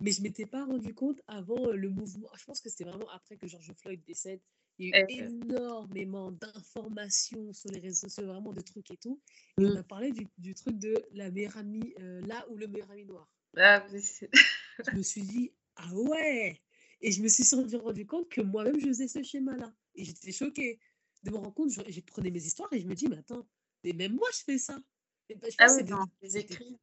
mais 0.00 0.12
je 0.12 0.22
m'étais 0.22 0.46
pas 0.46 0.64
rendu 0.64 0.94
compte 0.94 1.20
avant 1.26 1.68
euh, 1.68 1.74
le 1.74 1.90
mouvement. 1.90 2.28
Je 2.36 2.44
pense 2.44 2.60
que 2.60 2.68
c'était 2.70 2.84
vraiment 2.84 3.08
après 3.10 3.36
que 3.36 3.46
George 3.46 3.72
Floyd 3.76 4.02
décède. 4.04 4.40
Il 4.78 4.88
y 4.88 4.90
a 4.90 4.92
eu 4.92 4.96
Euh, 4.96 5.06
énormément 5.08 6.32
d'informations 6.32 7.52
sur 7.52 7.70
les 7.70 7.80
réseaux 7.80 8.08
sociaux, 8.08 8.26
vraiment 8.26 8.52
de 8.52 8.60
trucs 8.60 8.90
et 8.90 8.96
tout. 8.96 9.20
Et 9.60 9.66
on 9.66 9.74
Mm. 9.74 9.76
a 9.76 9.82
parlé 9.84 10.12
du, 10.12 10.28
du 10.38 10.54
truc 10.54 10.78
de 10.78 10.94
la 11.12 11.30
meilleure 11.30 11.56
amie, 11.56 11.94
euh, 12.00 12.20
là 12.22 12.44
où 12.50 12.56
le 12.56 12.66
meilleur 12.66 12.90
ami 12.90 13.04
noir. 13.04 13.28
Ah, 13.56 13.86
Je 14.92 14.96
me 14.96 15.02
suis 15.02 15.22
dit, 15.22 15.52
ah 15.76 15.92
ouais! 15.94 16.60
Et 17.00 17.12
je 17.12 17.22
me 17.22 17.28
suis 17.28 17.44
rendu, 17.54 17.76
rendu 17.76 18.06
compte 18.06 18.28
que 18.28 18.40
moi-même, 18.40 18.78
je 18.80 18.86
faisais 18.88 19.08
ce 19.08 19.22
schéma-là. 19.22 19.74
Et 19.94 20.04
j'étais 20.04 20.32
choquée 20.32 20.80
de 21.22 21.30
me 21.30 21.36
rendre 21.36 21.54
compte. 21.54 21.70
Je, 21.70 21.80
je 21.90 22.00
prenais 22.00 22.30
mes 22.30 22.44
histoires 22.44 22.72
et 22.72 22.80
je 22.80 22.86
me 22.86 22.94
dis, 22.94 23.08
mais 23.08 23.18
attends, 23.18 23.46
mais 23.82 23.92
même 23.92 24.14
moi, 24.14 24.28
je 24.32 24.44
fais 24.44 24.58
ça. 24.58 24.78
Et 25.28 25.34
ben, 25.34 25.50
je 25.50 25.56
Ah 25.58 25.72
oui, 25.74 25.84
dans 25.84 26.04
c'était 26.22 26.38
écrits. 26.38 26.78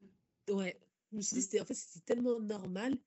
Ouais, 0.50 0.80
je 1.12 1.18
me 1.18 1.22
suis 1.22 1.36
dit, 1.36 1.42
Mm. 1.42 1.44
c'était, 1.44 1.62
en 1.62 1.66
fait, 1.66 1.74
c'était 1.74 2.06
tellement 2.06 2.40
normal 2.40 2.98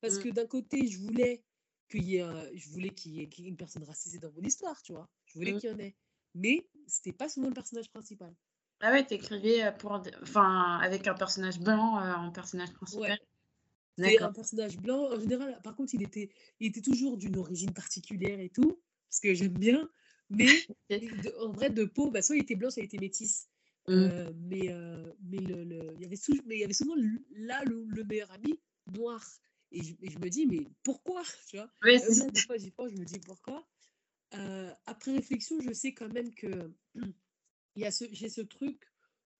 parce 0.00 0.18
que 0.18 0.28
d'un 0.28 0.46
côté, 0.46 0.86
je 0.86 0.98
voulais 0.98 1.44
qu'il 1.88 2.04
y 2.04 2.16
ait, 2.16 2.20
un- 2.20 2.48
je 2.54 2.68
voulais 2.70 2.90
qu'il 2.90 3.12
y 3.14 3.20
ait 3.20 3.28
qu'il 3.28 3.44
y 3.44 3.46
ait 3.48 3.50
une 3.50 3.56
personne 3.56 3.84
racisée 3.84 4.18
dans 4.18 4.32
mon 4.32 4.42
histoire, 4.42 4.80
tu 4.82 4.92
vois. 4.92 5.08
Je 5.26 5.34
voulais 5.38 5.54
Mm. 5.54 5.58
qu'il 5.58 5.70
y 5.70 5.72
en 5.72 5.78
ait. 5.78 5.96
Mais 6.34 6.68
c'était 6.86 7.12
pas 7.12 7.28
souvent 7.28 7.48
le 7.48 7.54
personnage 7.54 7.90
principal. 7.90 8.34
Ah 8.80 8.92
ouais, 8.92 9.06
t'écrivais 9.06 9.64
euh, 9.64 9.72
pour, 9.72 9.92
enfin, 10.22 10.78
avec 10.82 11.06
un 11.06 11.14
personnage 11.14 11.58
blanc 11.60 11.98
euh, 11.98 12.12
en 12.14 12.30
personnage 12.30 12.72
principal. 12.74 13.12
Ouais, 13.12 13.18
c'était 13.96 14.22
un 14.22 14.32
personnage 14.32 14.76
blanc. 14.76 15.10
En 15.12 15.18
général, 15.18 15.58
par 15.62 15.74
contre, 15.74 15.94
il 15.94 16.02
était, 16.02 16.30
il 16.60 16.66
était 16.68 16.82
toujours 16.82 17.16
d'une 17.16 17.38
origine 17.38 17.72
particulière 17.72 18.38
et 18.38 18.50
tout, 18.50 18.78
parce 19.08 19.20
que 19.20 19.32
j'aime 19.34 19.56
bien. 19.56 19.88
Mais 20.28 20.46
de- 20.90 21.34
en 21.46 21.52
vrai, 21.52 21.70
de 21.70 21.84
peau, 21.86 22.10
bah, 22.10 22.20
soit 22.20 22.36
il 22.36 22.42
était 22.42 22.54
blanc, 22.56 22.70
soit 22.70 22.82
il 22.82 22.86
était 22.86 22.98
Mm. 23.88 24.32
Mais 24.48 24.70
euh, 24.70 25.12
mais 25.22 25.38
le, 25.38 25.64
le- 25.64 25.94
il 25.96 26.02
y 26.02 26.04
avait 26.06 26.16
sou- 26.16 26.40
mais 26.46 26.56
il 26.56 26.60
y 26.60 26.64
avait 26.64 26.72
souvent 26.72 26.94
là 27.30 27.62
le, 27.64 27.84
le 27.88 28.04
meilleur 28.04 28.30
ami 28.32 28.60
noir. 28.94 29.24
Et 29.72 29.82
je, 29.82 29.94
et 30.02 30.10
je 30.10 30.18
me 30.18 30.28
dis, 30.30 30.46
mais 30.46 30.66
pourquoi, 30.84 31.22
tu 31.48 31.56
vois? 31.56 31.70
Oui, 31.84 31.98
Euh, 31.98 32.14
là, 32.14 32.30
des 32.30 32.40
fois, 32.42 32.56
j'y 32.58 32.70
pense, 32.70 32.90
je 32.92 32.96
me 32.96 33.04
dis 33.04 33.18
pourquoi? 33.20 33.66
Euh, 34.34 34.72
après 34.86 35.12
réflexion, 35.12 35.60
je 35.60 35.72
sais 35.72 35.94
quand 35.94 36.12
même 36.12 36.34
que 36.34 36.72
il 37.76 37.82
y 37.82 37.84
a 37.84 37.90
ce, 37.90 38.04
j'ai 38.12 38.28
ce 38.28 38.40
truc 38.42 38.82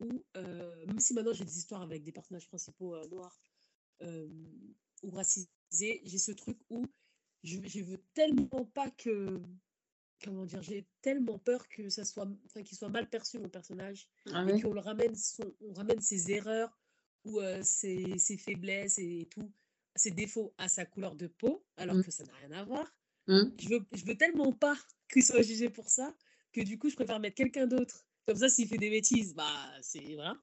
où, 0.00 0.24
euh, 0.36 0.86
même 0.86 1.00
si 1.00 1.14
maintenant 1.14 1.32
j'ai 1.32 1.44
des 1.44 1.58
histoires 1.58 1.82
avec 1.82 2.02
des 2.04 2.12
personnages 2.12 2.46
principaux 2.48 2.96
noirs 3.08 3.40
ou 5.02 5.10
racisés, 5.10 5.48
j'ai 6.04 6.18
ce 6.18 6.32
truc 6.32 6.58
où 6.70 6.84
je, 7.42 7.58
je 7.66 7.80
veux 7.80 8.02
tellement 8.14 8.64
pas 8.74 8.90
que, 8.90 9.40
comment 10.22 10.44
dire, 10.46 10.62
j'ai 10.62 10.86
tellement 11.02 11.38
peur 11.38 11.68
que 11.68 11.88
ça 11.88 12.04
soit, 12.04 12.26
enfin, 12.46 12.62
qu'il 12.62 12.76
soit 12.76 12.88
mal 12.88 13.08
perçu 13.08 13.38
mon 13.38 13.48
personnage 13.48 14.08
Ah 14.32 14.44
et 14.48 14.60
qu'on 14.60 14.72
le 14.72 14.80
ramène 14.80 15.14
son, 15.14 15.54
on 15.60 15.72
ramène 15.74 16.00
ses 16.00 16.30
erreurs 16.30 16.78
ou 17.24 17.40
euh, 17.40 17.60
ses, 17.62 18.18
ses 18.18 18.36
faiblesses 18.36 18.98
et 18.98 19.28
tout, 19.30 19.52
ses 19.94 20.10
défauts 20.10 20.54
à 20.58 20.68
sa 20.68 20.84
couleur 20.84 21.14
de 21.16 21.26
peau, 21.26 21.64
alors 21.76 21.96
Mm. 21.96 22.02
que 22.04 22.10
ça 22.10 22.24
n'a 22.24 22.34
rien 22.34 22.52
à 22.52 22.64
voir. 22.64 22.94
Mm. 23.26 23.42
Je 23.58 23.68
veux, 23.68 23.86
je 23.92 24.04
veux 24.04 24.16
tellement 24.16 24.52
pas 24.52 24.76
qu'il 25.12 25.24
soit 25.24 25.42
jugé 25.42 25.68
pour 25.70 25.88
ça 25.90 26.14
que 26.52 26.60
du 26.62 26.78
coup, 26.78 26.88
je 26.88 26.94
préfère 26.96 27.20
mettre 27.20 27.36
quelqu'un 27.36 27.66
d'autre. 27.66 28.06
Comme 28.26 28.36
ça, 28.36 28.48
s'il 28.48 28.66
fait 28.68 28.78
des 28.78 28.90
bêtises, 28.90 29.34
bah, 29.34 29.70
c'est. 29.82 30.14
Voilà. 30.14 30.36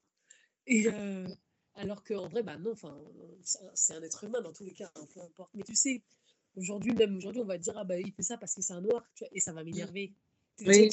Et, 0.66 0.86
euh, 0.88 1.26
Alors 1.74 2.02
qu'en 2.04 2.28
vrai, 2.28 2.42
bah 2.42 2.56
non, 2.56 2.72
enfin, 2.72 2.96
c'est 3.74 3.94
un 3.94 4.02
être 4.02 4.24
humain 4.24 4.40
dans 4.40 4.52
tous 4.52 4.64
les 4.64 4.72
cas, 4.72 4.90
hein, 4.94 5.06
peu 5.12 5.20
importe. 5.20 5.50
Mais 5.54 5.64
tu 5.64 5.74
sais, 5.74 6.02
aujourd'hui, 6.56 6.92
même 6.92 7.16
aujourd'hui, 7.16 7.42
on 7.42 7.46
va 7.46 7.58
dire, 7.58 7.74
ah 7.76 7.84
bah 7.84 7.98
il 7.98 8.12
fait 8.12 8.22
ça 8.22 8.36
parce 8.36 8.54
que 8.54 8.62
c'est 8.62 8.72
un 8.72 8.80
noir, 8.80 9.08
tu 9.14 9.24
vois, 9.24 9.28
et 9.32 9.40
ça 9.40 9.52
va 9.52 9.64
m'énerver. 9.64 10.14
Oui. 10.60 10.88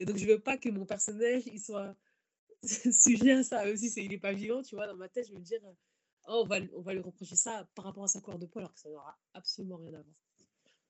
Et 0.00 0.04
donc, 0.04 0.16
je 0.16 0.26
veux 0.26 0.40
pas 0.40 0.56
que 0.56 0.68
mon 0.68 0.84
personnage, 0.84 1.42
il 1.46 1.60
soit 1.60 1.94
sujet 2.92 3.32
à 3.32 3.42
ça. 3.42 3.70
Aussi, 3.70 3.90
c'est, 3.90 4.04
il 4.04 4.12
est 4.12 4.18
pas 4.18 4.32
vivant, 4.32 4.62
tu 4.62 4.74
vois, 4.74 4.86
dans 4.86 4.96
ma 4.96 5.08
tête, 5.08 5.28
je 5.28 5.32
veux 5.32 5.38
me 5.38 5.44
dire, 5.44 5.60
oh, 6.26 6.42
on 6.42 6.46
va, 6.46 6.56
on 6.74 6.82
va 6.82 6.94
lui 6.94 7.00
reprocher 7.00 7.36
ça 7.36 7.68
par 7.74 7.84
rapport 7.84 8.04
à 8.04 8.08
sa 8.08 8.20
couleur 8.20 8.38
de 8.38 8.46
peau, 8.46 8.58
alors 8.58 8.74
que 8.74 8.80
ça 8.80 8.88
n'aura 8.88 9.16
absolument 9.34 9.76
rien 9.76 9.94
à 9.94 10.02
voir. 10.02 10.16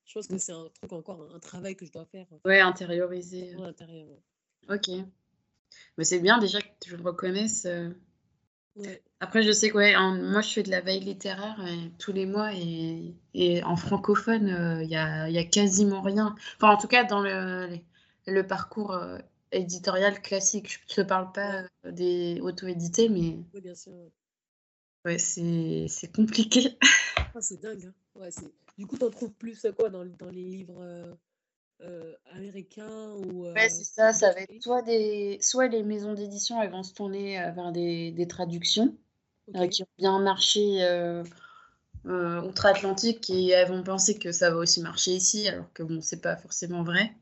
Je 0.06 0.14
pense 0.14 0.26
que 0.26 0.38
c'est 0.38 0.52
un 0.52 0.68
truc 0.74 0.92
encore, 0.92 1.34
un, 1.34 1.40
travail 1.40 1.76
que 1.76 1.86
je 1.86 1.92
dois 1.92 2.04
faire. 2.04 2.26
Ouais, 2.44 2.60
intérioriser. 2.60 3.56
Ouais, 3.56 3.72
Ok. 4.68 4.88
Mais 5.98 6.04
c'est 6.04 6.20
bien 6.20 6.38
déjà 6.38 6.60
que 6.60 6.68
tu 6.80 6.96
le 6.96 7.02
reconnaisses. 7.02 7.64
Euh. 7.64 7.90
Après, 9.20 9.42
je 9.42 9.52
sais 9.52 9.70
que 9.70 9.76
ouais, 9.76 9.94
moi, 9.96 10.40
je 10.40 10.52
fais 10.52 10.62
de 10.62 10.70
la 10.70 10.80
veille 10.80 11.00
littéraire 11.00 11.56
euh, 11.60 11.88
tous 11.98 12.12
les 12.12 12.26
mois 12.26 12.52
et, 12.52 13.14
et 13.32 13.62
en 13.62 13.76
francophone, 13.76 14.48
euh, 14.50 14.82
il 14.82 14.90
y, 14.90 14.96
a, 14.96 15.28
y, 15.28 15.38
a, 15.38 15.44
quasiment 15.44 16.02
rien. 16.02 16.34
Enfin, 16.56 16.74
en 16.74 16.76
tout 16.76 16.88
cas, 16.88 17.04
dans 17.04 17.20
le, 17.20 17.78
le 18.26 18.46
parcours 18.46 18.94
éditorial 19.54 20.20
classique. 20.20 20.80
Je 20.88 21.00
ne 21.00 21.04
te 21.04 21.08
parle 21.08 21.32
pas 21.32 21.62
des 21.84 22.40
auto-édités, 22.40 23.08
mais. 23.08 23.38
Oui, 23.54 23.60
bien 23.60 23.74
sûr. 23.74 23.92
Ouais, 25.04 25.18
c'est 25.18 26.12
compliqué. 26.14 26.78
Ah, 27.16 27.40
c'est 27.40 27.60
dingue. 27.60 27.86
Hein. 27.86 28.20
Ouais, 28.20 28.30
du 28.78 28.86
coup, 28.86 28.96
tu 28.96 29.04
en 29.04 29.10
trouves 29.10 29.32
plus 29.32 29.66
quoi 29.76 29.90
dans, 29.90 30.04
dans 30.04 30.30
les 30.30 30.44
livres 30.44 30.80
euh, 30.80 31.12
américains 32.32 33.12
ou. 33.12 33.46
ouais, 33.46 33.68
c'est 33.68 33.84
ça. 33.84 34.12
Ça 34.12 34.32
va 34.32 34.40
être 34.40 34.62
soit, 34.62 34.82
des... 34.82 35.38
soit 35.40 35.68
les 35.68 35.82
maisons 35.82 36.14
d'édition, 36.14 36.60
elles 36.62 36.70
vont 36.70 36.82
se 36.82 36.94
tourner 36.94 37.38
vers 37.54 37.72
des, 37.72 38.12
des 38.12 38.28
traductions 38.28 38.96
qui 39.70 39.82
ont 39.82 39.88
bien 39.98 40.18
marché. 40.20 40.80
outre-Atlantique 42.04 43.30
et 43.30 43.50
elles 43.50 43.68
vont 43.68 43.82
penser 43.82 44.18
que 44.18 44.32
ça 44.32 44.50
va 44.50 44.56
aussi 44.56 44.80
marcher 44.80 45.12
ici 45.12 45.48
alors 45.48 45.72
que 45.72 45.82
bon 45.82 46.00
c'est 46.00 46.20
pas 46.20 46.36
forcément 46.36 46.82
vrai. 46.82 47.14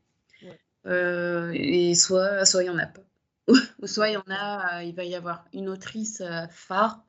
Et 0.85 1.95
soit 1.95 2.45
soit 2.45 2.65
il 2.65 2.67
y 2.67 2.71
en 2.71 2.79
a 2.79 2.87
pas. 2.87 3.03
Ou 3.83 3.87
soit 3.87 4.09
il 4.09 4.15
y 4.15 4.17
en 4.17 4.25
a 4.29 4.83
il 4.83 4.95
va 4.95 5.05
y 5.05 5.15
avoir 5.15 5.45
une 5.53 5.69
autrice 5.69 6.23
phare 6.51 7.05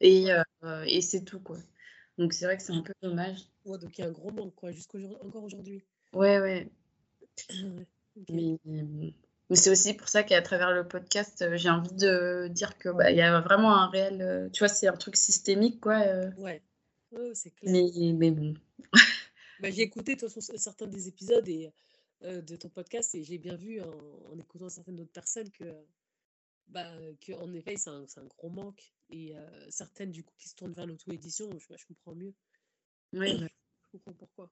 et, 0.00 0.28
et 0.86 1.00
c'est 1.00 1.24
tout 1.24 1.40
quoi. 1.40 1.58
Donc 2.18 2.32
c'est 2.32 2.46
vrai 2.46 2.56
que 2.56 2.62
c'est 2.62 2.72
un 2.72 2.82
peu 2.82 2.92
dommage. 3.02 3.38
Ouais, 3.64 3.78
donc 3.78 3.96
il 3.96 4.00
y 4.00 4.04
a 4.04 4.08
un 4.08 4.12
gros 4.12 4.30
manque 4.30 4.54
quoi 4.54 4.72
jusqu'au 4.72 4.98
encore 5.24 5.44
aujourd'hui. 5.44 5.82
Ouais 6.12 6.40
ouais 6.40 6.68
mais, 8.30 8.58
mais 8.64 9.56
c'est 9.56 9.70
aussi 9.70 9.94
pour 9.94 10.08
ça 10.08 10.22
qu'à 10.22 10.42
travers 10.42 10.72
le 10.72 10.86
podcast 10.86 11.44
j'ai 11.56 11.70
envie 11.70 11.94
de 11.94 12.48
dire 12.48 12.76
que 12.78 12.88
bah, 12.88 13.10
il 13.10 13.16
y 13.16 13.22
a 13.22 13.40
vraiment 13.40 13.76
un 13.76 13.88
réel 13.88 14.50
tu 14.52 14.60
vois 14.60 14.68
c'est 14.68 14.88
un 14.88 14.96
truc 14.96 15.16
systémique 15.16 15.80
quoi 15.80 15.98
ouais, 16.38 16.62
ouais 17.12 17.30
c'est 17.34 17.50
clair 17.50 17.72
mais, 17.72 18.12
mais 18.12 18.30
bon 18.30 18.54
bah, 19.60 19.70
j'ai 19.70 19.82
écouté 19.82 20.14
de 20.14 20.20
toute 20.20 20.30
façon 20.30 20.52
certains 20.56 20.86
des 20.86 21.08
épisodes 21.08 21.48
et 21.48 21.72
de 22.22 22.56
ton 22.56 22.68
podcast 22.68 23.14
et 23.14 23.22
j'ai 23.22 23.38
bien 23.38 23.54
vu 23.54 23.80
en, 23.80 24.38
écoutant 24.38 24.68
certaines 24.68 25.00
autres 25.00 25.12
personnes 25.12 25.50
que, 25.50 25.72
bah, 26.68 26.90
que 27.20 27.32
en 27.32 27.52
effet, 27.54 27.76
c'est 27.76 27.90
un, 27.90 28.04
un, 28.16 28.24
gros 28.24 28.50
manque. 28.50 28.92
Et 29.10 29.34
certaines, 29.70 30.10
du 30.10 30.24
coup, 30.24 30.34
qui 30.38 30.48
se 30.48 30.56
tournent 30.56 30.72
vers 30.72 30.86
l'auto-édition, 30.86 31.50
je, 31.58 31.76
je, 31.76 31.86
comprends 31.86 32.14
mieux. 32.14 32.34
Oui. 33.12 33.38
Je 33.38 33.90
comprends 33.92 34.12
pourquoi. 34.14 34.50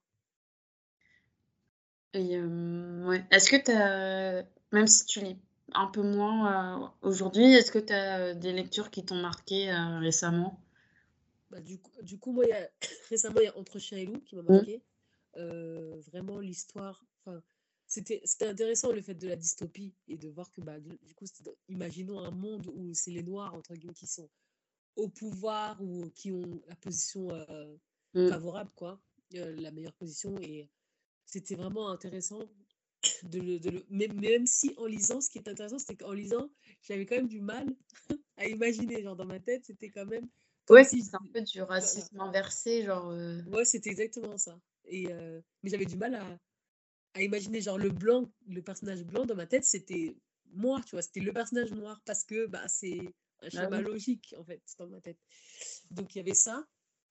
Et 2.17 2.41
ouais. 2.41 3.25
Est-ce 3.31 3.51
que 3.51 3.57
tu 3.57 3.71
as, 3.71 4.47
même 4.73 4.87
si 4.87 5.07
tu 5.07 5.21
lis 5.21 5.37
un 5.75 5.87
peu 5.87 6.03
moins 6.03 6.95
aujourd'hui, 7.03 7.45
est-ce 7.45 7.71
que 7.71 7.79
tu 7.79 7.93
as 7.93 8.35
des 8.35 8.53
lectures 8.53 8.91
qui 8.91 9.05
t'ont 9.05 9.21
marqué 9.21 9.73
récemment? 10.01 10.61
Bah, 11.51 11.61
du, 11.61 11.79
coup, 11.79 11.91
du 12.03 12.19
coup, 12.19 12.33
moi, 12.33 12.47
y 12.47 12.53
a, 12.53 12.69
récemment, 13.11 13.41
il 13.41 13.45
y 13.45 13.49
a 13.49 13.57
Entre 13.57 13.79
chien 13.79 13.99
et 13.99 14.07
loup 14.07 14.21
qui 14.21 14.37
m'a 14.37 14.43
mmh. 14.43 14.53
marqué. 14.53 14.83
vraiment, 16.11 16.41
l'histoire. 16.41 17.05
C'était 17.87 18.21
intéressant 18.41 18.91
le 18.91 19.01
fait 19.01 19.15
de 19.15 19.29
la 19.29 19.37
dystopie 19.37 19.95
et 20.09 20.17
de 20.17 20.29
voir 20.29 20.51
que 20.51 20.61
bah, 20.61 20.81
du 20.81 21.15
coup, 21.15 21.27
imaginons 21.69 22.19
un 22.19 22.33
monde 22.33 22.67
où 22.75 22.93
c'est 22.95 23.13
les 23.13 23.23
Noirs, 23.23 23.55
entre 23.55 23.75
guillemets, 23.75 23.95
qui 23.95 24.09
sont 24.09 24.29
au 24.97 25.09
pouvoir 25.09 25.81
ou 25.81 26.11
qui 26.15 26.33
ont 26.33 26.61
la 26.69 26.75
position 26.77 27.31
euh, 27.31 27.77
mmh. 28.15 28.29
favorable, 28.29 28.71
quoi, 28.75 29.01
euh, 29.35 29.55
la 29.61 29.71
meilleure 29.71 29.93
position. 29.93 30.37
Et 30.41 30.69
c'était 31.27 31.55
vraiment 31.55 31.91
intéressant. 31.91 32.41
De 33.25 33.39
le, 33.39 33.59
de 33.61 33.71
le... 33.71 33.85
Même, 33.91 34.19
même 34.19 34.47
si 34.47 34.75
en 34.79 34.87
lisant, 34.87 35.21
ce 35.21 35.31
qui 35.31 35.39
est 35.39 35.49
intéressant, 35.49 35.79
c'était 35.79 35.97
qu'en 35.97 36.13
lisant, 36.13 36.51
j'avais 36.83 37.07
quand 37.07 37.17
même 37.17 37.29
du 37.29 37.41
mal 37.41 37.67
à 38.37 38.47
imaginer. 38.47 39.03
Genre, 39.03 39.15
dans 39.17 39.27
ma 39.27 39.39
tête, 39.39 39.65
c'était 39.67 39.91
quand 39.91 40.07
même. 40.07 40.27
Ouais, 40.69 40.83
c'est 40.83 40.99
un 41.15 41.27
peu 41.33 41.43
du 41.43 41.63
racisme 41.63 42.19
inversé, 42.21 42.83
genre. 42.83 43.11
Euh 43.11 43.41
ouais, 43.45 43.65
c'était 43.65 43.91
exactement 43.91 44.37
ça. 44.39 44.59
Et, 44.87 45.07
mais 45.63 45.71
j'avais 45.71 45.85
du 45.85 45.97
mal 45.97 46.15
à, 46.15 46.39
à 47.17 47.23
imaginer 47.23 47.61
genre 47.61 47.79
le 47.79 47.91
blanc, 47.91 48.31
le 48.47 48.63
personnage 48.63 49.03
blanc 49.05 49.25
dans 49.25 49.35
ma 49.35 49.47
tête, 49.47 49.65
c'était 49.65 50.17
moi, 50.53 50.81
tu 50.85 50.93
vois, 50.93 51.03
c'était 51.03 51.21
le 51.21 51.33
personnage 51.33 51.73
noir 51.73 52.01
parce 52.05 52.25
que 52.25 52.47
bah, 52.47 52.69
c'est 52.69 52.99
un 53.41 53.47
bah 53.47 53.51
schéma 53.51 53.81
logique 53.81 54.35
en 54.39 54.45
fait 54.45 54.63
dans 54.79 54.87
ma 54.87 55.01
tête. 55.01 55.19
Donc 55.91 56.15
il 56.15 56.19
y 56.19 56.21
avait 56.21 56.35
ça. 56.35 56.67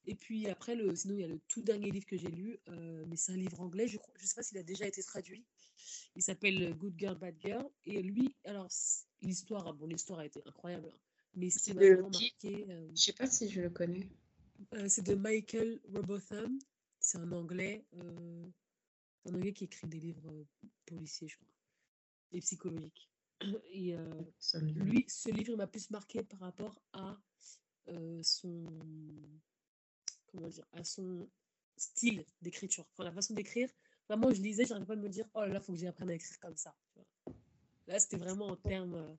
Et 0.08 0.16
puis 0.16 0.48
après, 0.48 0.76
le, 0.76 0.96
sinon 0.96 1.16
il 1.16 1.22
y 1.22 1.24
a 1.24 1.28
le 1.28 1.40
tout 1.48 1.62
dernier 1.62 1.90
livre 1.92 2.06
que 2.06 2.18
j'ai 2.18 2.30
lu, 2.30 2.60
euh, 2.70 3.06
mais 3.08 3.16
c'est 3.16 3.32
un 3.32 3.38
livre 3.38 3.60
anglais, 3.62 3.88
je 3.88 3.98
ne 3.98 4.26
sais 4.26 4.36
pas 4.36 4.44
s'il 4.44 4.58
a 4.58 4.64
déjà 4.64 4.86
été 4.86 5.02
traduit. 5.04 5.46
Il 6.16 6.22
s'appelle 6.22 6.74
Good 6.76 6.96
Girl, 6.98 7.18
Bad 7.18 7.36
Girl. 7.40 7.68
Et 7.86 8.02
lui, 8.02 8.36
alors 8.46 8.68
l'histoire, 9.22 9.74
bon 9.74 9.88
l'histoire 9.88 10.20
a 10.20 10.26
été 10.26 10.42
incroyable, 10.46 10.90
hein, 10.94 10.98
mais 11.36 11.50
c'est 11.50 11.74
vraiment 11.74 12.10
marqué. 12.10 12.66
Euh, 12.70 12.88
je 12.96 13.02
sais 13.02 13.14
pas 13.14 13.28
si 13.28 13.50
je 13.50 13.62
le 13.62 13.70
connais. 13.70 14.10
Euh, 14.74 14.88
c'est 14.88 15.04
de 15.04 15.16
Michael 15.16 15.80
Robotham. 15.94 16.58
C'est 17.00 17.18
un 17.18 17.32
anglais 17.32 17.86
un 19.26 19.34
anglais 19.36 19.54
qui 19.54 19.66
écrit 19.66 19.88
des 19.88 20.00
livres 20.00 20.30
euh, 20.32 20.46
policiers, 20.86 21.28
je 21.28 21.38
crois, 21.38 21.48
et 22.32 22.40
psychologiques. 22.40 23.10
Et 23.72 23.96
euh, 23.96 24.22
lui, 24.62 25.06
ce 25.08 25.30
livre 25.30 25.56
m'a 25.56 25.68
plus 25.68 25.90
marqué 25.90 26.24
par 26.24 26.40
rapport 26.40 26.82
à 26.94 27.18
euh, 27.90 28.22
son 28.24 28.66
comment 30.36 30.50
dire, 30.50 30.66
à 30.74 30.84
son 30.84 31.28
style 31.78 32.26
d'écriture, 32.42 32.86
enfin 32.92 33.04
la 33.04 33.12
façon 33.12 33.34
d'écrire. 33.34 33.70
Vraiment, 34.08 34.32
je 34.32 34.42
lisais, 34.42 34.66
j'arrivais 34.66 34.86
pas 34.86 34.96
de 34.96 35.02
me 35.02 35.10
dire, 35.10 35.26
oh 35.34 35.42
là 35.42 35.48
là, 35.48 35.60
faut 35.60 35.74
que 35.74 35.80
j'apprenne 35.80 36.10
à 36.12 36.14
écrire 36.14 36.40
comme 36.40 36.56
ça. 36.56 36.76
Là, 37.88 38.00
c'était 38.00 38.18
vraiment 38.18 38.48
en 38.48 38.56
termes, 38.56 39.18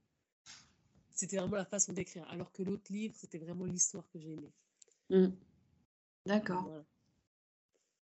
c'était 1.12 1.36
vraiment 1.36 1.56
la 1.56 1.64
façon 1.64 1.92
d'écrire. 1.92 2.26
Alors 2.30 2.52
que 2.52 2.62
l'autre 2.62 2.92
livre, 2.92 3.14
c'était 3.16 3.38
vraiment 3.38 3.64
l'histoire 3.64 4.08
que 4.12 4.20
j'ai 4.20 4.32
aimée. 4.32 4.52
Mmh. 5.10 5.32
D'accord. 6.26 6.84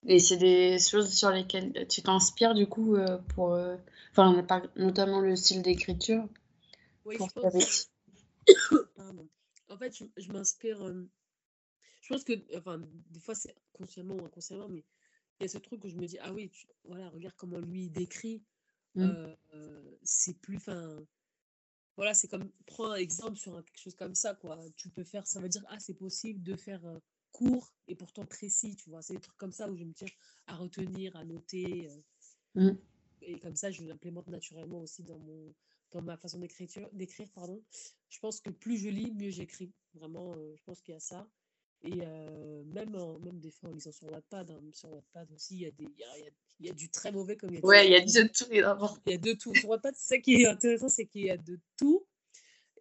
Et 0.05 0.19
c'est 0.19 0.37
des 0.37 0.79
choses 0.79 1.13
sur 1.13 1.29
lesquelles 1.31 1.87
tu 1.87 2.01
t'inspires 2.01 2.53
du 2.53 2.67
coup 2.67 2.95
euh, 2.95 3.17
pour, 3.35 3.53
euh, 3.53 3.75
enfin 4.11 4.45
notamment 4.75 5.19
le 5.19 5.35
style 5.35 5.61
d'écriture. 5.61 6.27
Oui, 7.05 7.17
je 7.19 7.39
pense. 7.39 7.91
En 9.71 9.77
fait, 9.77 9.95
je, 10.17 10.31
m'inspire. 10.31 10.83
Euh, 10.83 11.07
je 12.01 12.13
pense 12.13 12.23
que, 12.23 12.33
enfin, 12.57 12.81
des 13.09 13.19
fois 13.19 13.35
c'est 13.35 13.55
consciemment 13.73 14.15
ou 14.15 14.25
inconsciemment, 14.25 14.69
mais 14.69 14.83
il 15.39 15.43
y 15.43 15.45
a 15.45 15.49
ce 15.49 15.57
truc 15.57 15.83
où 15.83 15.89
je 15.89 15.95
me 15.95 16.05
dis 16.05 16.17
ah 16.19 16.33
oui, 16.33 16.51
voilà, 16.83 17.09
regarde 17.09 17.35
comment 17.37 17.59
lui 17.59 17.85
il 17.85 17.91
décrit. 17.91 18.43
Mmh. 18.95 19.35
c'est 20.01 20.33
plus, 20.41 20.57
enfin, 20.57 21.05
voilà, 21.95 22.13
c'est 22.13 22.27
comme 22.27 22.51
prends 22.65 22.91
un 22.91 22.95
exemple 22.95 23.37
sur 23.37 23.63
quelque 23.63 23.79
chose 23.79 23.95
comme 23.95 24.15
ça 24.15 24.33
quoi. 24.33 24.59
Tu 24.75 24.89
peux 24.89 25.03
faire, 25.03 25.27
ça 25.27 25.39
veut 25.39 25.47
dire 25.47 25.63
ah 25.69 25.79
c'est 25.79 25.93
possible 25.93 26.41
de 26.43 26.55
faire 26.55 26.81
court 27.31 27.73
et 27.87 27.95
pourtant 27.95 28.25
précis, 28.25 28.75
tu 28.75 28.89
vois. 28.89 29.01
C'est 29.01 29.13
des 29.13 29.19
trucs 29.19 29.37
comme 29.37 29.51
ça 29.51 29.69
où 29.69 29.75
je 29.75 29.83
me 29.83 29.93
tiens 29.93 30.07
à 30.47 30.55
retenir, 30.55 31.15
à 31.15 31.23
noter. 31.23 31.89
Euh, 32.55 32.71
mmh. 32.71 32.77
Et 33.21 33.39
comme 33.39 33.55
ça, 33.55 33.71
je 33.71 33.83
l'implémente 33.83 34.27
naturellement 34.27 34.79
aussi 34.79 35.03
dans, 35.03 35.19
mon, 35.19 35.53
dans 35.91 36.01
ma 36.01 36.17
façon 36.17 36.39
d'écriture, 36.39 36.89
d'écrire. 36.93 37.29
Pardon. 37.33 37.63
Je 38.09 38.19
pense 38.19 38.39
que 38.41 38.49
plus 38.49 38.77
je 38.77 38.89
lis, 38.89 39.11
mieux 39.11 39.29
j'écris. 39.29 39.73
Vraiment, 39.93 40.33
euh, 40.35 40.55
je 40.55 40.63
pense 40.63 40.81
qu'il 40.81 40.93
y 40.93 40.97
a 40.97 41.01
ça. 41.01 41.27
Et 41.81 42.01
euh, 42.01 42.63
même, 42.65 42.91
même 43.23 43.39
des 43.39 43.51
fois 43.51 43.69
en 43.69 43.73
lisant 43.73 43.91
sur 43.91 44.11
Wattpad, 44.11 44.51
hein, 44.51 44.61
sur 44.73 44.91
Wattpad 44.91 45.31
aussi, 45.31 45.55
il 45.55 45.61
y, 45.61 45.65
a 45.65 45.71
des, 45.71 45.85
il, 45.85 45.99
y 45.99 46.03
a, 46.03 46.29
il 46.59 46.65
y 46.65 46.69
a 46.69 46.73
du 46.73 46.89
très 46.89 47.11
mauvais 47.11 47.37
comme 47.37 47.51
il 47.51 47.55
y 47.55 47.61
a 47.61 47.65
Ouais, 47.65 47.87
il 47.87 47.91
y 47.91 47.95
a 47.95 48.01
de 48.01 48.27
tout. 48.27 48.45
Il 48.51 49.11
y 49.11 49.15
a 49.15 49.17
de 49.17 49.33
tout. 49.33 49.55
Sur 49.55 49.69
Wattpad, 49.69 49.95
c'est 49.95 50.15
ça 50.15 50.17
qui 50.21 50.41
est 50.41 50.47
intéressant, 50.47 50.89
c'est 50.89 51.05
qu'il 51.05 51.23
y 51.25 51.29
a 51.29 51.37
de 51.37 51.57
tout. 51.77 52.05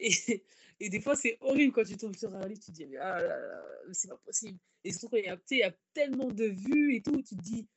Et, 0.00 0.10
et 0.80 0.88
des 0.88 1.00
fois, 1.00 1.14
c'est 1.14 1.38
horrible 1.40 1.72
quand 1.72 1.84
tu 1.84 1.96
tombes 1.96 2.16
sur 2.16 2.34
un 2.34 2.46
livre, 2.46 2.60
tu 2.60 2.72
te 2.72 2.76
dis, 2.76 2.96
ah 2.96 3.22
là 3.22 3.38
là, 3.38 3.62
c'est 3.92 4.08
pas 4.08 4.16
possible. 4.16 4.58
Et 4.82 4.92
surtout 4.92 5.10
quand 5.10 5.16
il 5.18 5.26
y, 5.26 5.28
a, 5.28 5.38
il 5.50 5.58
y 5.58 5.62
a 5.62 5.74
tellement 5.94 6.30
de 6.30 6.46
vues 6.46 6.96
et 6.96 7.02
tout, 7.02 7.22
tu 7.22 7.36
te 7.36 7.42
dis, 7.42 7.68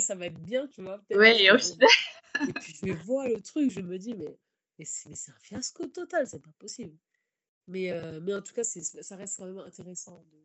ça 0.00 0.14
va 0.14 0.26
être 0.26 0.40
bien, 0.40 0.66
tu 0.66 0.82
vois. 0.82 1.00
Ouais, 1.10 1.40
et, 1.40 1.46
et 1.46 2.52
puis 2.54 2.74
je 2.82 2.92
vois 3.04 3.28
le 3.28 3.40
truc, 3.40 3.70
je 3.70 3.80
me 3.80 3.98
dis, 3.98 4.14
mais, 4.14 4.36
mais 4.78 4.84
c'est 4.84 5.10
un 5.10 5.38
fiasco 5.40 5.86
total, 5.86 6.26
c'est 6.26 6.42
pas 6.42 6.50
possible. 6.58 6.96
Mais, 7.68 7.90
euh, 7.90 8.18
mais 8.22 8.34
en 8.34 8.40
tout 8.40 8.54
cas, 8.54 8.64
ça 8.64 9.16
reste 9.16 9.38
quand 9.38 9.46
même 9.46 9.58
intéressant 9.58 10.24
de, 10.32 10.38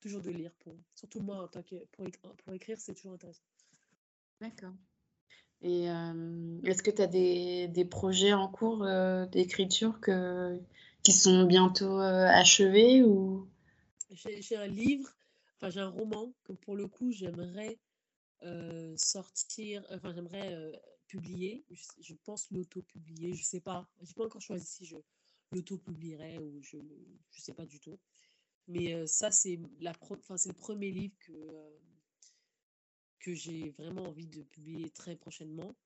toujours 0.00 0.20
de 0.20 0.30
lire. 0.30 0.52
Pour, 0.60 0.76
surtout 0.94 1.20
moi, 1.20 1.42
en 1.42 1.48
tant 1.48 1.62
que, 1.62 1.76
pour, 1.92 2.06
pour 2.44 2.54
écrire, 2.54 2.78
c'est 2.78 2.94
toujours 2.94 3.14
intéressant. 3.14 3.42
D'accord. 4.40 4.74
Et 5.62 5.88
euh, 5.90 6.60
est-ce 6.64 6.82
que 6.82 6.90
tu 6.90 7.00
as 7.00 7.06
des, 7.06 7.68
des, 7.68 7.84
projets 7.86 8.34
en 8.34 8.48
cours 8.48 8.84
euh, 8.84 9.24
d'écriture 9.26 9.98
que, 10.00 10.60
qui 11.02 11.12
sont 11.12 11.44
bientôt 11.44 11.98
achevés 11.98 13.02
ou? 13.02 13.48
J'ai 14.10 14.56
un 14.56 14.66
livre, 14.66 15.08
enfin 15.56 15.70
j'ai 15.70 15.80
un 15.80 15.88
roman 15.88 16.34
que 16.44 16.52
pour 16.52 16.76
le 16.76 16.86
coup 16.86 17.12
j'aimerais 17.12 17.78
sortir, 18.96 19.86
enfin 19.90 20.12
j'aimerais 20.12 20.72
publier. 21.06 21.64
Je, 21.70 22.14
pense 22.24 22.50
l'auto-publier, 22.50 23.34
je 23.34 23.44
sais 23.44 23.60
pas. 23.60 23.88
J'ai 24.02 24.14
pas 24.14 24.24
encore 24.24 24.42
choisi 24.42 24.66
si 24.66 24.84
je 24.84 24.96
l'auto-publierai 25.52 26.38
ou 26.38 26.62
je 26.62 26.78
je 27.30 27.40
sais 27.40 27.54
pas 27.54 27.66
du 27.66 27.80
tout. 27.80 27.98
Mais 28.68 29.06
ça 29.06 29.30
c'est 29.30 29.60
la 29.80 29.92
enfin 30.00 30.36
c'est 30.36 30.50
le 30.50 30.54
premier 30.54 30.90
livre 30.90 31.14
que 31.20 31.32
que 33.20 33.34
j'ai 33.34 33.70
vraiment 33.70 34.04
envie 34.08 34.26
de 34.26 34.42
publier 34.42 34.90
très 34.90 35.16
prochainement. 35.16 35.76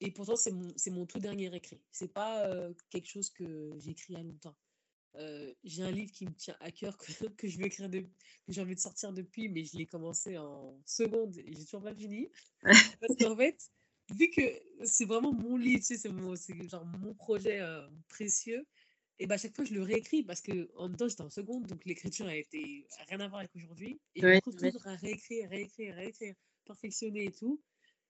Et 0.00 0.10
pourtant, 0.10 0.36
c'est 0.36 0.50
mon, 0.50 0.74
mon, 0.90 1.06
tout 1.06 1.18
dernier 1.20 1.54
écrit. 1.54 1.80
C'est 1.92 2.12
pas 2.12 2.50
quelque 2.90 3.08
chose 3.08 3.30
que 3.30 3.72
j'ai 3.78 3.92
écrit 3.92 4.14
il 4.14 4.16
y 4.16 4.20
a 4.20 4.22
longtemps. 4.22 4.56
j'ai 5.62 5.82
un 5.82 5.90
livre 5.90 6.10
qui 6.12 6.26
me 6.26 6.34
tient 6.34 6.56
à 6.60 6.70
cœur 6.70 6.96
que, 6.98 7.26
que 7.28 7.48
je 7.48 7.58
veux 7.58 7.66
écrire 7.66 7.88
de, 7.88 8.00
que 8.00 8.08
j'ai 8.48 8.60
envie 8.60 8.74
de 8.74 8.80
sortir 8.80 9.12
depuis, 9.12 9.48
mais 9.48 9.64
je 9.64 9.76
l'ai 9.76 9.86
commencé 9.86 10.36
en 10.36 10.78
seconde 10.84 11.36
et 11.38 11.52
j'ai 11.52 11.64
toujours 11.64 11.82
pas 11.82 11.94
fini. 11.94 12.28
Parce 13.00 13.16
qu'en 13.18 13.36
fait, 13.36 13.70
vu 14.10 14.30
que 14.30 14.42
c'est 14.84 15.04
vraiment 15.04 15.32
mon 15.32 15.56
livre, 15.56 15.80
tu 15.80 15.86
sais, 15.86 15.98
c'est 15.98 16.08
mon, 16.08 16.34
genre 16.68 16.84
mon 16.84 17.14
projet 17.14 17.60
précieux, 18.08 18.66
et 19.18 19.26
bah, 19.26 19.36
à 19.36 19.38
chaque 19.38 19.54
fois, 19.54 19.64
je 19.64 19.74
le 19.74 19.82
réécris 19.82 20.22
parce 20.22 20.40
que 20.40 20.70
en 20.76 20.88
même 20.88 20.96
temps, 20.96 21.08
j'étais 21.08 21.22
en 21.22 21.30
seconde, 21.30 21.66
donc 21.66 21.84
l'écriture 21.84 22.26
a 22.26 22.36
été 22.36 22.86
rien 23.08 23.20
à 23.20 23.28
voir 23.28 23.40
avec 23.40 23.54
aujourd'hui. 23.54 24.00
Et 24.14 24.20
je 24.20 24.26
me 24.26 24.34
retrouve 24.34 24.56
toujours 24.56 24.86
à 24.86 24.96
réécrire, 24.96 25.48
réécrire, 25.48 25.94
réécrire 25.94 26.34
perfectionner 26.64 27.26
et 27.26 27.32
tout. 27.32 27.62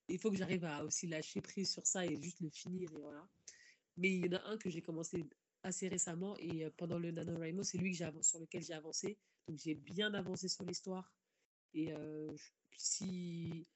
Il 0.09 0.19
faut 0.19 0.31
que 0.31 0.37
j'arrive 0.37 0.65
à 0.65 0.85
aussi 0.85 1.07
lâcher 1.07 1.41
prise 1.41 1.71
sur 1.71 1.87
ça 1.87 2.07
et 2.07 2.21
juste 2.23 2.41
le 2.41 2.51
finir. 2.51 2.91
Et 2.91 3.01
voilà. 3.01 3.27
Mais 3.97 4.15
il 4.15 4.27
y 4.27 4.29
en 4.29 4.39
a 4.39 4.43
un 4.47 4.57
que 4.57 4.71
j'ai 4.71 4.83
commencé 4.83 5.25
assez 5.63 5.89
récemment 5.89 6.37
et 6.39 6.69
pendant 6.77 6.99
le 6.99 7.11
NaNoWriMo, 7.11 7.63
c'est 7.63 7.79
lui 7.79 7.97
que 7.97 8.23
sur 8.23 8.39
lequel 8.39 8.63
j'ai 8.63 8.75
avancé. 8.75 9.19
Donc 9.47 9.59
j'ai 9.59 9.75
bien 9.75 10.13
avancé 10.15 10.49
sur 10.49 10.65
l'histoire. 10.65 11.13
Et 11.75 11.93
si 12.77 13.67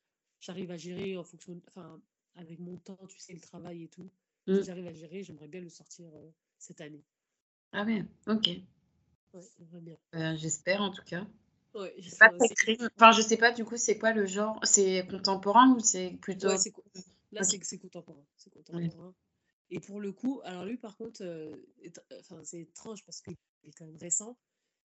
j'arrive 0.41 0.71
à 0.71 0.77
gérer 0.77 1.17
en 1.17 1.25
fonction, 1.25 1.61
enfin, 1.69 2.01
avec 2.37 2.59
mon 2.59 2.77
temps, 2.79 3.07
tu 3.09 3.19
sais, 3.19 3.33
le 3.33 3.41
travail 3.41 3.85
et 3.85 3.89
tout, 3.89 4.11
si 4.47 4.53
mmh. 4.53 4.63
j'arrive 4.63 4.87
à 4.87 4.95
gérer, 4.95 5.23
j'aimerais 5.23 5.49
bien 5.49 5.61
le 5.61 5.69
sortir 5.69 6.11
cette 6.59 6.81
année. 6.81 7.05
Ah 7.73 7.85
ouais, 7.85 8.05
ok. 8.27 8.49
Ouais, 9.35 9.81
bien. 9.81 9.97
Euh, 10.15 10.37
j'espère 10.37 10.81
en 10.81 10.91
tout 10.91 11.05
cas. 11.05 11.27
Ouais, 11.75 11.95
je 11.99 12.11
pas 12.17 12.31
Enfin, 12.97 13.13
je 13.13 13.23
sais 13.23 13.37
pas 13.37 13.53
du 13.53 13.65
coup, 13.65 13.77
c'est 13.77 13.99
quoi 13.99 14.13
le 14.13 14.27
genre 14.27 14.59
C'est 14.63 15.07
contemporain 15.09 15.75
ou 15.75 15.81
c'est 15.81 16.17
plutôt. 16.21 16.49
Ouais, 16.49 16.57
Là, 17.33 17.45
c'est 17.45 17.79
contemporain. 17.79 18.25
C'est 18.37 18.51
contemporain. 18.51 19.15
Et 19.71 19.81
pour 19.81 20.01
le 20.01 20.13
coup, 20.13 20.41
alors 20.45 20.65
lui, 20.65 20.79
par 20.79 20.97
contre, 20.97 21.23
euh, 21.23 21.55
enfin, 22.21 22.41
c'est 22.43 22.61
étrange 22.61 23.05
parce 23.05 23.21
qu'il 23.21 23.35
est 23.65 23.73
quand 23.77 23.85
même 23.85 23.99
récent. 23.99 24.39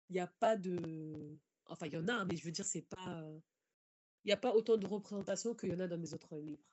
Il 0.09 0.13
n'y 0.13 0.19
a 0.19 0.27
pas 0.27 0.57
de. 0.57 1.37
Enfin, 1.67 1.87
il 1.87 1.93
y 1.93 1.97
en 1.97 2.07
a, 2.09 2.25
mais 2.25 2.35
je 2.35 2.43
veux 2.43 2.51
dire, 2.51 2.65
c'est 2.65 2.81
pas. 2.81 3.23
Il 4.25 4.27
n'y 4.27 4.33
a 4.33 4.37
pas 4.37 4.53
autant 4.53 4.77
de 4.77 4.85
représentations 4.85 5.55
qu'il 5.55 5.69
y 5.69 5.73
en 5.73 5.79
a 5.79 5.87
dans 5.87 5.97
mes 5.97 6.13
autres 6.13 6.37
livres. 6.37 6.63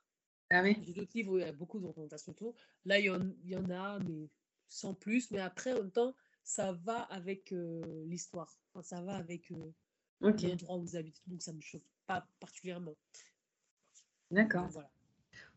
Ah 0.50 0.62
oui 0.62 0.76
J'ai 0.84 0.92
d'autres 0.92 1.12
livres 1.14 1.32
où 1.34 1.38
il 1.38 1.42
y 1.42 1.48
a 1.48 1.52
beaucoup 1.52 1.78
de 1.78 1.86
représentations 1.86 2.32
tout. 2.32 2.54
Là, 2.84 2.98
il 2.98 3.04
y, 3.06 3.10
en, 3.10 3.20
il 3.44 3.50
y 3.50 3.56
en 3.56 3.70
a, 3.70 3.98
mais 4.00 4.28
sans 4.70 4.94
plus. 4.94 5.30
Mais 5.30 5.40
après, 5.40 5.72
en 5.74 5.82
même 5.82 5.90
temps, 5.90 6.14
ça 6.42 6.72
va 6.72 7.00
avec 7.02 7.52
euh, 7.52 7.82
l'histoire. 8.06 8.58
Enfin, 8.72 8.82
ça 8.82 9.02
va 9.02 9.16
avec 9.16 9.52
euh, 9.52 9.72
l'endroit 10.20 10.76
où 10.76 10.82
vous 10.82 10.96
habitez. 10.96 11.20
Donc, 11.26 11.42
ça 11.42 11.52
ne 11.52 11.58
me 11.58 11.62
choque 11.62 11.84
pas 12.06 12.26
particulièrement. 12.38 12.96
D'accord. 14.30 14.68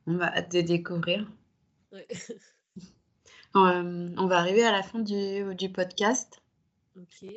On 0.06 0.18
va 0.18 0.42
te 0.42 0.58
découvrir. 0.58 1.32
Euh, 3.56 4.10
on 4.18 4.26
va 4.26 4.40
arriver 4.40 4.64
à 4.64 4.72
la 4.72 4.82
fin 4.82 4.98
du, 4.98 5.54
du 5.54 5.70
podcast. 5.72 6.42
Ok. 6.98 7.30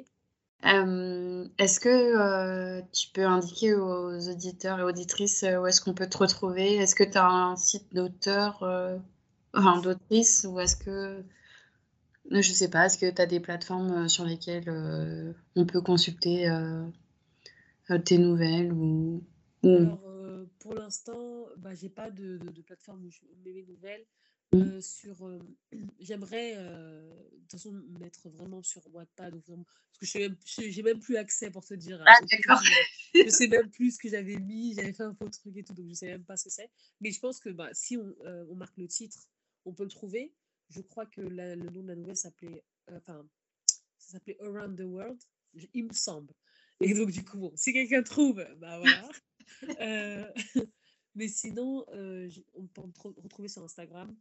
est-ce 0.62 1.78
que 1.78 2.80
tu 2.90 3.10
peux 3.10 3.26
indiquer 3.26 3.74
aux 3.74 4.30
auditeurs 4.30 4.78
et 4.78 4.82
auditrices 4.82 5.44
où 5.60 5.66
est-ce 5.66 5.82
qu'on 5.82 5.92
peut 5.92 6.08
te 6.08 6.16
retrouver? 6.16 6.76
Est-ce 6.76 6.94
que 6.94 7.04
tu 7.04 7.18
as 7.18 7.28
un 7.28 7.54
site 7.56 7.92
d'auteur, 7.92 8.64
enfin 9.52 9.82
d'autrice, 9.82 10.46
ou 10.48 10.58
est-ce 10.58 10.76
que 10.76 11.22
je 12.30 12.52
sais 12.52 12.68
pas, 12.68 12.86
est-ce 12.86 12.98
que 12.98 13.10
tu 13.10 13.22
as 13.22 13.26
des 13.26 13.40
plateformes 13.40 14.04
euh, 14.04 14.08
sur 14.08 14.24
lesquelles 14.24 14.68
euh, 14.68 15.32
on 15.54 15.66
peut 15.66 15.80
consulter 15.80 16.48
euh, 16.48 16.88
tes 18.04 18.18
nouvelles 18.18 18.72
ou, 18.72 19.22
Alors, 19.62 20.00
pour 20.58 20.74
l'instant, 20.74 21.46
bah, 21.58 21.74
j'ai 21.74 21.88
pas 21.88 22.10
de, 22.10 22.38
de, 22.38 22.62
plateforme 22.62 23.04
où 23.04 23.10
je 23.10 23.20
mets 23.44 23.52
mes 23.52 23.64
nouvelles. 23.64 24.04
Mmh. 24.52 24.80
sur, 24.80 25.28
j'aimerais 26.00 26.54
de 26.54 27.40
toute 27.42 27.52
façon 27.52 27.72
mettre 27.98 28.28
vraiment 28.28 28.62
sur 28.62 28.80
Wattpad 28.94 29.42
parce 29.42 29.98
que 29.98 30.06
je 30.06 30.70
j'ai 30.70 30.82
même 30.82 31.00
plus 31.00 31.16
accès 31.16 31.50
pour 31.50 31.64
te 31.64 31.74
dire. 31.74 32.02
Ah 32.06 32.18
d'accord. 32.30 32.62
je 33.14 33.28
sais 33.28 33.48
même 33.48 33.68
plus 33.70 33.96
ce 33.96 33.98
que 33.98 34.08
j'avais 34.08 34.38
mis, 34.38 34.74
j'avais 34.74 34.92
fait 34.92 35.02
un 35.02 35.14
faux 35.14 35.28
truc 35.28 35.56
et 35.56 35.64
tout, 35.64 35.74
donc 35.74 35.88
je 35.88 35.94
sais 35.94 36.06
même 36.06 36.24
pas 36.24 36.36
ce 36.36 36.44
que 36.44 36.50
c'est. 36.50 36.70
Mais 37.00 37.10
je 37.10 37.18
pense 37.18 37.40
que 37.40 37.48
bah, 37.48 37.70
si 37.72 37.96
on, 37.96 38.14
on 38.24 38.54
marque 38.54 38.76
le 38.76 38.86
titre, 38.86 39.18
on 39.64 39.72
peut 39.72 39.82
le 39.82 39.90
trouver 39.90 40.32
je 40.68 40.80
crois 40.80 41.06
que 41.06 41.20
le 41.20 41.56
nom 41.56 41.82
de 41.82 41.88
la 41.88 41.96
nouvelle 41.96 42.16
s'appelait, 42.16 42.64
euh, 42.90 42.98
enfin, 42.98 43.26
ça 43.98 44.12
s'appelait 44.12 44.40
Around 44.40 44.78
the 44.78 44.84
World, 44.84 45.22
il 45.74 45.86
me 45.86 45.92
semble. 45.92 46.34
Et 46.80 46.92
donc, 46.94 47.10
du 47.10 47.24
coup, 47.24 47.38
bon, 47.38 47.52
si 47.56 47.72
quelqu'un 47.72 48.02
trouve, 48.02 48.44
bah 48.58 48.78
voilà. 48.78 49.08
Euh, 49.80 50.28
mais 51.14 51.28
sinon, 51.28 51.86
euh, 51.90 52.28
on 52.54 52.66
peut 52.66 52.82
me 52.82 53.20
retrouver 53.22 53.46
sur 53.46 53.62
Instagram, 53.62 54.12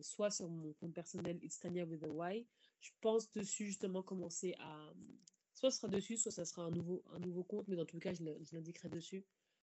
soit 0.00 0.32
sur 0.32 0.48
mon 0.48 0.72
compte 0.72 0.92
personnel 0.92 1.38
It's 1.44 1.60
Tanya 1.60 1.84
with 1.84 2.02
a 2.02 2.08
Y. 2.08 2.44
Je 2.80 2.90
pense 3.00 3.30
dessus 3.30 3.66
justement 3.66 4.02
commencer 4.02 4.56
à. 4.58 4.92
Soit 5.54 5.70
ce 5.70 5.76
sera 5.76 5.86
dessus, 5.86 6.16
soit 6.16 6.32
ça 6.32 6.44
sera 6.44 6.64
un 6.64 6.72
nouveau, 6.72 7.04
un 7.12 7.20
nouveau 7.20 7.44
compte, 7.44 7.68
mais 7.68 7.76
dans 7.76 7.84
tous 7.84 7.98
les 7.98 8.02
cas, 8.02 8.14
je 8.14 8.24
l'indiquerai 8.52 8.88
dessus. 8.88 9.24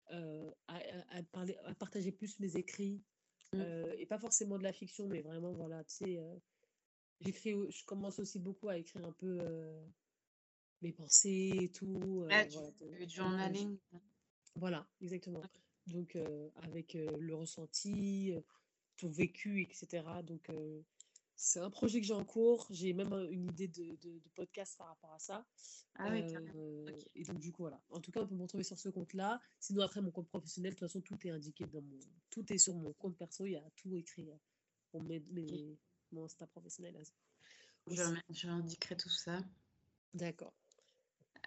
à, 0.07 1.23
parler, 1.31 1.57
à 1.65 1.73
partager 1.73 2.11
plus 2.11 2.39
mes 2.39 2.57
écrits. 2.57 3.01
Euh, 3.55 3.95
et 3.97 4.05
pas 4.05 4.19
forcément 4.19 4.57
de 4.57 4.63
la 4.63 4.73
fiction, 4.73 5.07
mais 5.07 5.21
vraiment, 5.21 5.53
voilà, 5.53 5.83
tu 5.85 5.95
sais, 5.95 6.17
euh, 6.17 6.35
j'écris, 7.21 7.55
je 7.69 7.85
commence 7.85 8.19
aussi 8.19 8.39
beaucoup 8.39 8.67
à 8.69 8.77
écrire 8.77 9.05
un 9.05 9.11
peu 9.13 9.39
euh, 9.41 9.85
mes 10.81 10.91
pensées 10.91 11.53
et 11.61 11.69
tout. 11.71 12.25
voilà, 12.27 12.45
du, 12.45 13.09
journaling. 13.09 13.77
Voilà, 14.55 14.87
exactement. 15.01 15.41
Donc, 15.85 16.17
avec 16.55 16.93
le 16.95 17.33
ressenti, 17.33 18.33
ton 18.97 19.09
vécu, 19.09 19.61
etc. 19.61 20.03
Donc, 20.23 20.49
c'est 21.37 21.59
un 21.59 21.69
projet 21.69 22.01
que 22.01 22.07
j'ai 22.07 22.15
en 22.15 22.25
cours. 22.25 22.67
J'ai 22.71 22.93
même 22.93 23.13
une 23.29 23.45
idée 23.45 23.67
de, 23.67 23.95
de, 24.01 24.19
podcast 24.33 24.75
par 24.75 24.87
rapport 24.87 25.13
à 25.13 25.19
ça. 25.19 25.45
Ah 25.95 26.09
oui, 26.09 26.23
euh, 26.55 26.91
Et 27.15 27.23
donc, 27.23 27.37
du 27.37 27.51
coup, 27.51 27.61
voilà. 27.61 27.79
En 27.91 28.01
tout 28.01 28.11
cas, 28.11 28.21
on 28.21 28.27
peut 28.27 28.35
me 28.35 28.41
retrouver 28.41 28.63
sur 28.63 28.79
ce 28.79 28.89
compte-là. 28.89 29.39
Sinon, 29.59 29.83
après, 29.83 30.01
mon 30.01 30.09
compte 30.09 30.27
professionnel, 30.27 30.73
de 30.73 30.79
toute 30.79 30.87
façon, 30.87 30.99
tout 30.99 31.15
est 31.25 31.29
indiqué 31.29 31.65
dans 31.65 31.81
mon. 31.81 31.99
Tout 32.31 32.51
est 32.51 32.57
sur 32.57 32.73
mon 32.73 32.91
compte 32.93 33.15
perso. 33.15 33.45
Il 33.45 33.51
y 33.51 33.55
a 33.55 33.63
tout 33.75 33.93
écrit 33.95 34.27
pour 34.89 35.03
mes, 35.03 35.23
mes, 35.31 35.77
mon 36.11 36.25
Insta 36.25 36.47
professionnel. 36.47 36.99
Je, 37.85 38.01
je 38.31 38.47
indiquerai 38.47 38.97
tout 38.97 39.09
ça. 39.09 39.39
D'accord. 40.15 40.53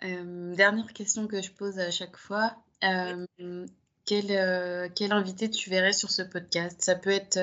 Euh, 0.04 0.54
dernière 0.54 0.92
question 0.92 1.26
que 1.26 1.42
je 1.42 1.50
pose 1.50 1.80
à 1.80 1.90
chaque 1.90 2.16
fois. 2.16 2.56
Euh, 2.84 3.26
quel, 4.04 4.92
quel 4.94 5.12
invité 5.12 5.50
tu 5.50 5.68
verrais 5.68 5.92
sur 5.92 6.12
ce 6.12 6.22
podcast? 6.22 6.80
Ça 6.80 6.94
peut 6.94 7.10
être 7.10 7.38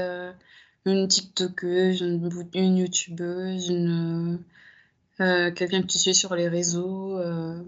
une 0.88 1.08
TikTokeuse, 1.08 2.02
une, 2.02 2.50
une 2.54 2.78
YouTubeuse, 2.78 3.70
une, 3.70 4.44
euh, 5.20 5.52
quelqu'un 5.52 5.82
que 5.82 5.88
tu 5.88 5.98
suis 5.98 6.16
sur 6.16 6.36
les 6.36 6.48
réseaux, 6.48 7.18
euh, 7.18 7.62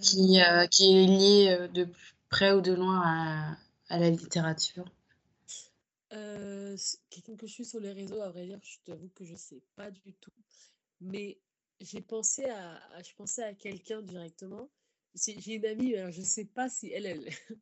qui, 0.00 0.40
euh, 0.40 0.66
qui 0.66 0.96
est 0.96 1.06
lié 1.06 1.68
de 1.72 1.88
près 2.28 2.52
ou 2.52 2.60
de 2.60 2.72
loin 2.72 3.00
à, 3.04 3.56
à 3.88 3.98
la 3.98 4.10
littérature 4.10 4.84
Quelqu'un 7.10 7.36
que 7.36 7.46
je 7.46 7.52
suis 7.52 7.64
sur 7.64 7.80
les 7.80 7.92
réseaux, 7.92 8.20
à 8.22 8.30
vrai 8.30 8.46
dire, 8.46 8.58
je 8.62 8.78
t'avoue 8.84 9.10
que 9.14 9.24
je 9.24 9.34
sais 9.34 9.60
pas 9.76 9.90
du 9.90 10.14
tout. 10.14 10.32
Mais 11.00 11.38
j'ai 11.80 12.00
pensé 12.00 12.44
à, 12.46 12.80
je 13.02 13.14
pensais 13.14 13.42
à 13.42 13.52
quelqu'un 13.52 14.00
directement. 14.00 14.70
J'ai 15.14 15.54
une 15.54 15.66
amie, 15.66 15.94
alors 15.96 16.12
je 16.12 16.22
sais 16.22 16.46
pas 16.46 16.70
si 16.70 16.90
elle, 16.90 17.04
elle, 17.04 17.28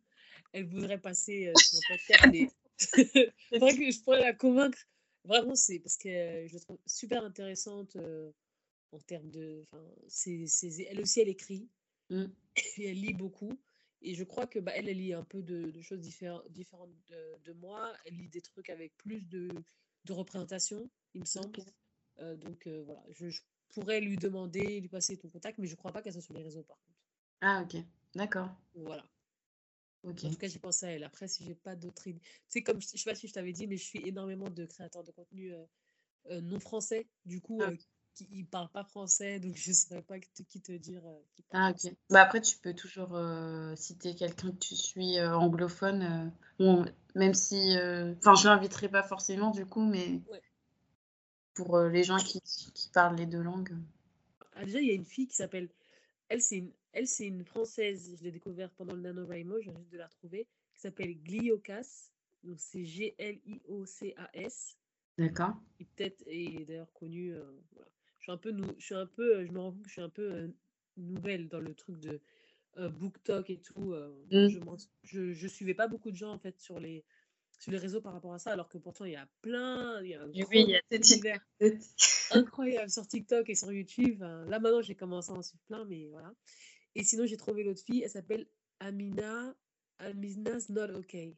elle 0.53 0.67
voudrait 0.69 0.99
passer 0.99 1.53
sur 1.57 1.75
mon 1.75 1.97
podcast, 1.97 2.55
vrai 3.59 3.77
que 3.77 3.91
je 3.91 4.03
pourrais 4.03 4.21
la 4.21 4.33
convaincre. 4.33 4.79
Vraiment, 5.25 5.55
c'est 5.55 5.79
parce 5.81 5.97
que 5.97 6.47
je 6.47 6.55
la 6.55 6.61
trouve 6.61 6.79
super 6.87 7.23
intéressante 7.25 7.97
euh, 7.97 8.33
en 8.93 8.99
termes 9.01 9.31
de. 9.31 9.65
c'est, 10.09 10.47
elle 10.89 11.01
aussi, 11.01 11.21
elle 11.21 11.29
écrit. 11.29 11.69
Mmh. 12.11 12.25
Et 12.79 12.91
elle 12.91 13.01
lit 13.01 13.15
beaucoup. 13.15 13.59
Et 14.03 14.15
je 14.15 14.25
crois 14.25 14.47
que 14.47 14.59
bah, 14.59 14.73
elle, 14.75 14.89
elle 14.89 14.97
lit 14.97 15.13
un 15.13 15.25
peu 15.25 15.43
de, 15.43 15.79
choses 15.83 16.01
différentes 16.01 16.91
de, 17.09 17.39
de, 17.45 17.53
moi. 17.53 17.93
Elle 18.05 18.17
lit 18.17 18.29
des 18.29 18.41
trucs 18.41 18.71
avec 18.71 18.97
plus 18.97 19.21
de, 19.21 19.51
de 20.05 20.13
représentation, 20.13 20.91
il 21.15 21.21
me 21.21 21.27
semble. 21.27 21.61
Euh, 22.21 22.37
donc 22.37 22.67
euh, 22.67 22.83
voilà, 22.85 23.03
je, 23.11 23.29
je, 23.29 23.43
pourrais 23.69 24.01
lui 24.01 24.17
demander, 24.17 24.81
lui 24.81 24.89
passer 24.89 25.17
ton 25.17 25.29
contact, 25.29 25.59
mais 25.59 25.67
je 25.67 25.77
crois 25.77 25.93
pas 25.93 26.03
qu'elle 26.03 26.13
soit 26.13 26.23
sur 26.23 26.35
les 26.35 26.43
réseaux 26.43 26.65
par 26.65 26.79
contre. 26.79 26.99
Ah 27.43 27.63
ok, 27.63 27.83
d'accord. 28.15 28.51
Voilà. 28.75 29.05
En 30.05 30.13
tout 30.15 30.37
cas, 30.37 30.49
j'ai 30.49 30.59
pensé 30.59 30.87
à 30.87 30.91
elle. 30.91 31.05
Après, 31.05 31.29
si 31.29 31.45
j'ai 31.45 31.55
pas 31.55 31.77
d'autres 31.77 32.07
idées. 32.07 32.21
Tu 32.21 32.29
sais, 32.49 32.63
comme 32.63 32.81
je 32.81 32.87
sais 32.87 32.99
pas 33.05 33.15
si 33.15 33.29
je 33.29 33.33
t'avais 33.33 33.53
dit, 33.53 33.67
mais 33.67 33.77
je 33.77 33.85
suis 33.85 34.01
énormément 34.07 34.49
de 34.49 34.65
créateurs 34.65 35.05
de 35.05 35.11
contenu 35.13 35.53
euh, 36.31 36.41
non 36.41 36.59
français. 36.61 37.07
Du 37.27 37.41
coup, 37.41 37.61
Ah, 37.63 37.71
qui 38.15 38.27
ne 38.33 38.45
parlent 38.45 38.71
pas 38.71 38.85
français, 38.85 39.39
donc 39.41 39.57
je 39.57 39.71
ne 39.71 39.75
saurais 39.75 40.03
pas 40.03 40.19
qui 40.19 40.61
te 40.61 40.73
dire 40.73 41.03
qui 41.35 41.43
parle 41.43 41.65
Ah, 41.65 41.71
ok. 41.71 41.93
Bah 42.11 42.23
après, 42.23 42.41
tu 42.41 42.57
peux 42.59 42.75
toujours 42.75 43.15
euh, 43.15 43.75
citer 43.77 44.15
quelqu'un 44.15 44.51
que 44.53 44.57
tu 44.59 44.77
suis 44.77 45.19
euh, 45.19 45.37
anglophone, 45.37 46.33
euh, 46.61 46.65
ou 46.65 46.85
même 47.15 47.35
si. 47.35 47.77
euh, 47.77 48.15
Enfin, 48.19 48.35
je 48.35 48.49
l'inviterai 48.49 48.89
pas 48.89 49.03
forcément 49.03 49.51
du 49.51 49.65
coup, 49.67 49.85
mais 49.85 50.21
Ouais. 50.31 50.43
pour 51.55 51.77
euh, 51.77 51.89
les 51.89 52.03
gens 52.03 52.17
qui, 52.19 52.41
qui 52.41 52.89
parlent 52.89 53.17
les 53.17 53.27
deux 53.27 53.43
langues. 53.43 53.77
Ah, 54.55 54.65
déjà, 54.65 54.81
il 54.81 54.87
y 54.87 54.91
a 54.91 54.95
une 54.95 55.05
fille 55.05 55.27
qui 55.29 55.37
s'appelle. 55.37 55.69
Elle, 56.29 56.43
c'est 56.43 56.59
une... 56.59 56.73
Elle, 56.93 57.07
c'est 57.07 57.27
une 57.27 57.45
Française. 57.45 58.17
Je 58.19 58.25
l'ai 58.25 58.33
découverte 58.33 58.75
pendant 58.77 58.95
le 58.95 59.01
NaNoWriMo. 59.03 59.61
Je 59.61 59.71
viens 59.71 59.79
juste 59.79 59.93
de 59.93 59.99
la 59.99 60.07
retrouver. 60.07 60.47
Qui 60.75 60.81
s'appelle 60.81 61.15
Gliocas. 61.23 62.11
Donc, 62.43 62.59
c'est 62.59 62.85
G-L-I-O-C-A-S. 62.85 64.77
D'accord. 65.19 65.55
Et 65.79 65.85
peut-être 65.85 66.23
est 66.27 66.65
d'ailleurs 66.65 66.93
connue. 66.93 67.35
euh, 67.35 67.45
voilà. 67.73 67.91
Je 68.19 68.25
suis 68.25 68.33
un 68.33 68.37
peu. 68.39 68.53
Je 68.79 68.85
suis 68.85 68.95
un 68.95 69.07
peu. 69.07 69.37
euh, 69.37 69.47
Je 69.47 69.53
me 69.53 69.59
rends 69.61 69.73
compte 69.73 69.83
que 69.83 69.89
je 69.89 69.93
suis 69.95 70.03
un 70.03 70.09
peu 70.09 70.33
euh, 70.33 70.49
nouvelle 70.97 71.49
dans 71.49 71.61
le 71.61 71.75
truc 71.75 71.99
de 72.01 72.21
euh, 72.79 72.89
BookTok 72.89 73.51
et 73.51 73.61
tout. 73.61 73.95
Mm. 74.31 74.49
je, 74.49 74.59
je, 75.03 75.33
je 75.33 75.49
suivais 75.49 75.75
pas 75.75 75.89
beaucoup 75.89 76.11
de 76.11 76.17
gens, 76.17 76.33
en 76.33 76.39
fait, 76.39 76.59
sur 76.61 76.79
les, 76.81 77.05
sur 77.59 77.73
les 77.73 77.79
réseaux 77.79 78.01
par 78.01 78.13
rapport 78.15 78.33
à 78.33 78.39
ça. 78.39 78.53
Alors 78.53 78.69
que 78.69 78.79
pourtant, 78.79 79.05
il 79.05 79.13
y 79.13 79.17
a 79.17 79.29
plein. 79.43 80.03
Il 80.03 80.11
y 80.11 80.15
a 80.15 80.23
un 80.23 80.29
Oui, 80.29 80.47
il 80.53 80.71
y 80.71 80.77
a 80.77 80.81
cette 80.91 81.09
univers 81.11 81.41
incroyable 82.31 82.91
sur 82.91 83.07
TikTok 83.07 83.49
et 83.51 83.55
sur 83.55 83.73
YouTube. 83.73 84.21
Là, 84.21 84.59
maintenant, 84.61 84.81
j'ai 84.83 84.95
commencé 84.95 85.31
à 85.33 85.35
en 85.35 85.43
suivre 85.43 85.63
plein, 85.67 85.85
mais 85.85 86.07
voilà. 86.07 86.33
Et 86.95 87.05
sinon, 87.05 87.27
j'ai 87.27 87.37
trouvé 87.37 87.63
l'autre 87.63 87.83
fille, 87.83 88.03
elle 88.03 88.11
s'appelle 88.11 88.47
Amina. 88.81 89.55
Amina's 89.99 90.69
Not 90.71 90.91
Okay. 90.95 91.37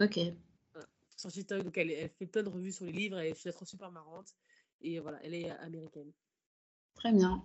Ok. 0.00 0.18
Sur 1.16 1.32
TikTok, 1.32 1.64
donc 1.64 1.78
elle, 1.78 1.90
elle 1.90 2.10
fait 2.10 2.26
plein 2.26 2.42
de 2.42 2.48
revues 2.48 2.72
sur 2.72 2.84
les 2.84 2.92
livres 2.92 3.18
et 3.18 3.34
je 3.34 3.48
la 3.48 3.52
trouve 3.52 3.66
super 3.66 3.90
marrante. 3.90 4.34
Et 4.80 5.00
voilà, 5.00 5.18
elle 5.24 5.34
est 5.34 5.50
américaine. 5.50 6.12
Très 6.94 7.12
bien. 7.12 7.44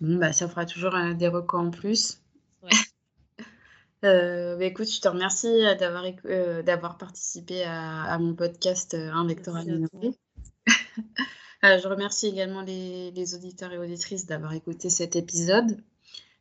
Bon, 0.00 0.16
bah, 0.16 0.32
ça 0.32 0.48
fera 0.48 0.66
toujours 0.66 0.94
euh, 0.94 1.14
des 1.14 1.28
recos 1.28 1.60
en 1.60 1.70
plus. 1.70 2.20
Ouais. 2.62 2.70
Euh, 4.02 4.56
bah, 4.56 4.64
écoute, 4.64 4.90
je 4.90 4.98
te 4.98 5.08
remercie 5.08 5.46
euh, 5.46 5.74
d'avoir 5.74 6.06
euh, 6.24 6.62
d'avoir 6.62 6.96
participé 6.96 7.64
à, 7.64 8.04
à 8.04 8.18
mon 8.18 8.34
podcast 8.34 8.94
euh, 8.94 9.12
Un. 9.12 9.28
Euh, 11.62 11.78
je 11.78 11.86
remercie 11.86 12.26
également 12.26 12.62
les, 12.62 13.10
les 13.10 13.34
auditeurs 13.34 13.70
et 13.70 13.76
auditrices 13.76 14.24
d'avoir 14.24 14.54
écouté 14.54 14.88
cet 14.88 15.14
épisode 15.14 15.84